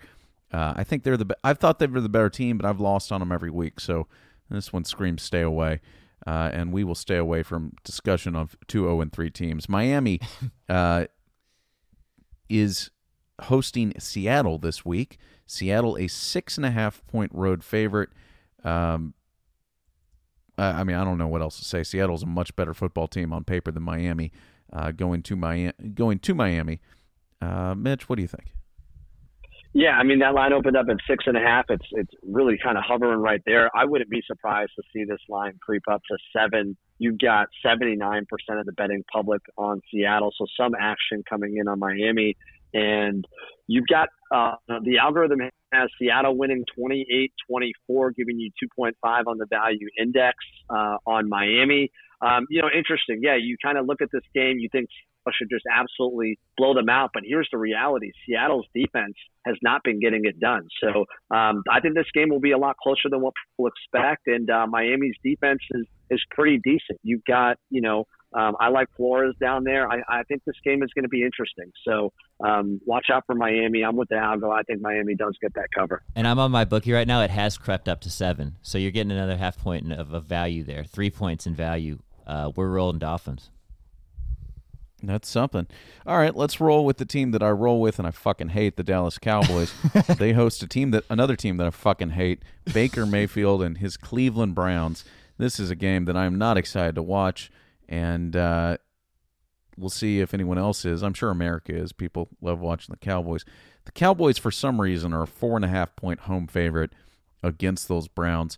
Uh, 0.51 0.73
I 0.75 0.83
think 0.83 1.03
they're 1.03 1.17
the. 1.17 1.25
Be- 1.25 1.35
I've 1.43 1.59
thought 1.59 1.79
they 1.79 1.87
were 1.87 2.01
the 2.01 2.09
better 2.09 2.29
team, 2.29 2.57
but 2.57 2.65
I've 2.67 2.79
lost 2.79 3.11
on 3.11 3.19
them 3.19 3.31
every 3.31 3.51
week. 3.51 3.79
So 3.79 4.07
this 4.49 4.73
one 4.73 4.83
screams 4.83 5.21
stay 5.21 5.41
away, 5.41 5.79
uh, 6.25 6.49
and 6.51 6.73
we 6.73 6.83
will 6.83 6.95
stay 6.95 7.17
away 7.17 7.43
from 7.43 7.73
discussion 7.83 8.35
of 8.35 8.55
two 8.67 8.81
zero 8.81 9.01
and 9.01 9.11
three 9.11 9.29
teams. 9.29 9.69
Miami 9.69 10.19
uh, 10.69 11.05
is 12.49 12.89
hosting 13.43 13.93
Seattle 13.99 14.57
this 14.57 14.83
week. 14.83 15.17
Seattle 15.45 15.97
a 15.97 16.07
six 16.07 16.57
and 16.57 16.65
a 16.65 16.71
half 16.71 17.05
point 17.07 17.31
road 17.33 17.63
favorite. 17.63 18.09
Um, 18.63 19.13
I 20.57 20.81
I 20.81 20.83
mean, 20.83 20.95
I 20.95 21.03
don't 21.03 21.17
know 21.17 21.27
what 21.27 21.41
else 21.41 21.59
to 21.59 21.65
say. 21.65 21.83
Seattle's 21.83 22.23
a 22.23 22.27
much 22.27 22.55
better 22.55 22.73
football 22.73 23.07
team 23.07 23.31
on 23.33 23.43
paper 23.43 23.71
than 23.71 23.83
Miami. 23.83 24.31
Uh, 24.71 24.91
going 24.91 25.23
to 25.23 25.35
Miami, 25.35 25.73
going 25.93 26.19
to 26.19 26.35
Miami. 26.35 26.79
Uh, 27.41 27.73
Mitch, 27.75 28.09
what 28.09 28.17
do 28.17 28.21
you 28.21 28.27
think? 28.27 28.53
Yeah, 29.73 29.91
I 29.91 30.03
mean 30.03 30.19
that 30.19 30.33
line 30.33 30.51
opened 30.51 30.75
up 30.75 30.87
at 30.89 30.97
six 31.07 31.25
and 31.27 31.37
a 31.37 31.41
half. 31.41 31.65
It's 31.69 31.85
it's 31.91 32.11
really 32.23 32.57
kind 32.61 32.77
of 32.77 32.83
hovering 32.87 33.19
right 33.19 33.41
there. 33.45 33.69
I 33.75 33.85
wouldn't 33.85 34.09
be 34.09 34.21
surprised 34.25 34.71
to 34.77 34.83
see 34.91 35.03
this 35.03 35.19
line 35.29 35.53
creep 35.61 35.83
up 35.89 36.01
to 36.09 36.17
seven. 36.35 36.75
You've 36.97 37.19
got 37.19 37.47
79% 37.65 38.23
of 38.49 38.65
the 38.65 38.73
betting 38.73 39.03
public 39.13 39.41
on 39.57 39.81
Seattle, 39.89 40.33
so 40.37 40.45
some 40.59 40.73
action 40.77 41.23
coming 41.29 41.57
in 41.57 41.67
on 41.67 41.79
Miami, 41.79 42.35
and 42.73 43.25
you've 43.67 43.87
got 43.87 44.09
uh, 44.33 44.55
the 44.67 44.97
algorithm 44.97 45.39
has 45.71 45.89
Seattle 45.99 46.35
winning 46.35 46.65
28-24, 46.77 48.15
giving 48.15 48.39
you 48.39 48.49
2.5 48.79 48.91
on 49.27 49.37
the 49.37 49.45
value 49.49 49.87
index 49.99 50.35
uh, 50.69 50.97
on 51.05 51.29
Miami. 51.29 51.91
Um, 52.21 52.47
you 52.49 52.61
know, 52.61 52.69
interesting. 52.75 53.19
Yeah, 53.21 53.37
you 53.39 53.55
kind 53.63 53.77
of 53.77 53.85
look 53.85 54.01
at 54.01 54.09
this 54.11 54.23
game, 54.33 54.57
you 54.59 54.67
think 54.71 54.89
should 55.37 55.49
just 55.49 55.65
absolutely 55.71 56.39
blow 56.57 56.73
them 56.73 56.89
out. 56.89 57.11
But 57.13 57.23
here's 57.25 57.47
the 57.51 57.57
reality: 57.57 58.11
Seattle's 58.27 58.65
defense 58.73 59.15
has 59.45 59.55
not 59.61 59.83
been 59.83 59.99
getting 59.99 60.21
it 60.25 60.39
done. 60.39 60.67
So 60.81 61.05
um, 61.35 61.63
I 61.69 61.79
think 61.81 61.95
this 61.95 62.07
game 62.13 62.29
will 62.29 62.39
be 62.39 62.51
a 62.51 62.57
lot 62.57 62.77
closer 62.77 63.09
than 63.09 63.21
what 63.21 63.33
people 63.49 63.69
expect. 63.69 64.27
And 64.27 64.49
uh, 64.49 64.67
Miami's 64.67 65.15
defense 65.23 65.61
is 65.71 65.85
is 66.09 66.21
pretty 66.31 66.59
decent. 66.63 66.99
You've 67.03 67.25
got 67.25 67.57
you 67.69 67.81
know. 67.81 68.05
Um, 68.31 68.55
I 68.59 68.69
like 68.69 68.89
Flores 68.95 69.33
down 69.41 69.63
there. 69.63 69.91
I, 69.91 70.01
I 70.07 70.21
think 70.27 70.43
this 70.45 70.55
game 70.63 70.83
is 70.83 70.91
going 70.93 71.01
to 71.01 71.09
be 71.09 71.23
interesting. 71.23 71.71
So 71.83 72.13
um, 72.39 72.79
watch 72.85 73.07
out 73.11 73.23
for 73.25 73.33
Miami. 73.33 73.81
I'm 73.83 73.95
with 73.95 74.09
the 74.09 74.17
Algo. 74.17 74.55
I 74.55 74.61
think 74.61 74.81
Miami 74.81 75.15
does 75.15 75.35
get 75.41 75.55
that 75.55 75.65
cover. 75.75 76.03
And 76.15 76.27
I'm 76.27 76.37
on 76.37 76.51
my 76.51 76.63
bookie 76.63 76.91
right 76.91 77.07
now. 77.07 77.23
It 77.23 77.31
has 77.31 77.57
crept 77.57 77.89
up 77.89 78.01
to 78.01 78.11
seven, 78.11 78.57
so 78.61 78.77
you're 78.77 78.91
getting 78.91 79.11
another 79.11 79.35
half 79.35 79.57
point 79.57 79.91
of, 79.91 80.13
of 80.13 80.25
value 80.25 80.63
there. 80.63 80.83
Three 80.83 81.09
points 81.09 81.47
in 81.47 81.55
value. 81.55 81.97
Uh, 82.27 82.51
we're 82.55 82.69
rolling 82.69 82.99
Dolphins. 82.99 83.49
That's 85.01 85.29
something. 85.29 85.67
All 86.05 86.17
right, 86.17 86.35
let's 86.35 86.59
roll 86.59 86.85
with 86.85 86.97
the 86.97 87.05
team 87.05 87.31
that 87.31 87.43
I 87.43 87.49
roll 87.49 87.79
with 87.79 87.99
and 87.99 88.07
I 88.07 88.11
fucking 88.11 88.49
hate, 88.49 88.75
the 88.75 88.83
Dallas 88.83 89.17
Cowboys. 89.17 89.73
they 90.17 90.33
host 90.33 90.61
a 90.61 90.67
team 90.67 90.91
that 90.91 91.05
another 91.09 91.35
team 91.35 91.57
that 91.57 91.67
I 91.67 91.69
fucking 91.69 92.11
hate, 92.11 92.41
Baker 92.73 93.05
Mayfield 93.05 93.61
and 93.61 93.77
his 93.77 93.97
Cleveland 93.97 94.55
Browns. 94.55 95.05
This 95.37 95.59
is 95.59 95.69
a 95.69 95.75
game 95.75 96.05
that 96.05 96.17
I'm 96.17 96.37
not 96.37 96.57
excited 96.57 96.95
to 96.95 97.03
watch, 97.03 97.49
and 97.87 98.35
uh, 98.35 98.77
we'll 99.77 99.89
see 99.89 100.19
if 100.19 100.33
anyone 100.33 100.57
else 100.57 100.83
is. 100.83 101.01
I'm 101.01 101.13
sure 101.13 101.29
America 101.29 101.73
is. 101.73 101.93
People 101.93 102.27
love 102.41 102.59
watching 102.59 102.91
the 102.91 102.97
Cowboys. 102.97 103.45
The 103.85 103.93
Cowboys, 103.93 104.37
for 104.37 104.51
some 104.51 104.81
reason, 104.81 105.13
are 105.13 105.23
a 105.23 105.27
four 105.27 105.55
and 105.55 105.63
a 105.63 105.69
half 105.69 105.95
point 105.95 106.21
home 106.21 106.47
favorite 106.47 106.91
against 107.41 107.87
those 107.87 108.09
Browns. 108.09 108.57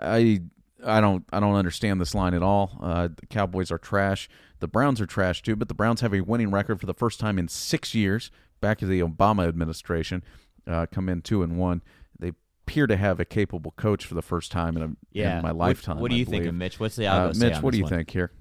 I 0.00 0.42
I 0.84 1.00
don't 1.00 1.24
I 1.32 1.40
don't 1.40 1.54
understand 1.54 2.00
this 2.00 2.14
line 2.14 2.34
at 2.34 2.42
all. 2.42 2.78
Uh, 2.80 3.08
the 3.14 3.26
Cowboys 3.26 3.70
are 3.70 3.78
trash. 3.78 4.28
The 4.60 4.68
Browns 4.68 5.00
are 5.00 5.06
trash 5.06 5.42
too, 5.42 5.56
but 5.56 5.68
the 5.68 5.74
Browns 5.74 6.00
have 6.02 6.14
a 6.14 6.20
winning 6.20 6.50
record 6.50 6.80
for 6.80 6.86
the 6.86 6.94
first 6.94 7.18
time 7.20 7.38
in 7.38 7.48
six 7.48 7.94
years. 7.94 8.30
Back 8.60 8.78
to 8.78 8.86
the 8.86 9.00
Obama 9.00 9.46
administration, 9.48 10.22
uh, 10.66 10.86
come 10.90 11.08
in 11.08 11.22
two 11.22 11.42
and 11.42 11.56
one. 11.58 11.82
They 12.18 12.32
appear 12.66 12.86
to 12.88 12.96
have 12.96 13.20
a 13.20 13.24
capable 13.24 13.70
coach 13.72 14.04
for 14.04 14.14
the 14.14 14.22
first 14.22 14.50
time 14.50 14.76
in, 14.76 14.82
a, 14.82 14.90
Yeah. 15.12 15.36
in 15.36 15.42
my 15.42 15.52
lifetime. 15.52 16.00
What, 16.00 16.10
do 16.10 16.16
I 16.16 16.18
you 16.18 16.24
think 16.24 16.44
of 16.44 16.54
Mitch? 16.54 16.78
What's 16.80 16.96
the 16.96 17.06
Uh, 17.06 17.28
algo 17.30 17.36
say 17.36 17.46
Mitch, 17.46 17.56
on 17.56 17.62
what 17.62 17.70
do 17.72 17.78
you 17.78 17.84
one? 17.84 17.90
think 17.92 18.10
here? 18.10 18.32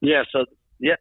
Yeah. 0.00 0.22
So 0.32 0.46
yeah, 0.78 0.96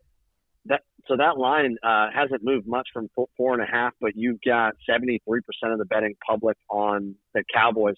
that 0.66 0.82
so 1.08 1.16
that 1.18 1.38
line 1.38 1.78
uh, 1.84 2.10
hasn't 2.14 2.44
moved 2.44 2.68
much 2.68 2.88
from 2.94 3.10
four, 3.16 3.28
four 3.38 3.54
and 3.54 3.62
a 3.62 3.66
half, 3.66 3.94
but 4.02 4.16
you've 4.16 4.40
got 4.46 4.74
seventy 4.90 5.22
three 5.28 5.42
percent 5.42 5.72
of 5.74 5.80
the 5.80 5.86
betting 5.86 6.16
public 6.26 6.58
on 6.70 7.16
the 7.34 7.44
Cowboys. 7.54 7.96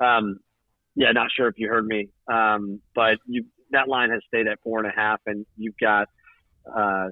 Um, 0.00 0.38
yeah, 0.98 1.12
not 1.12 1.28
sure 1.30 1.46
if 1.46 1.54
you 1.58 1.68
heard 1.68 1.86
me, 1.86 2.08
um, 2.26 2.80
but 2.92 3.18
you 3.26 3.44
that 3.70 3.88
line 3.88 4.10
has 4.10 4.20
stayed 4.26 4.48
at 4.48 4.58
four 4.64 4.80
and 4.80 4.88
a 4.88 4.94
half, 4.94 5.20
and 5.26 5.46
you've 5.56 5.78
got 5.80 6.08
uh, 6.76 7.06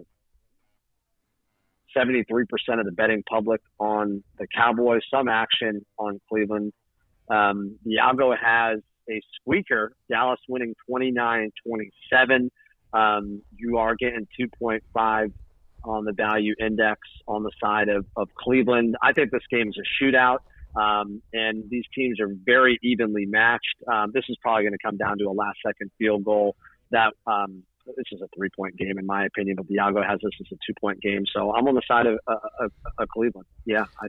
seventy 1.97 2.25
three 2.25 2.47
percent 2.49 2.81
of 2.81 2.87
the 2.87 2.91
betting 2.91 3.23
public 3.31 3.61
on 3.79 4.25
the 4.41 4.49
Cowboys. 4.53 5.03
Some 5.09 5.29
action 5.29 5.87
on 6.01 6.21
Cleveland. 6.29 6.73
Um, 7.31 7.79
the 7.85 7.99
algo 8.03 8.37
has 8.37 8.81
a 9.09 9.21
squeaker, 9.41 9.95
Dallas 10.11 10.41
winning 10.49 10.75
29 10.89 11.53
27. 11.65 12.51
Um, 12.93 13.43
you 13.57 13.79
are 13.79 13.95
getting 13.95 14.27
2.5 14.41 15.33
on 15.85 16.05
the 16.05 16.13
value 16.13 16.55
index 16.61 17.01
on 17.29 17.45
the 17.45 17.51
side 17.63 17.89
of, 17.89 18.05
of 18.17 18.29
Cleveland. 18.35 18.97
I 19.03 19.13
think 19.13 19.31
this 19.31 19.43
game 19.51 19.69
is 19.69 19.77
a 19.77 20.05
shootout, 20.05 20.39
um, 20.77 21.23
and 21.33 21.65
these 21.71 21.85
teams 21.95 22.21
are 22.21 22.29
very 22.45 22.79
evenly 22.83 23.27
matched. 23.27 23.77
Um, 23.91 24.11
this 24.13 24.25
is 24.29 24.37
probably 24.43 24.65
going 24.65 24.73
to 24.73 24.85
come 24.85 24.97
down 24.97 25.19
to 25.19 25.25
a 25.25 25.33
last 25.33 25.59
second 25.65 25.91
field 25.99 26.25
goal. 26.25 26.57
That 26.91 27.15
um, 27.27 27.63
this 27.87 28.07
is 28.13 28.21
a 28.21 28.29
three 28.37 28.51
point 28.57 28.77
game, 28.77 28.99
in 28.99 29.07
my 29.07 29.25
opinion, 29.25 29.57
but 29.57 29.67
Diago 29.69 30.07
has 30.07 30.19
this 30.23 30.33
as 30.41 30.47
a 30.53 30.57
two 30.67 30.75
point 30.81 31.01
game. 31.01 31.25
So 31.35 31.55
I'm 31.55 31.67
on 31.69 31.75
the 31.75 31.83
side 31.87 32.07
of, 32.07 32.19
uh, 32.27 32.37
of, 32.61 32.73
of 32.99 33.09
Cleveland. 33.09 33.47
Yeah, 33.65 33.85
I, 34.01 34.09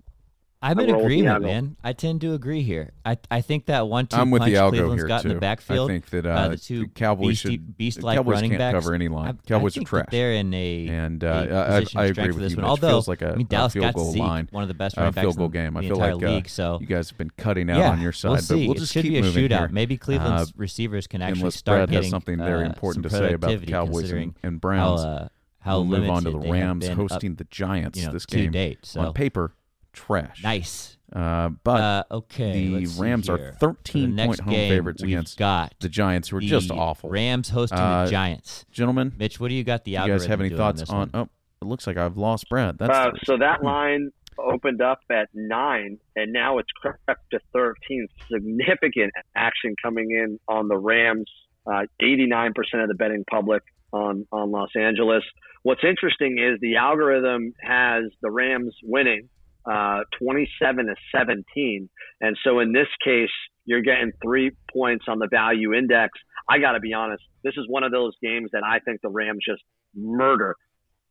I'm 0.59 0.79
I 0.79 0.83
in 0.83 0.89
roll 0.91 1.03
with 1.03 1.09
the 1.11 1.19
agreement, 1.19 1.43
algo. 1.43 1.45
man. 1.47 1.75
I 1.83 1.93
tend 1.93 2.21
to 2.21 2.33
agree 2.33 2.63
here. 2.63 2.91
I 3.05 3.17
I 3.29 3.41
think 3.41 3.67
that 3.67 3.87
one 3.87 4.07
two 4.07 4.17
I'm 4.17 4.31
with 4.31 4.41
punch 4.41 4.51
the 4.53 4.57
algo 4.57 4.69
Cleveland's 4.69 5.01
here 5.03 5.07
got 5.07 5.21
too. 5.21 5.27
in 5.29 5.33
the 5.35 5.39
backfield. 5.39 5.89
I 5.89 5.93
think 5.93 6.09
that 6.09 6.25
uh, 6.25 6.29
uh, 6.29 6.47
the 6.49 6.57
two 6.57 6.87
Cowboys 6.89 7.27
beastie- 7.27 7.51
should 7.51 7.77
beast-like 7.77 8.17
Cowboys 8.17 8.33
running 8.33 8.51
can't 8.51 8.59
backs. 8.59 8.73
cover 8.75 8.95
any 8.95 9.07
line. 9.07 9.37
I, 9.43 9.47
Cowboys 9.47 9.73
I 9.73 9.75
think 9.75 9.87
are 9.87 9.89
trash. 9.89 10.05
They're 10.09 10.33
in 10.33 10.51
a 10.55 10.87
and 10.87 11.23
uh, 11.23 11.27
a 11.27 11.59
I, 11.75 11.79
position 11.79 11.99
I, 11.99 12.01
I 12.01 12.05
agree 12.07 12.27
with 12.27 12.37
this 12.39 12.51
you. 12.53 12.57
one. 12.57 12.65
Although 12.65 12.87
feels 12.89 13.07
like 13.07 13.21
a, 13.21 13.33
I 13.33 13.35
mean 13.35 13.45
a 13.45 13.49
Dallas 13.49 13.73
field 13.73 13.83
got 13.85 13.93
goal 13.93 14.11
Zeke, 14.11 14.19
line, 14.23 14.47
one 14.51 14.63
of 14.63 14.67
the 14.67 14.73
best 14.73 14.97
running 14.97 15.11
backs 15.13 15.23
field 15.23 15.37
goal 15.37 15.45
in 15.45 15.51
game. 15.51 15.77
I 15.77 15.81
feel 15.81 15.91
entire 15.93 16.15
like 16.15 16.23
uh, 16.23 16.31
league. 16.31 16.49
So 16.49 16.79
you 16.81 16.87
guys 16.87 17.09
have 17.09 17.17
been 17.19 17.29
cutting 17.37 17.69
out 17.69 17.77
yeah, 17.77 17.91
on 17.91 18.01
your 18.01 18.11
side, 18.11 18.29
we'll 18.29 18.41
but 18.47 18.57
we'll 18.57 18.71
it 18.71 18.77
just 18.79 18.93
should 18.93 19.03
keep 19.03 19.11
be 19.13 19.19
a 19.19 19.21
moving 19.21 19.45
shootout. 19.47 19.57
here. 19.59 19.67
Maybe 19.71 19.95
Cleveland's 19.97 20.49
Uh, 20.49 20.53
receivers 20.57 21.05
can 21.05 21.21
actually 21.21 21.51
start 21.51 21.77
Brad 21.77 21.91
getting 21.91 22.09
something 22.09 22.37
very 22.39 22.63
uh, 22.63 22.69
important 22.69 23.03
to 23.03 23.09
some 23.11 23.19
say 23.19 23.33
about 23.33 23.47
the 23.49 23.57
productivity 23.59 23.71
Cowboys 23.73 23.93
considering 24.01 24.35
and, 24.41 24.53
and 24.53 24.61
Browns. 24.61 25.01
How, 25.03 25.29
how 25.59 25.81
we'll 25.81 25.99
move 25.99 26.09
on 26.09 26.23
to 26.23 26.31
the 26.31 26.39
Rams 26.39 26.87
hosting 26.87 27.35
the 27.35 27.43
Giants 27.51 28.03
this 28.07 28.25
game. 28.25 28.51
date. 28.51 28.79
So 28.83 29.01
On 29.01 29.13
paper, 29.13 29.53
trash. 29.97 30.43
nice. 30.43 30.97
Uh, 31.13 31.49
but 31.63 31.81
uh, 31.81 32.03
okay, 32.11 32.67
the 32.67 32.79
let's 32.81 32.97
Rams 32.97 33.29
are 33.29 33.53
13 33.53 34.15
the 34.15 34.25
point 34.25 34.39
home 34.41 34.53
favorites 34.53 35.01
against 35.01 35.37
got 35.37 35.73
the 35.79 35.87
Giants, 35.87 36.27
who 36.29 36.37
are 36.37 36.41
just 36.41 36.69
awful. 36.69 37.09
Rams 37.09 37.49
hosting 37.49 37.79
Uh, 37.79 38.05
the 38.05 38.11
Giants. 38.11 38.65
Gentlemen, 38.71 39.13
Mitch, 39.17 39.39
what 39.39 39.47
do 39.47 39.55
you 39.55 39.63
got 39.63 39.85
the 39.85 39.91
you 39.91 39.97
guys 39.99 40.25
have 40.25 40.41
any 40.41 40.49
thoughts 40.49 40.81
this 40.81 40.89
on? 40.89 41.09
Oh, 41.13 41.29
it 41.61 41.65
looks 41.65 41.87
like 41.87 41.95
I've 41.97 42.17
lost 42.17 42.49
Brad. 42.49 42.77
That's 42.77 42.93
Uh, 42.93 43.11
so 43.23 43.37
that 43.37 43.63
line 43.63 44.11
opened 44.37 44.81
up 44.81 44.99
at 45.09 45.29
nine, 45.33 45.97
and 46.17 46.33
now 46.33 46.57
it's 46.57 46.69
crept 46.73 47.31
to 47.31 47.39
13. 47.53 48.07
Significant 48.29 49.13
action 49.35 49.75
coming 49.81 50.11
in 50.11 50.39
on 50.47 50.67
the 50.67 50.77
Rams. 50.77 51.31
Uh, 51.65 51.85
89% 52.01 52.51
of 52.81 52.87
the 52.89 52.95
betting 52.95 53.23
public 53.29 53.63
on, 53.93 54.25
on 54.31 54.51
Los 54.51 54.69
Angeles. 54.75 55.23
What's 55.63 55.83
interesting 55.83 56.37
is 56.37 56.59
the 56.59 56.75
algorithm 56.77 57.53
has 57.61 58.03
the 58.21 58.29
Rams 58.29 58.75
winning 58.83 59.29
uh, 59.69 60.01
27 60.19 60.85
to 60.85 60.95
17. 61.15 61.89
And 62.21 62.37
so 62.43 62.59
in 62.59 62.71
this 62.71 62.87
case, 63.03 63.29
you're 63.65 63.81
getting 63.81 64.11
three 64.23 64.51
points 64.71 65.05
on 65.07 65.19
the 65.19 65.27
value 65.29 65.73
index. 65.73 66.17
I 66.49 66.59
got 66.59 66.73
to 66.73 66.79
be 66.79 66.93
honest, 66.93 67.23
this 67.43 67.53
is 67.57 67.65
one 67.67 67.83
of 67.83 67.91
those 67.91 68.13
games 68.21 68.49
that 68.53 68.63
I 68.63 68.79
think 68.79 69.01
the 69.01 69.09
Rams 69.09 69.43
just 69.45 69.61
murder 69.93 70.55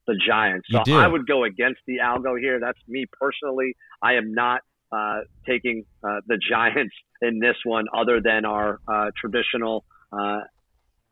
the 0.07 0.19
Giants. 0.27 0.67
So 0.71 0.85
I 0.99 1.07
would 1.07 1.27
go 1.27 1.45
against 1.45 1.81
the 1.87 1.99
algo 2.03 2.39
here. 2.41 2.61
That's 2.61 2.79
me 2.89 3.07
personally. 3.21 3.75
I 4.03 4.15
am 4.15 4.33
not 4.33 4.61
uh, 4.93 5.21
taking 5.47 5.85
uh, 6.03 6.21
the 6.27 6.39
Giants 6.39 6.95
in 7.23 7.41
this 7.41 7.57
one, 7.65 7.87
other 7.95 8.21
than 8.23 8.45
our 8.45 8.79
uh, 8.89 9.11
traditional 9.21 9.85
uh, 10.13 10.41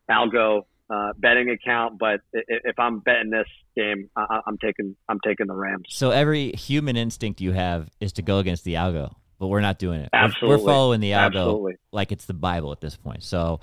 algo 0.09 0.63
uh, 0.89 1.13
betting 1.17 1.49
account. 1.49 1.97
But 1.99 2.21
if 2.33 2.77
I'm 2.79 2.99
betting 2.99 3.29
this 3.31 3.47
game, 3.75 4.09
I- 4.15 4.41
I'm 4.45 4.57
taking 4.57 4.95
I'm 5.09 5.19
taking 5.25 5.47
the 5.47 5.55
Rams. 5.55 5.85
So 5.89 6.11
every 6.11 6.51
human 6.51 6.95
instinct 6.95 7.41
you 7.41 7.51
have 7.53 7.89
is 7.99 8.13
to 8.13 8.21
go 8.21 8.39
against 8.39 8.63
the 8.63 8.75
algo, 8.75 9.13
but 9.39 9.47
we're 9.47 9.61
not 9.61 9.79
doing 9.79 10.01
it. 10.01 10.09
We're- 10.13 10.33
We're, 10.41 10.57
following 10.59 10.99
the 11.01 11.11
algo 11.11 11.25
Absolutely. 11.25 11.73
like 11.91 12.11
it's 12.11 12.25
the 12.25 12.33
Bible 12.33 12.71
at 12.71 12.81
this 12.81 12.95
point. 12.97 13.23
So 13.23 13.59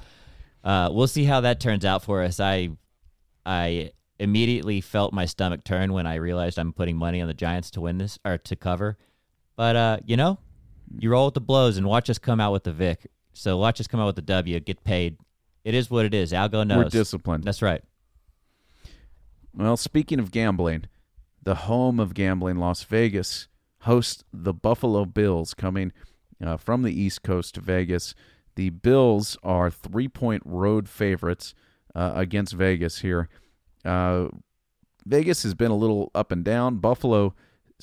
uh, 0.65 0.91
we'll 0.93 1.07
see 1.07 1.25
how 1.25 1.41
that 1.43 1.61
turns 1.61 1.85
out 1.85 2.03
for 2.03 2.23
us. 2.23 2.41
I 2.41 2.71
I 3.47 3.93
immediately 4.19 4.81
felt 4.81 5.13
my 5.13 5.25
stomach 5.27 5.65
turn 5.65 5.93
when 5.93 6.07
I 6.07 6.15
realized 6.17 6.59
I'm 6.59 6.73
putting 6.73 6.97
money 6.97 7.21
on 7.21 7.27
the 7.29 7.35
Giants 7.35 7.71
to 7.73 7.81
win 7.81 7.99
this 7.99 8.19
or 8.25 8.39
to 8.39 8.57
cover. 8.57 8.97
But 9.57 9.77
uh, 9.77 9.99
you 10.07 10.17
know, 10.17 10.39
you 10.99 11.11
roll 11.11 11.27
with 11.27 11.35
the 11.35 11.41
blows 11.41 11.77
and 11.77 11.87
watch 11.87 12.09
us 12.11 12.19
come 12.19 12.41
out 12.41 12.53
with 12.53 12.65
the 12.65 12.73
Vic. 12.73 13.07
So 13.33 13.57
watch 13.57 13.81
us 13.81 13.87
come 13.87 13.99
out 14.01 14.07
with 14.07 14.17
the 14.17 14.23
W, 14.23 14.61
get 14.61 14.85
paid. 14.85 15.17
It 15.65 15.75
is 15.75 15.91
what 15.91 16.05
it 16.05 16.15
is. 16.15 16.33
Algo 16.33 16.67
knows. 16.67 16.85
We're 16.85 16.91
disciplined. 16.91 17.45
That's 17.45 17.63
right. 17.63 17.83
Well, 19.55 19.77
speaking 19.77 20.19
of 20.19 20.31
gambling, 20.31 20.85
the 21.43 21.55
home 21.55 22.01
of 22.01 22.15
gambling, 22.15 22.57
Las 22.57 22.85
Vegas, 22.85 23.49
hosts 23.81 24.25
the 24.33 24.53
Buffalo 24.53 25.05
Bills 25.05 25.55
coming 25.55 25.93
uh, 26.45 26.57
from 26.57 26.83
the 26.83 26.93
East 26.93 27.23
Coast 27.23 27.55
to 27.57 27.61
Vegas. 27.61 28.15
The 28.55 28.71
Bills 28.71 29.37
are 29.43 29.71
three 29.71 30.09
point 30.09 30.43
road 30.45 30.89
favorites 30.89 31.55
uh, 31.95 32.13
against 32.15 32.55
Vegas 32.55 33.01
here. 33.01 33.29
Uh, 33.85 34.29
Vegas 35.05 35.43
has 35.43 35.55
been 35.55 35.71
a 35.71 35.77
little 35.77 36.11
up 36.15 36.33
and 36.33 36.45
down. 36.45 36.77
Buffalo 36.77 37.35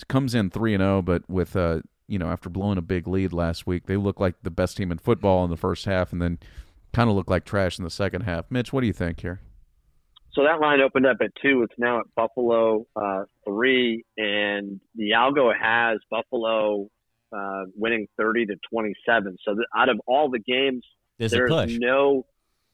comes 0.07 0.33
in 0.33 0.49
3 0.49 0.75
and 0.75 0.81
0, 0.81 1.01
but 1.01 1.29
with, 1.29 1.55
uh, 1.55 1.81
you 2.07 2.17
know, 2.17 2.27
after 2.27 2.49
blowing 2.49 2.77
a 2.77 2.81
big 2.81 3.07
lead 3.07 3.33
last 3.33 3.67
week, 3.67 3.85
they 3.85 3.97
look 3.97 4.19
like 4.19 4.35
the 4.43 4.49
best 4.49 4.77
team 4.77 4.91
in 4.91 4.97
football 4.97 5.43
in 5.43 5.49
the 5.49 5.57
first 5.57 5.85
half 5.85 6.13
and 6.13 6.21
then 6.21 6.39
kind 6.93 7.09
of 7.09 7.15
look 7.15 7.29
like 7.29 7.45
trash 7.45 7.77
in 7.77 7.83
the 7.83 7.89
second 7.89 8.21
half. 8.21 8.45
Mitch, 8.49 8.71
what 8.73 8.81
do 8.81 8.87
you 8.87 8.93
think 8.93 9.21
here? 9.21 9.41
So 10.33 10.43
that 10.43 10.59
line 10.59 10.79
opened 10.81 11.05
up 11.05 11.17
at 11.21 11.31
two. 11.41 11.63
It's 11.63 11.73
now 11.77 11.99
at 11.99 12.05
Buffalo 12.15 12.85
uh, 12.95 13.23
three, 13.45 14.03
and 14.17 14.79
the 14.95 15.11
algo 15.11 15.51
has 15.59 15.99
Buffalo 16.09 16.87
uh, 17.35 17.63
winning 17.75 18.07
thirty 18.17 18.45
to 18.45 18.55
twenty-seven. 18.71 19.37
So 19.43 19.55
th- 19.55 19.65
out 19.75 19.89
of 19.89 19.99
all 20.05 20.29
the 20.29 20.39
games, 20.39 20.85
There's 21.17 21.33
a 21.33 21.37
there's 21.37 21.49
push. 21.51 21.77
no. 21.79 22.25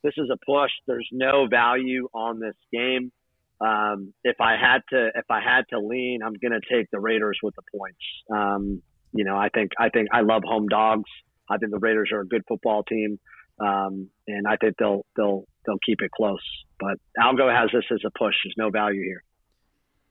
This 0.04 0.14
is 0.18 0.30
a 0.32 0.38
push. 0.46 0.72
There's 0.86 1.08
no 1.12 1.48
value 1.48 2.08
on 2.14 2.40
this 2.40 2.56
game. 2.72 3.12
Um, 3.60 4.14
if 4.24 4.36
I 4.40 4.56
had 4.56 4.82
to, 4.90 5.08
if 5.16 5.26
I 5.32 5.40
had 5.42 5.64
to 5.72 5.80
lean, 5.80 6.20
I'm 6.24 6.34
going 6.34 6.52
to 6.52 6.62
take 6.72 6.88
the 6.92 7.00
Raiders 7.00 7.40
with 7.42 7.56
the 7.56 7.64
points. 7.76 7.98
Um, 8.30 8.84
you 9.14 9.24
know, 9.24 9.36
I 9.36 9.50
think, 9.50 9.72
I 9.80 9.90
think 9.90 10.10
I 10.14 10.22
love 10.22 10.44
home 10.46 10.68
dogs. 10.68 11.10
I 11.50 11.58
think 11.58 11.72
the 11.72 11.80
Raiders 11.80 12.10
are 12.12 12.20
a 12.20 12.28
good 12.28 12.44
football 12.48 12.84
team, 12.84 13.18
um, 13.60 14.10
and 14.28 14.48
I 14.48 14.58
think 14.58 14.76
they'll, 14.78 15.06
they'll, 15.16 15.46
they'll 15.66 15.80
keep 15.86 16.02
it 16.02 16.12
close. 16.12 16.44
But 16.80 16.98
Algo 17.20 17.54
has 17.54 17.70
this 17.74 17.86
as 17.92 18.02
a 18.06 18.12
push. 18.18 18.36
There's 18.44 18.56
no 18.58 18.70
value 18.70 19.04
here. 19.04 19.24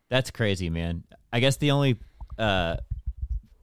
That's 0.08 0.30
crazy, 0.30 0.70
man. 0.70 1.04
I 1.32 1.40
guess 1.40 1.56
the 1.56 1.70
only 1.70 1.98
uh, 2.38 2.76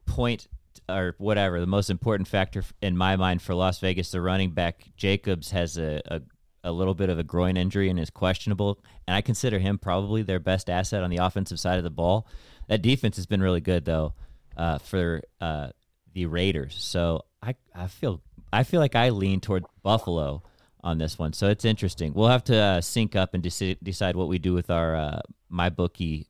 point 0.05 0.47
or 0.89 1.15
whatever, 1.17 1.59
the 1.59 1.67
most 1.67 1.89
important 1.89 2.27
factor 2.27 2.63
in 2.81 2.97
my 2.97 3.15
mind 3.15 3.41
for 3.41 3.55
Las 3.55 3.79
Vegas, 3.79 4.11
the 4.11 4.21
running 4.21 4.51
back 4.51 4.85
Jacobs 4.97 5.51
has 5.51 5.77
a, 5.77 6.01
a, 6.05 6.21
a 6.63 6.71
little 6.71 6.93
bit 6.93 7.09
of 7.09 7.17
a 7.17 7.23
groin 7.23 7.57
injury 7.57 7.89
and 7.89 7.99
is 7.99 8.09
questionable. 8.09 8.79
And 9.07 9.15
I 9.15 9.21
consider 9.21 9.59
him 9.59 9.77
probably 9.77 10.21
their 10.21 10.39
best 10.39 10.69
asset 10.69 11.03
on 11.03 11.09
the 11.09 11.17
offensive 11.17 11.59
side 11.59 11.77
of 11.77 11.83
the 11.83 11.89
ball. 11.89 12.27
That 12.67 12.81
defense 12.81 13.15
has 13.15 13.25
been 13.25 13.41
really 13.41 13.61
good 13.61 13.85
though 13.85 14.13
uh, 14.57 14.77
for 14.79 15.21
uh, 15.39 15.69
the 16.13 16.25
Raiders. 16.25 16.75
So 16.77 17.25
I, 17.41 17.55
I 17.73 17.87
feel 17.87 18.21
I 18.53 18.63
feel 18.63 18.79
like 18.79 18.95
I 18.95 19.09
lean 19.09 19.39
toward 19.39 19.65
Buffalo 19.83 20.43
on 20.83 20.97
this 20.97 21.17
one, 21.19 21.33
so 21.33 21.47
it's 21.47 21.63
interesting. 21.65 22.13
We'll 22.13 22.29
have 22.29 22.43
to 22.45 22.57
uh, 22.57 22.81
sync 22.81 23.15
up 23.15 23.33
and 23.33 23.43
deci- 23.43 23.77
decide 23.83 24.15
what 24.15 24.27
we 24.27 24.39
do 24.39 24.53
with 24.53 24.69
our 24.69 24.95
uh, 24.95 25.19
my 25.49 25.69
bookie 25.69 26.27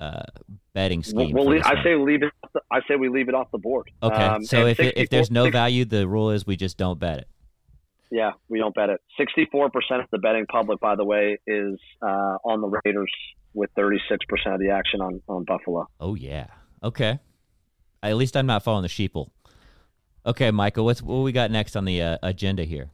uh, 0.00 0.22
betting 0.72 1.02
scheme. 1.02 1.32
We'll, 1.32 1.44
for 1.44 1.50
leave, 1.50 1.62
this 1.62 1.70
I 1.70 1.74
one. 1.74 1.82
say 1.84 1.94
leave 1.96 2.22
it. 2.22 2.32
I 2.70 2.80
say 2.88 2.96
we 2.96 3.08
leave 3.08 3.28
it 3.28 3.34
off 3.34 3.50
the 3.50 3.58
board. 3.58 3.90
Okay, 4.02 4.14
Um, 4.14 4.44
so 4.44 4.66
if 4.66 4.78
it, 4.80 4.96
if 4.96 5.10
there's 5.10 5.30
no 5.30 5.50
value, 5.50 5.84
the 5.84 6.06
rule 6.06 6.30
is 6.30 6.46
we 6.46 6.56
just 6.56 6.76
don't 6.78 6.98
bet 6.98 7.18
it. 7.18 7.28
Yeah, 8.10 8.32
we 8.48 8.58
don't 8.58 8.74
bet 8.74 8.88
it. 8.88 9.00
Sixty-four 9.18 9.70
percent 9.70 10.00
of 10.00 10.06
the 10.10 10.18
betting 10.18 10.46
public, 10.46 10.80
by 10.80 10.94
the 10.96 11.04
way, 11.04 11.38
is 11.46 11.78
uh, 12.00 12.38
on 12.44 12.60
the 12.62 12.80
Raiders, 12.84 13.12
with 13.52 13.70
thirty-six 13.76 14.24
percent 14.26 14.54
of 14.54 14.60
the 14.60 14.70
action 14.70 15.00
on 15.00 15.20
on 15.28 15.44
Buffalo. 15.44 15.88
Oh 16.00 16.14
yeah. 16.14 16.46
Okay. 16.82 17.18
At 18.02 18.16
least 18.16 18.36
I'm 18.36 18.46
not 18.46 18.62
following 18.62 18.82
the 18.82 18.88
sheeple. 18.88 19.30
Okay, 20.28 20.50
Michael, 20.50 20.84
what's 20.84 21.00
what 21.00 21.22
we 21.22 21.32
got 21.32 21.50
next 21.50 21.74
on 21.74 21.86
the 21.86 22.02
uh, 22.02 22.18
agenda 22.22 22.64
here? 22.64 22.90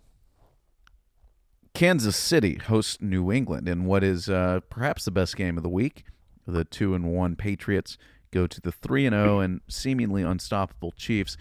Kansas 1.74 2.14
City 2.14 2.60
hosts 2.68 2.98
New 3.00 3.32
England 3.32 3.68
in 3.68 3.86
what 3.86 4.04
is 4.04 4.28
uh, 4.28 4.60
perhaps 4.70 5.04
the 5.04 5.10
best 5.10 5.36
game 5.36 5.56
of 5.56 5.64
the 5.64 5.68
week. 5.68 6.04
The 6.46 6.64
two 6.64 6.94
and 6.94 7.12
one 7.12 7.34
Patriots 7.34 7.98
go 8.30 8.46
to 8.46 8.60
the 8.60 8.70
three 8.70 9.04
and 9.04 9.14
zero 9.14 9.40
and 9.40 9.62
seemingly 9.68 10.22
unstoppable 10.22 10.92
Chiefs. 10.92 11.36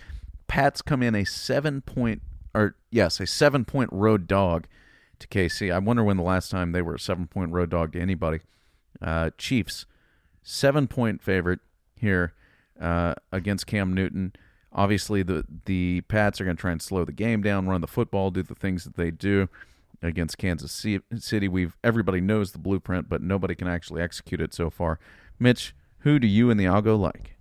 Pats 0.48 0.82
come 0.82 1.04
in 1.04 1.14
a 1.14 1.26
seven 1.26 1.82
point 1.82 2.24
or 2.56 2.76
yes, 2.90 3.20
a 3.20 3.28
seven 3.28 3.64
point 3.64 3.92
road 3.94 4.26
dog 4.26 4.66
to 5.20 5.28
KC. 5.28 5.72
I 5.72 5.78
wonder 5.78 6.04
when 6.04 6.18
the 6.18 6.24
last 6.24 6.50
time 6.50 6.72
they 6.72 6.82
were 6.82 6.96
a 6.96 7.00
seven 7.00 7.28
point 7.28 7.52
road 7.52 7.70
dog 7.70 7.94
to 7.94 8.02
anybody. 8.02 8.40
Uh, 9.00 9.30
Chiefs 9.38 9.86
seven 10.42 10.88
point 10.88 11.22
favorite 11.22 11.60
here 11.96 12.34
uh, 12.82 13.14
against 13.32 13.68
Cam 13.68 13.94
Newton. 13.94 14.34
Obviously, 14.74 15.24
the 15.24 15.46
the 15.66 16.02
Pats 16.02 16.42
are 16.42 16.46
going 16.46 16.58
to 16.58 16.62
try 16.62 16.72
and 16.72 16.82
slow 16.82 17.06
the 17.06 17.12
game 17.12 17.42
down, 17.42 17.68
run 17.68 17.82
the 17.82 17.88
football, 17.88 18.32
do 18.32 18.44
the 18.44 18.56
things 18.56 18.84
that 18.84 18.96
they 18.96 19.12
do 19.12 19.48
against 20.02 20.38
Kansas 20.38 20.72
City. 20.72 21.48
We've 21.48 21.78
everybody 21.84 22.22
knows 22.22 22.52
the 22.52 22.60
blueprint, 22.60 23.10
but 23.10 23.22
nobody 23.22 23.56
can 23.56 23.68
actually 23.68 24.02
execute 24.02 24.42
it 24.42 24.54
so 24.54 24.70
far. 24.70 25.00
Mitch, 25.40 25.76
who 26.00 26.20
do 26.20 26.28
you 26.28 26.50
and 26.50 26.60
the 26.60 26.66
Algo 26.66 27.00
like? 27.00 27.34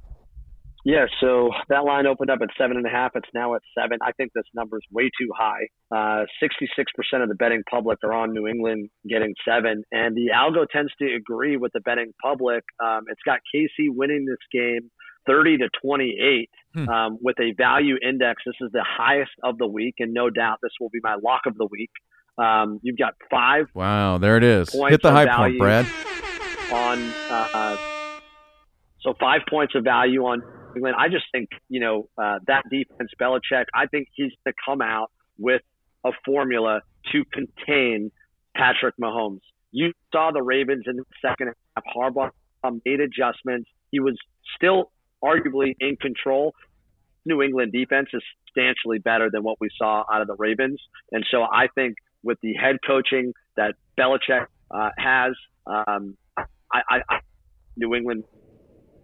Yeah, 0.85 1.07
so 1.21 1.51
that 1.69 1.85
line 1.85 2.07
opened 2.07 2.31
up 2.31 2.41
at 2.43 2.49
seven 2.59 2.77
and 2.77 2.85
a 2.85 2.89
half. 2.89 3.13
It's 3.15 3.29
now 3.33 3.55
at 3.55 3.63
seven. 3.79 3.99
I 4.03 4.11
think 4.13 4.33
this 4.35 4.45
number 4.53 4.79
is 4.79 4.83
way 4.91 5.05
too 5.05 5.31
high. 5.37 5.69
Uh, 5.95 6.25
Sixty-six 6.41 6.91
percent 6.97 7.23
of 7.23 7.29
the 7.29 7.37
betting 7.37 7.63
public 7.71 7.99
are 8.03 8.13
on 8.13 8.33
New 8.33 8.49
England 8.49 8.91
getting 9.09 9.35
seven, 9.47 9.85
and 9.93 10.17
the 10.17 10.31
algo 10.35 10.67
tends 10.69 10.93
to 11.01 11.15
agree 11.15 11.57
with 11.57 11.73
the 11.73 11.81
betting 11.81 12.13
public. 12.21 12.65
Um, 12.85 13.05
it's 13.09 13.21
got 13.25 13.39
KC 13.55 13.91
winning 13.91 14.27
this 14.27 14.43
game, 14.53 14.91
thirty 15.27 15.57
to 15.59 15.69
twenty-eight, 15.83 16.51
Hmm. 16.75 16.89
um, 16.89 17.19
with 17.21 17.39
a 17.39 17.53
value 17.57 17.97
index. 18.03 18.43
This 18.47 18.55
is 18.63 18.71
the 18.73 18.85
highest 18.87 19.33
of 19.43 19.59
the 19.59 19.67
week, 19.67 19.97
and 19.99 20.13
no 20.15 20.31
doubt 20.31 20.59
this 20.63 20.73
will 20.81 20.89
be 20.91 21.01
my 21.03 21.17
lock 21.23 21.43
of 21.47 21.57
the 21.57 21.67
week. 21.71 21.91
Um, 22.39 22.81
you've 22.83 22.97
got 22.99 23.15
five 23.31 23.67
Wow, 23.75 24.17
there 24.19 24.37
it 24.39 24.43
is. 24.45 24.73
Hit 24.73 25.03
the 25.03 25.11
high 25.13 25.27
point, 25.37 25.59
Brad. 25.59 25.87
on 26.73 26.99
uh, 27.31 27.77
so 29.03 29.15
five 29.21 29.43
points 29.51 29.75
of 29.75 29.85
value 29.85 30.23
on 30.25 30.43
England. 30.75 30.97
I 30.99 31.09
just 31.09 31.25
think 31.33 31.51
you 31.69 31.81
know 31.81 32.09
uh, 32.17 32.39
that 32.47 32.65
defense, 32.71 33.11
Belichick. 33.21 33.65
I 33.75 33.87
think 33.87 34.09
he's 34.15 34.33
going 34.45 34.53
to 34.53 34.59
come 34.65 34.81
out 34.81 35.11
with 35.39 35.61
a 36.05 36.11
formula 36.25 36.81
to 37.13 37.25
contain 37.33 38.11
Patrick 38.57 38.95
Mahomes. 39.01 39.41
You 39.73 39.93
saw 40.13 40.31
the 40.33 40.43
Ravens 40.43 40.85
in 40.87 40.97
the 40.97 41.05
second 41.21 41.49
half. 41.77 41.85
Harbaugh 41.97 42.31
made 42.87 43.01
adjustments. 43.01 43.69
He 43.91 44.01
was 44.01 44.17
still 44.57 44.91
arguably 45.23 45.75
in 45.81 45.97
control. 45.97 46.55
New 47.25 47.41
England 47.41 47.73
defense 47.73 48.09
is 48.13 48.23
substantially 48.47 48.99
better 48.99 49.31
than 49.33 49.43
what 49.43 49.57
we 49.61 49.69
saw 49.79 50.05
out 50.13 50.23
of 50.23 50.27
the 50.27 50.35
Ravens, 50.37 50.81
and 51.13 51.25
so 51.31 51.43
I 51.43 51.69
think 51.75 51.95
with 52.25 52.39
the 52.43 52.55
head 52.55 52.77
coaching 52.87 53.33
that 53.57 53.75
Belichick 53.99 54.47
uh, 54.71 54.91
has, 54.99 55.33
um, 55.67 56.17
I, 56.37 56.45
I, 56.73 57.01
I 57.09 57.21
New 57.77 57.95
England 57.95 58.25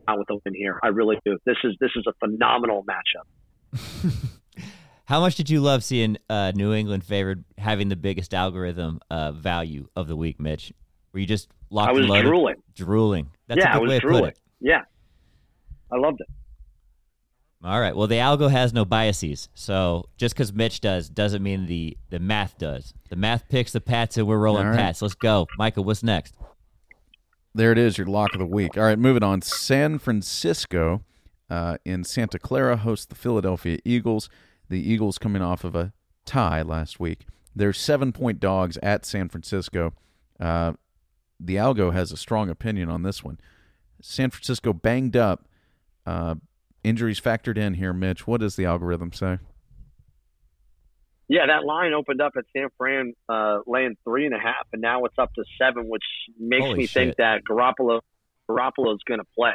out 0.09 0.19
with 0.19 0.31
a 0.31 0.35
win 0.45 0.55
here. 0.55 0.79
I 0.83 0.89
really 0.89 1.19
do. 1.25 1.39
This 1.45 1.57
is 1.65 1.77
this 1.81 1.91
is 1.97 2.05
a 2.07 2.13
phenomenal 2.19 2.85
matchup. 2.85 4.13
How 5.05 5.21
much 5.21 5.37
did 5.37 5.49
you 5.49 5.61
love 5.61 5.85
seeing 5.85 6.19
uh, 6.29 6.53
New 6.55 6.75
England 6.75 7.03
favored 7.05 7.45
having 7.57 7.89
the 7.89 7.97
biggest 7.97 8.35
algorithm 8.35 9.01
uh, 9.11 9.33
value 9.33 9.89
of 9.97 10.07
the 10.07 10.17
week, 10.17 10.39
Mitch? 10.39 10.73
Were 11.13 11.21
you 11.21 11.27
just 11.27 11.49
locked 11.71 11.91
I 11.91 11.93
was 11.93 12.07
drooling. 12.07 12.57
Drooling. 12.75 13.31
That's 13.47 13.59
yeah, 13.59 13.71
a 13.71 13.73
good 13.73 13.79
I 13.79 13.81
was 13.81 13.91
way 13.91 13.99
drooling. 14.01 14.25
it. 14.27 14.39
Yeah, 14.61 14.83
I 15.90 15.96
loved 15.96 16.20
it. 16.20 16.27
All 17.64 17.81
right. 17.81 17.96
Well, 17.96 18.07
the 18.07 18.16
algo 18.16 18.51
has 18.51 18.72
no 18.72 18.85
biases, 18.85 19.48
so 19.53 20.09
just 20.16 20.35
because 20.35 20.53
Mitch 20.53 20.81
does 20.81 21.09
doesn't 21.09 21.42
mean 21.42 21.66
the 21.66 21.96
the 22.11 22.20
math 22.20 22.57
does. 22.57 22.94
The 23.11 23.16
math 23.16 23.48
picks 23.48 23.72
the 23.72 23.81
Pats, 23.81 24.16
and 24.16 24.29
we're 24.29 24.38
rolling 24.38 24.66
All 24.66 24.72
right. 24.72 24.79
Pats. 24.79 25.03
Let's 25.03 25.14
go, 25.14 25.46
Michael. 25.59 25.83
What's 25.83 26.05
next? 26.05 26.37
There 27.55 27.72
it 27.72 27.79
is, 27.79 27.98
your 27.98 28.07
lock 28.07 28.35
of 28.35 28.38
the 28.38 28.46
week. 28.46 28.77
All 28.77 28.85
right, 28.85 28.98
moving 28.98 29.24
on. 29.24 29.42
San 29.42 29.98
Francisco 29.98 31.03
uh, 31.51 31.79
in 31.85 32.05
Santa 32.05 32.38
Clara 32.38 32.77
hosts 32.77 33.07
the 33.07 33.16
Philadelphia 33.16 33.79
Eagles. 33.85 34.29
The 34.68 34.79
Eagles 34.79 35.18
coming 35.18 35.42
off 35.42 35.64
of 35.64 35.74
a 35.74 35.92
tie 36.24 36.62
last 36.62 37.01
week. 37.01 37.27
They're 37.57 37.72
seven 37.72 38.12
point 38.12 38.38
dogs 38.38 38.77
at 38.85 39.05
San 39.05 39.29
Francisco. 39.29 39.94
Uh, 40.38 40.74
the 41.40 41.57
Algo 41.57 41.92
has 41.92 42.12
a 42.12 42.16
strong 42.16 42.48
opinion 42.48 42.88
on 42.88 43.03
this 43.03 43.24
one. 43.24 43.40
San 44.01 44.31
Francisco 44.31 44.72
banged 44.72 45.16
up. 45.16 45.48
Uh, 46.09 46.37
injuries 46.83 47.21
factored 47.21 47.59
in 47.59 47.75
here, 47.75 47.92
Mitch. 47.92 48.27
What 48.27 48.40
does 48.40 48.57
the 48.57 48.64
algorithm 48.64 49.12
say? 49.12 49.38
Yeah, 51.29 51.47
that 51.49 51.66
line 51.66 51.92
opened 51.92 52.23
up 52.23 52.33
at 52.38 52.44
San 52.57 52.68
Fran 52.79 53.12
uh, 53.29 53.59
laying 53.66 53.94
three 54.05 54.25
and 54.25 54.35
a 54.35 54.38
half, 54.38 54.66
and 54.73 54.81
now 54.81 55.05
it's 55.05 55.18
up 55.18 55.31
to 55.35 55.44
seven, 55.61 55.87
which 55.87 56.05
makes 56.40 56.64
Holy 56.64 56.79
me 56.79 56.87
shit. 56.87 56.94
think 56.94 57.16
that 57.18 57.42
Garoppolo 57.44 58.01
Garoppolo's 58.49 59.03
going 59.07 59.21
to 59.21 59.27
play. 59.37 59.53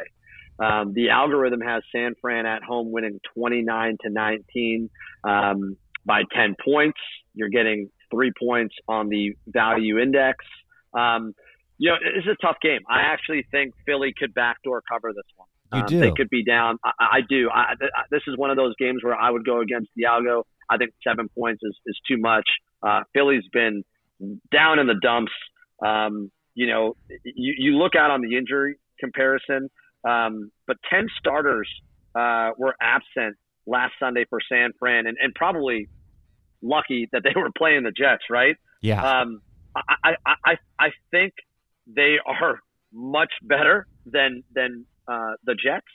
Um, 0.63 0.93
the 0.93 1.09
algorithm 1.09 1.61
has 1.61 1.81
San 1.91 2.13
Fran 2.21 2.45
at 2.45 2.61
home 2.61 2.91
winning 2.91 3.19
29 3.35 3.97
to 4.01 4.09
19 4.11 4.91
um, 5.23 5.75
by 6.05 6.21
10 6.35 6.55
points. 6.63 6.99
You're 7.33 7.49
getting 7.49 7.89
three 8.11 8.31
points 8.39 8.75
on 8.87 9.09
the 9.09 9.35
value 9.47 9.97
index. 9.97 10.45
Um, 10.93 11.33
you 11.79 11.89
know, 11.89 11.95
it's 12.15 12.27
a 12.27 12.35
tough 12.45 12.57
game. 12.61 12.81
I 12.87 13.01
actually 13.11 13.47
think 13.49 13.73
Philly 13.87 14.13
could 14.15 14.35
backdoor 14.35 14.83
cover 14.87 15.11
this 15.11 15.25
one. 15.35 15.47
Um. 15.73 15.99
They 15.99 16.11
could 16.11 16.29
be 16.29 16.43
down. 16.43 16.77
I, 16.83 16.91
I 16.99 17.19
do. 17.27 17.49
I, 17.53 17.73
th- 17.79 17.91
this 18.11 18.21
is 18.27 18.37
one 18.37 18.49
of 18.49 18.57
those 18.57 18.73
games 18.79 19.03
where 19.03 19.15
I 19.15 19.29
would 19.29 19.45
go 19.45 19.61
against 19.61 19.89
the 19.95 20.03
algo. 20.03 20.43
I 20.69 20.77
think 20.77 20.91
seven 21.05 21.29
points 21.37 21.61
is, 21.63 21.75
is 21.85 21.97
too 22.07 22.17
much. 22.17 22.47
Uh, 22.81 23.01
Philly's 23.13 23.43
been 23.51 23.83
down 24.51 24.79
in 24.79 24.87
the 24.87 24.95
dumps. 25.01 25.31
Um, 25.85 26.31
you 26.55 26.67
know, 26.67 26.95
you, 27.23 27.53
you 27.57 27.77
look 27.77 27.95
out 27.95 28.11
on 28.11 28.21
the 28.21 28.37
injury 28.37 28.75
comparison, 28.99 29.69
um, 30.07 30.51
but 30.67 30.77
10 30.89 31.07
starters 31.19 31.69
uh, 32.15 32.51
were 32.57 32.75
absent 32.79 33.37
last 33.65 33.93
Sunday 33.99 34.25
for 34.29 34.39
San 34.49 34.71
Fran, 34.79 35.07
and, 35.07 35.17
and 35.21 35.33
probably 35.33 35.87
lucky 36.61 37.09
that 37.11 37.23
they 37.23 37.31
were 37.35 37.51
playing 37.57 37.83
the 37.83 37.91
Jets, 37.91 38.23
right? 38.29 38.55
Yeah. 38.81 39.01
Um, 39.01 39.41
I, 39.75 40.15
I, 40.25 40.35
I, 40.45 40.55
I 40.79 40.89
think 41.11 41.33
they 41.87 42.17
are 42.25 42.59
much 42.93 43.31
better 43.41 43.87
than 44.05 44.43
than 44.53 44.85
uh, 45.07 45.33
the 45.45 45.55
Jets, 45.55 45.85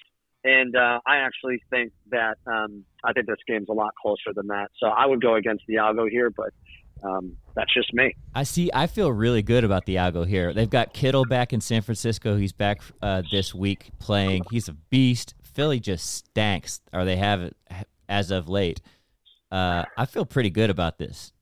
and 0.45 0.75
uh, 0.77 1.01
I 1.07 1.19
actually 1.19 1.63
think 1.71 1.93
that 2.11 2.39
um, 2.47 2.85
I 3.05 3.13
think 3.13 3.27
this 3.27 3.39
game's 3.47 3.69
a 3.69 3.73
lot 3.75 3.95
closer 4.01 4.33
than 4.35 4.49
that. 4.49 4.69
So 4.79 4.89
I 4.89 5.07
would 5.07 5.21
go 5.21 5.35
against 5.35 5.65
the 5.67 5.75
algo 5.77 6.09
here, 6.09 6.31
but 6.31 6.51
um, 7.03 7.37
that's 7.55 7.73
just 7.73 7.93
me. 7.93 8.15
I 8.35 8.43
see. 8.43 8.71
I 8.73 8.87
feel 8.87 9.13
really 9.13 9.43
good 9.43 9.65
about 9.65 9.87
the 9.87 9.97
algo 9.97 10.27
here. 10.27 10.53
They've 10.53 10.71
got 10.71 10.93
Kittle 10.93 11.25
back 11.25 11.53
in 11.53 11.61
San 11.61 11.83
Francisco. 11.83 12.37
He's 12.37 12.53
back 12.53 12.81
uh, 13.03 13.23
this 13.31 13.55
week 13.55 13.91
playing. 13.99 14.45
He's 14.51 14.69
a 14.69 14.73
beast. 14.73 15.35
Philly 15.43 15.81
just 15.81 16.07
stanks, 16.15 16.81
or 16.93 17.05
they 17.05 17.17
have 17.17 17.41
it 17.41 17.57
as 18.09 18.31
of 18.31 18.49
late. 18.49 18.81
Uh, 19.51 19.85
I 19.97 20.07
feel 20.07 20.25
pretty 20.25 20.51
good 20.51 20.71
about 20.71 20.99
this. 20.99 21.33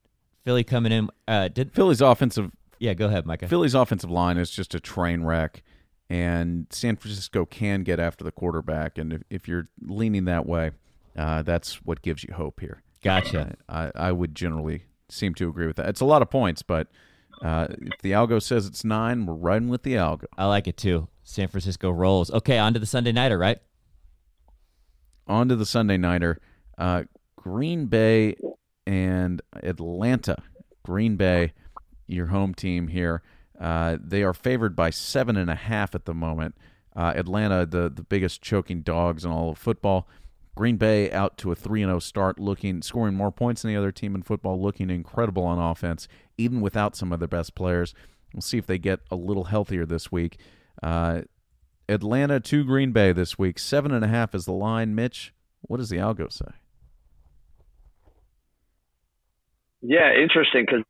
Philly 0.44 0.64
coming 0.64 0.92
in. 0.92 1.11
Uh, 1.26 1.48
did 1.48 1.72
Philly's 1.72 2.00
offensive 2.00 2.50
yeah? 2.79 2.94
Go 2.94 3.07
ahead, 3.07 3.26
Micah. 3.26 3.48
Philly's 3.48 3.74
offensive 3.74 4.11
line 4.11 4.38
is 4.38 4.50
just 4.50 4.74
a 4.74 4.81
train 4.81 5.22
wreck, 5.22 5.62
and 6.09 6.66
San 6.71 6.97
Francisco 6.97 7.45
can 7.45 7.83
get 7.83 7.99
after 7.99 8.25
the 8.25 8.33
quarterback. 8.33 8.99
And 8.99 9.12
if, 9.12 9.23
if 9.31 9.49
you're 9.49 9.69
leaning 9.81 10.24
that 10.26 10.47
way, 10.47 10.70
uh, 11.16 11.43
that's 11.43 11.85
what 11.85 12.03
gives 12.03 12.24
you 12.24 12.35
hope 12.35 12.61
here. 12.61 12.83
Gotcha. 13.03 13.57
I, 13.68 13.91
I 13.95 14.12
would 14.12 14.35
generally 14.35 14.85
seem 15.09 15.35
to 15.35 15.49
agree 15.49 15.66
with 15.66 15.76
that. 15.76 15.89
It's 15.89 16.01
a 16.01 16.05
lot 16.07 16.22
of 16.22 16.30
points, 16.30 16.62
but 16.62 16.89
uh, 17.43 17.68
if 17.70 18.01
the 18.03 18.12
algo 18.12 18.43
says 18.43 18.66
it's 18.66 18.85
nine, 18.85 19.26
we're 19.26 19.35
riding 19.35 19.68
with 19.68 19.83
the 19.83 19.95
algo. 19.95 20.24
I 20.37 20.47
like 20.47 20.66
it 20.66 20.76
too. 20.76 21.09
San 21.22 21.49
Francisco 21.49 21.91
rolls. 21.91 22.30
Okay, 22.30 22.59
on 22.59 22.72
to 22.74 22.78
the 22.78 22.87
Sunday 22.87 23.12
nighter, 23.12 23.39
right? 23.39 23.59
On 25.26 25.49
to 25.49 25.57
the 25.57 25.66
Sunday 25.66 25.97
nighter. 25.97 26.41
Uh, 26.78 27.05
Green 27.37 27.87
Bay 27.87 28.37
and 28.87 29.43
Atlanta. 29.62 30.37
Green 30.85 31.16
Bay, 31.16 31.53
your 32.07 32.26
home 32.26 32.55
team 32.55 32.89
here. 32.89 33.22
Uh, 33.61 33.96
they 34.02 34.22
are 34.22 34.34
favored 34.34 34.76
by 34.76 34.90
seven 34.90 35.36
and 35.36 35.50
a 35.50 35.54
half 35.54 35.94
at 35.94 36.04
the 36.04 36.14
moment. 36.14 36.57
Uh, 36.94 37.12
Atlanta, 37.14 37.66
the, 37.66 37.90
the 37.90 38.02
biggest 38.02 38.42
choking 38.42 38.82
dogs 38.82 39.24
in 39.24 39.30
all 39.30 39.50
of 39.50 39.59
football. 39.59 40.09
Green 40.54 40.76
Bay 40.76 41.12
out 41.12 41.36
to 41.38 41.52
a 41.52 41.54
3 41.54 41.82
0 41.82 41.98
start, 41.98 42.38
looking 42.38 42.80
scoring 42.80 43.14
more 43.14 43.30
points 43.30 43.62
than 43.62 43.70
the 43.70 43.76
other 43.76 43.92
team 43.92 44.14
in 44.14 44.22
football, 44.22 44.61
looking 44.61 44.88
incredible 44.88 45.44
on 45.44 45.59
offense, 45.59 46.09
even 46.38 46.62
without 46.62 46.96
some 46.96 47.12
of 47.12 47.18
their 47.18 47.28
best 47.28 47.54
players. 47.54 47.94
We'll 48.32 48.40
see 48.40 48.57
if 48.57 48.66
they 48.66 48.78
get 48.78 49.00
a 49.11 49.16
little 49.16 49.44
healthier 49.44 49.84
this 49.84 50.11
week. 50.11 50.38
Uh, 50.82 51.22
Atlanta 51.88 52.40
to 52.40 52.64
Green 52.64 52.92
Bay 52.92 53.12
this 53.12 53.38
week. 53.38 53.59
Seven 53.59 53.92
and 53.92 54.04
a 54.04 54.09
half 54.09 54.34
is 54.34 54.46
the 54.46 54.52
line. 54.52 54.94
Mitch, 54.94 55.34
what 55.61 55.76
does 55.76 55.90
the 55.90 55.98
algo 55.98 56.32
say? 56.32 56.52
Yeah, 59.82 60.12
interesting 60.14 60.64
because 60.66 60.84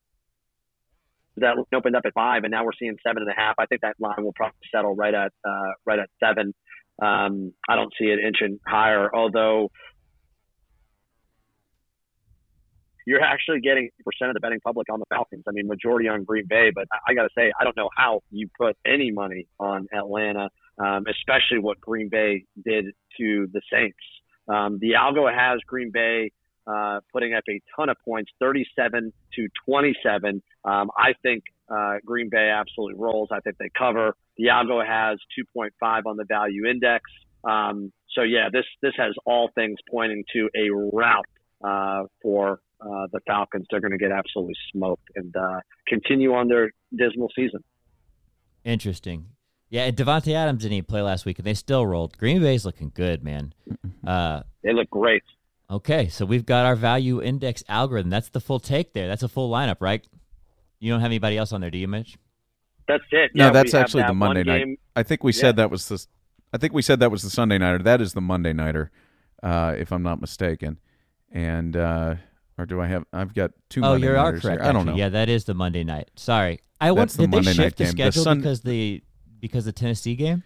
that 1.39 1.57
opened 1.75 1.97
up 1.97 2.03
at 2.07 2.15
five, 2.15 2.45
and 2.45 2.51
now 2.51 2.65
we're 2.65 2.73
seeing 2.79 2.97
seven 3.07 3.23
and 3.23 3.31
a 3.31 3.35
half. 3.35 3.55
I 3.59 3.67
think 3.67 3.83
that 3.83 3.97
line 3.99 4.23
will 4.25 4.33
probably 4.33 4.59
settle 4.75 4.95
right 4.95 5.15
at 5.15 5.33
uh, 5.45 5.73
right 5.85 5.99
at 5.99 6.09
seven. 6.23 6.55
Um, 7.03 7.53
I 7.69 7.77
don't 7.77 7.93
see 7.99 8.07
it 8.07 8.19
inching 8.21 8.59
higher, 8.67 9.15
although 9.15 9.71
you're 13.07 13.23
actually 13.23 13.61
getting 13.61 13.89
percent 14.05 14.31
of 14.31 14.35
the 14.35 14.41
betting 14.41 14.61
public 14.61 14.89
on 14.93 14.99
the 14.99 15.07
Falcons. 15.09 15.45
I 15.49 15.53
mean, 15.53 15.67
majority 15.69 16.09
on 16.09 16.25
Green 16.25 16.47
Bay, 16.49 16.71
but 16.75 16.87
I, 16.93 17.13
I 17.13 17.15
got 17.15 17.23
to 17.23 17.31
say, 17.37 17.53
I 17.59 17.65
don't 17.65 17.77
know 17.77 17.91
how 17.97 18.21
you 18.31 18.49
put 18.59 18.77
any 18.85 19.13
money 19.13 19.47
on 19.61 19.87
Atlanta, 19.95 20.49
um, 20.79 21.05
especially 21.09 21.61
what 21.61 21.81
Green 21.81 22.09
Bay 22.09 22.45
did 22.65 22.87
to 23.19 23.49
the 23.53 23.61
Saints. 23.73 23.97
Um, 24.49 24.79
the 24.81 24.93
algo 24.93 25.33
has 25.33 25.61
Green 25.67 25.91
Bay 25.93 26.33
uh, 26.67 27.01
putting 27.13 27.35
up 27.35 27.45
a 27.49 27.61
ton 27.77 27.89
of 27.89 27.97
points, 28.05 28.31
37 28.41 29.13
to 29.35 29.49
27. 29.67 30.43
Um, 30.65 30.91
I 30.97 31.13
think 31.23 31.45
uh, 31.69 31.95
Green 32.05 32.29
Bay 32.31 32.51
absolutely 32.51 33.01
rolls. 33.01 33.29
I 33.33 33.41
think 33.41 33.57
they 33.59 33.71
cover. 33.77 34.15
The 34.37 34.47
algo 34.47 34.87
has 34.87 35.19
2.5 35.57 36.03
on 36.07 36.17
the 36.17 36.25
value 36.25 36.67
index. 36.67 37.05
Um, 37.45 37.93
so 38.13 38.23
yeah, 38.23 38.49
this 38.53 38.65
this 38.83 38.93
has 38.97 39.15
all 39.25 39.51
things 39.55 39.77
pointing 39.91 40.25
to 40.33 40.49
a 40.57 40.71
rout 40.93 41.27
uh, 41.63 42.05
for 42.23 42.61
uh, 42.81 43.07
the 43.13 43.21
Falcons. 43.27 43.67
They're 43.71 43.81
going 43.81 43.93
to 43.93 43.99
get 43.99 44.13
absolutely 44.13 44.55
smoked 44.73 45.09
and 45.15 45.35
uh, 45.37 45.61
continue 45.87 46.35
on 46.35 46.49
their 46.49 46.71
dismal 46.97 47.29
season. 47.37 47.63
Interesting. 48.65 49.27
Yeah, 49.69 49.85
and 49.85 49.97
Davante 49.97 50.33
Adams 50.33 50.63
didn't 50.63 50.75
even 50.75 50.85
play 50.87 51.03
last 51.03 51.27
week, 51.27 51.39
and 51.39 51.47
they 51.47 51.55
still 51.55 51.87
rolled. 51.87 52.17
Green 52.19 52.41
Bay's 52.41 52.65
looking 52.65 52.93
good, 52.95 53.23
man. 53.23 53.53
Uh, 54.07 54.43
they 54.63 54.73
look 54.73 54.89
great. 54.91 55.25
Okay, 55.69 56.09
so 56.09 56.25
we've 56.25 56.47
got 56.47 56.65
our 56.65 56.77
value 56.77 57.21
index 57.21 57.65
algorithm. 57.69 58.11
That's 58.11 58.29
the 58.29 58.41
full 58.41 58.61
take 58.61 58.93
there. 58.93 59.09
That's 59.09 59.23
a 59.25 59.29
full 59.29 59.51
lineup, 59.51 59.77
right? 59.81 60.07
You 60.79 60.93
don't 60.93 61.01
have 61.01 61.09
anybody 61.09 61.37
else 61.37 61.53
on 61.53 61.61
there, 61.61 61.71
do 61.71 61.79
you, 61.79 61.89
Mitch? 61.89 62.17
That's 62.87 63.03
it. 63.11 63.33
No, 63.35 63.47
Yeah, 63.47 63.51
that's 63.51 63.75
actually 63.75 64.03
that 64.03 64.09
the 64.09 64.15
Monday 64.15 64.45
night. 64.45 64.59
game. 64.59 64.77
I 64.95 65.03
think 65.03 65.25
we 65.25 65.33
said 65.33 65.57
that 65.57 65.71
was 65.71 65.89
the. 65.89 66.05
I 66.53 66.59
think 66.59 66.73
we 66.73 66.83
said 66.83 67.01
that 67.01 67.11
was 67.11 67.23
the 67.23 67.31
Sunday 67.31 67.59
nighter. 67.59 67.79
That 67.83 68.01
is 68.01 68.13
the 68.13 68.21
Monday 68.21 68.53
nighter, 68.53 68.93
uh, 69.43 69.75
if 69.77 69.91
I'm 69.93 70.05
not 70.05 70.21
mistaken. 70.21 70.79
And 71.33 71.77
uh, 71.77 72.15
or 72.57 72.65
do 72.67 72.81
I 72.81 72.87
have? 72.87 73.05
I've 73.13 73.35
got 73.35 73.51
two. 73.69 73.81
Oh, 73.83 73.91
Monday 73.93 74.07
you 74.07 74.17
are 74.17 74.31
correct. 74.39 74.45
Here. 74.45 74.53
I 74.63 74.73
don't 74.73 74.77
actually. 74.83 74.93
know. 74.93 74.97
Yeah, 74.99 75.09
that 75.09 75.29
is 75.29 75.45
the 75.47 75.55
Monday 75.55 75.83
night. 75.83 76.11
Sorry, 76.15 76.61
I 76.81 76.93
want. 76.93 77.11
That's 77.11 77.17
the 77.17 77.27
Did 77.27 77.45
they 77.45 77.53
shift 77.53 77.77
the 77.79 77.85
game. 77.85 77.87
The 77.87 77.91
schedule 77.91 78.23
Sun- 78.23 78.39
because 78.39 78.61
the 78.61 79.03
because 79.41 79.65
the 79.65 79.73
Tennessee 79.73 80.15
game, 80.15 80.45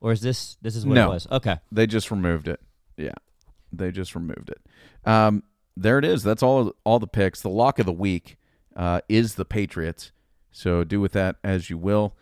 or 0.00 0.10
is 0.10 0.20
this 0.20 0.56
this 0.62 0.74
is 0.74 0.84
what 0.84 0.94
No. 0.94 1.10
it 1.10 1.14
was? 1.14 1.28
Okay, 1.30 1.58
They 1.70 1.86
just 1.86 2.10
removed 2.10 2.48
it. 2.48 2.60
Yeah, 2.96 3.12
they 3.72 3.90
just 3.90 4.14
removed 4.14 4.50
it. 4.50 4.60
Um, 5.08 5.42
there 5.76 5.98
it 5.98 6.04
is. 6.04 6.22
That's 6.22 6.42
all. 6.42 6.74
All 6.84 6.98
the 6.98 7.06
picks. 7.06 7.40
The 7.40 7.48
lock 7.48 7.78
of 7.78 7.86
the 7.86 7.92
week 7.92 8.36
uh, 8.76 9.00
is 9.08 9.34
the 9.36 9.44
Patriots. 9.44 10.12
So 10.50 10.84
do 10.84 11.00
with 11.00 11.12
that 11.12 11.36
as 11.42 11.70
you 11.70 11.78
will. 11.78 12.14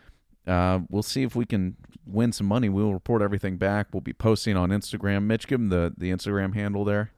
Uh, 0.47 0.81
we'll 0.89 1.03
see 1.03 1.23
if 1.23 1.35
we 1.35 1.45
can 1.45 1.77
win 2.07 2.33
some 2.33 2.47
money. 2.47 2.69
We'll 2.69 2.93
report 2.93 3.23
everything 3.23 3.57
back. 3.57 3.89
We'll 3.93 4.01
be 4.01 4.13
posting 4.13 4.57
on 4.57 4.71
Instagram. 4.71 5.25
Mitch, 5.25 5.47
give 5.47 5.59
them 5.61 5.69
the 5.69 5.93
the 5.97 6.11
Instagram 6.11 6.55
handle 6.55 6.85
there. 6.85 7.13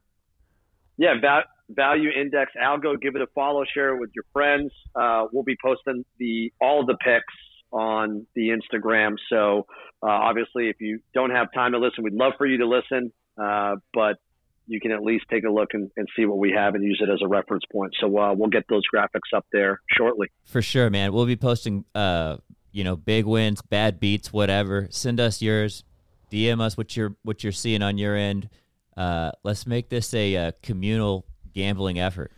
Yeah, 0.96 1.14
va- 1.20 1.44
value 1.70 2.10
index 2.10 2.52
algo. 2.62 3.00
Give 3.00 3.16
it 3.16 3.22
a 3.22 3.26
follow. 3.34 3.64
Share 3.72 3.94
it 3.94 4.00
with 4.00 4.10
your 4.14 4.24
friends. 4.32 4.72
Uh, 4.94 5.26
we'll 5.32 5.44
be 5.44 5.56
posting 5.62 6.04
the 6.18 6.52
all 6.60 6.84
the 6.84 6.96
picks 6.96 7.34
on 7.72 8.26
the 8.34 8.50
Instagram. 8.50 9.14
So 9.30 9.66
uh, 10.02 10.08
obviously, 10.08 10.68
if 10.68 10.76
you 10.80 11.00
don't 11.14 11.30
have 11.30 11.48
time 11.54 11.72
to 11.72 11.78
listen, 11.78 12.04
we'd 12.04 12.12
love 12.12 12.34
for 12.36 12.46
you 12.46 12.58
to 12.58 12.66
listen. 12.66 13.12
Uh, 13.36 13.76
but 13.94 14.18
you 14.66 14.80
can 14.80 14.92
at 14.92 15.02
least 15.02 15.24
take 15.30 15.44
a 15.44 15.50
look 15.50 15.70
and, 15.74 15.90
and 15.96 16.08
see 16.16 16.24
what 16.24 16.38
we 16.38 16.52
have 16.52 16.74
and 16.74 16.84
use 16.84 17.00
it 17.02 17.10
as 17.10 17.20
a 17.22 17.28
reference 17.28 17.64
point. 17.70 17.94
So 18.00 18.16
uh, 18.18 18.34
we'll 18.34 18.50
get 18.50 18.64
those 18.68 18.82
graphics 18.92 19.36
up 19.36 19.46
there 19.52 19.80
shortly. 19.96 20.28
for 20.44 20.62
sure, 20.62 20.88
man. 20.90 21.12
We'll 21.12 21.26
be 21.26 21.36
posting, 21.36 21.84
uh, 21.94 22.36
you 22.70 22.84
know, 22.84 22.96
big 22.96 23.26
wins, 23.26 23.60
bad 23.62 24.00
beats, 24.00 24.32
whatever. 24.32 24.88
Send 24.90 25.20
us 25.20 25.42
yours. 25.42 25.84
DM 26.30 26.60
us 26.62 26.78
what 26.78 26.96
you're 26.96 27.14
what 27.24 27.44
you're 27.44 27.52
seeing 27.52 27.82
on 27.82 27.98
your 27.98 28.16
end. 28.16 28.48
Uh, 28.96 29.32
let's 29.42 29.66
make 29.66 29.90
this 29.90 30.14
a, 30.14 30.36
uh 30.36 30.52
communal 30.62 31.26
gambling 31.52 31.98
effort. 32.00 32.32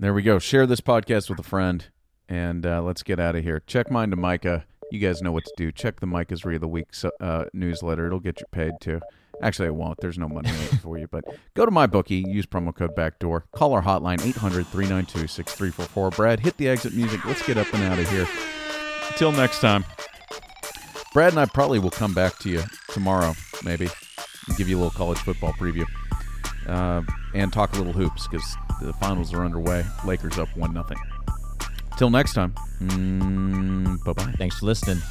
There 0.00 0.12
we 0.12 0.22
go. 0.22 0.38
Share 0.38 0.66
this 0.66 0.80
podcast 0.80 1.28
with 1.28 1.38
a 1.38 1.44
friend, 1.44 1.84
and 2.28 2.66
uh, 2.66 2.82
let's 2.82 3.02
get 3.04 3.20
out 3.20 3.36
of 3.36 3.44
here. 3.44 3.62
Check 3.66 3.90
mine 3.90 4.10
to 4.10 4.16
Micah. 4.16 4.64
You 4.90 4.98
guys 4.98 5.22
know 5.22 5.32
what 5.32 5.44
to 5.44 5.52
do. 5.56 5.70
Check 5.72 6.00
the 6.00 6.06
Micah's 6.06 6.44
Read 6.44 6.56
of 6.56 6.60
the 6.62 6.68
Week 6.68 6.88
uh, 7.20 7.44
newsletter. 7.52 8.06
It'll 8.06 8.20
get 8.20 8.40
you 8.40 8.46
paid 8.50 8.72
too. 8.80 9.00
Actually, 9.42 9.68
it 9.68 9.74
won't. 9.74 10.00
There's 10.00 10.18
no 10.18 10.28
money 10.28 10.48
in 10.48 10.54
it 10.56 10.80
for 10.82 10.98
you. 10.98 11.06
But 11.06 11.24
go 11.54 11.64
to 11.64 11.70
my 11.70 11.86
bookie. 11.86 12.24
Use 12.26 12.46
promo 12.46 12.74
code 12.74 12.94
Backdoor. 12.96 13.44
Call 13.52 13.72
our 13.72 13.82
hotline 13.82 14.18
800-392-6344. 14.18 16.16
Brad, 16.16 16.40
hit 16.40 16.56
the 16.56 16.68
exit 16.68 16.94
music. 16.94 17.24
Let's 17.24 17.46
get 17.46 17.56
up 17.56 17.72
and 17.72 17.84
out 17.84 17.98
of 17.98 18.10
here. 18.10 18.26
Until 19.10 19.32
next 19.32 19.60
time. 19.60 19.84
Brad 21.12 21.32
and 21.32 21.40
I 21.40 21.46
probably 21.46 21.78
will 21.78 21.90
come 21.90 22.14
back 22.14 22.38
to 22.40 22.50
you 22.50 22.62
tomorrow, 22.90 23.34
maybe, 23.64 23.88
give 24.56 24.68
you 24.68 24.76
a 24.76 24.80
little 24.80 24.90
college 24.90 25.18
football 25.18 25.52
preview 25.54 25.86
uh, 26.68 27.02
and 27.34 27.52
talk 27.52 27.72
a 27.72 27.76
little 27.76 27.92
hoops 27.92 28.28
because 28.28 28.56
the 28.80 28.92
finals 28.94 29.32
are 29.32 29.44
underway. 29.44 29.84
Lakers 30.04 30.38
up 30.38 30.54
one 30.56 30.72
nothing. 30.72 30.98
Till 31.98 32.10
next 32.10 32.34
time. 32.34 32.54
Mm, 32.80 34.04
bye 34.04 34.12
bye. 34.12 34.32
Thanks 34.38 34.60
for 34.60 34.66
listening. 34.66 35.02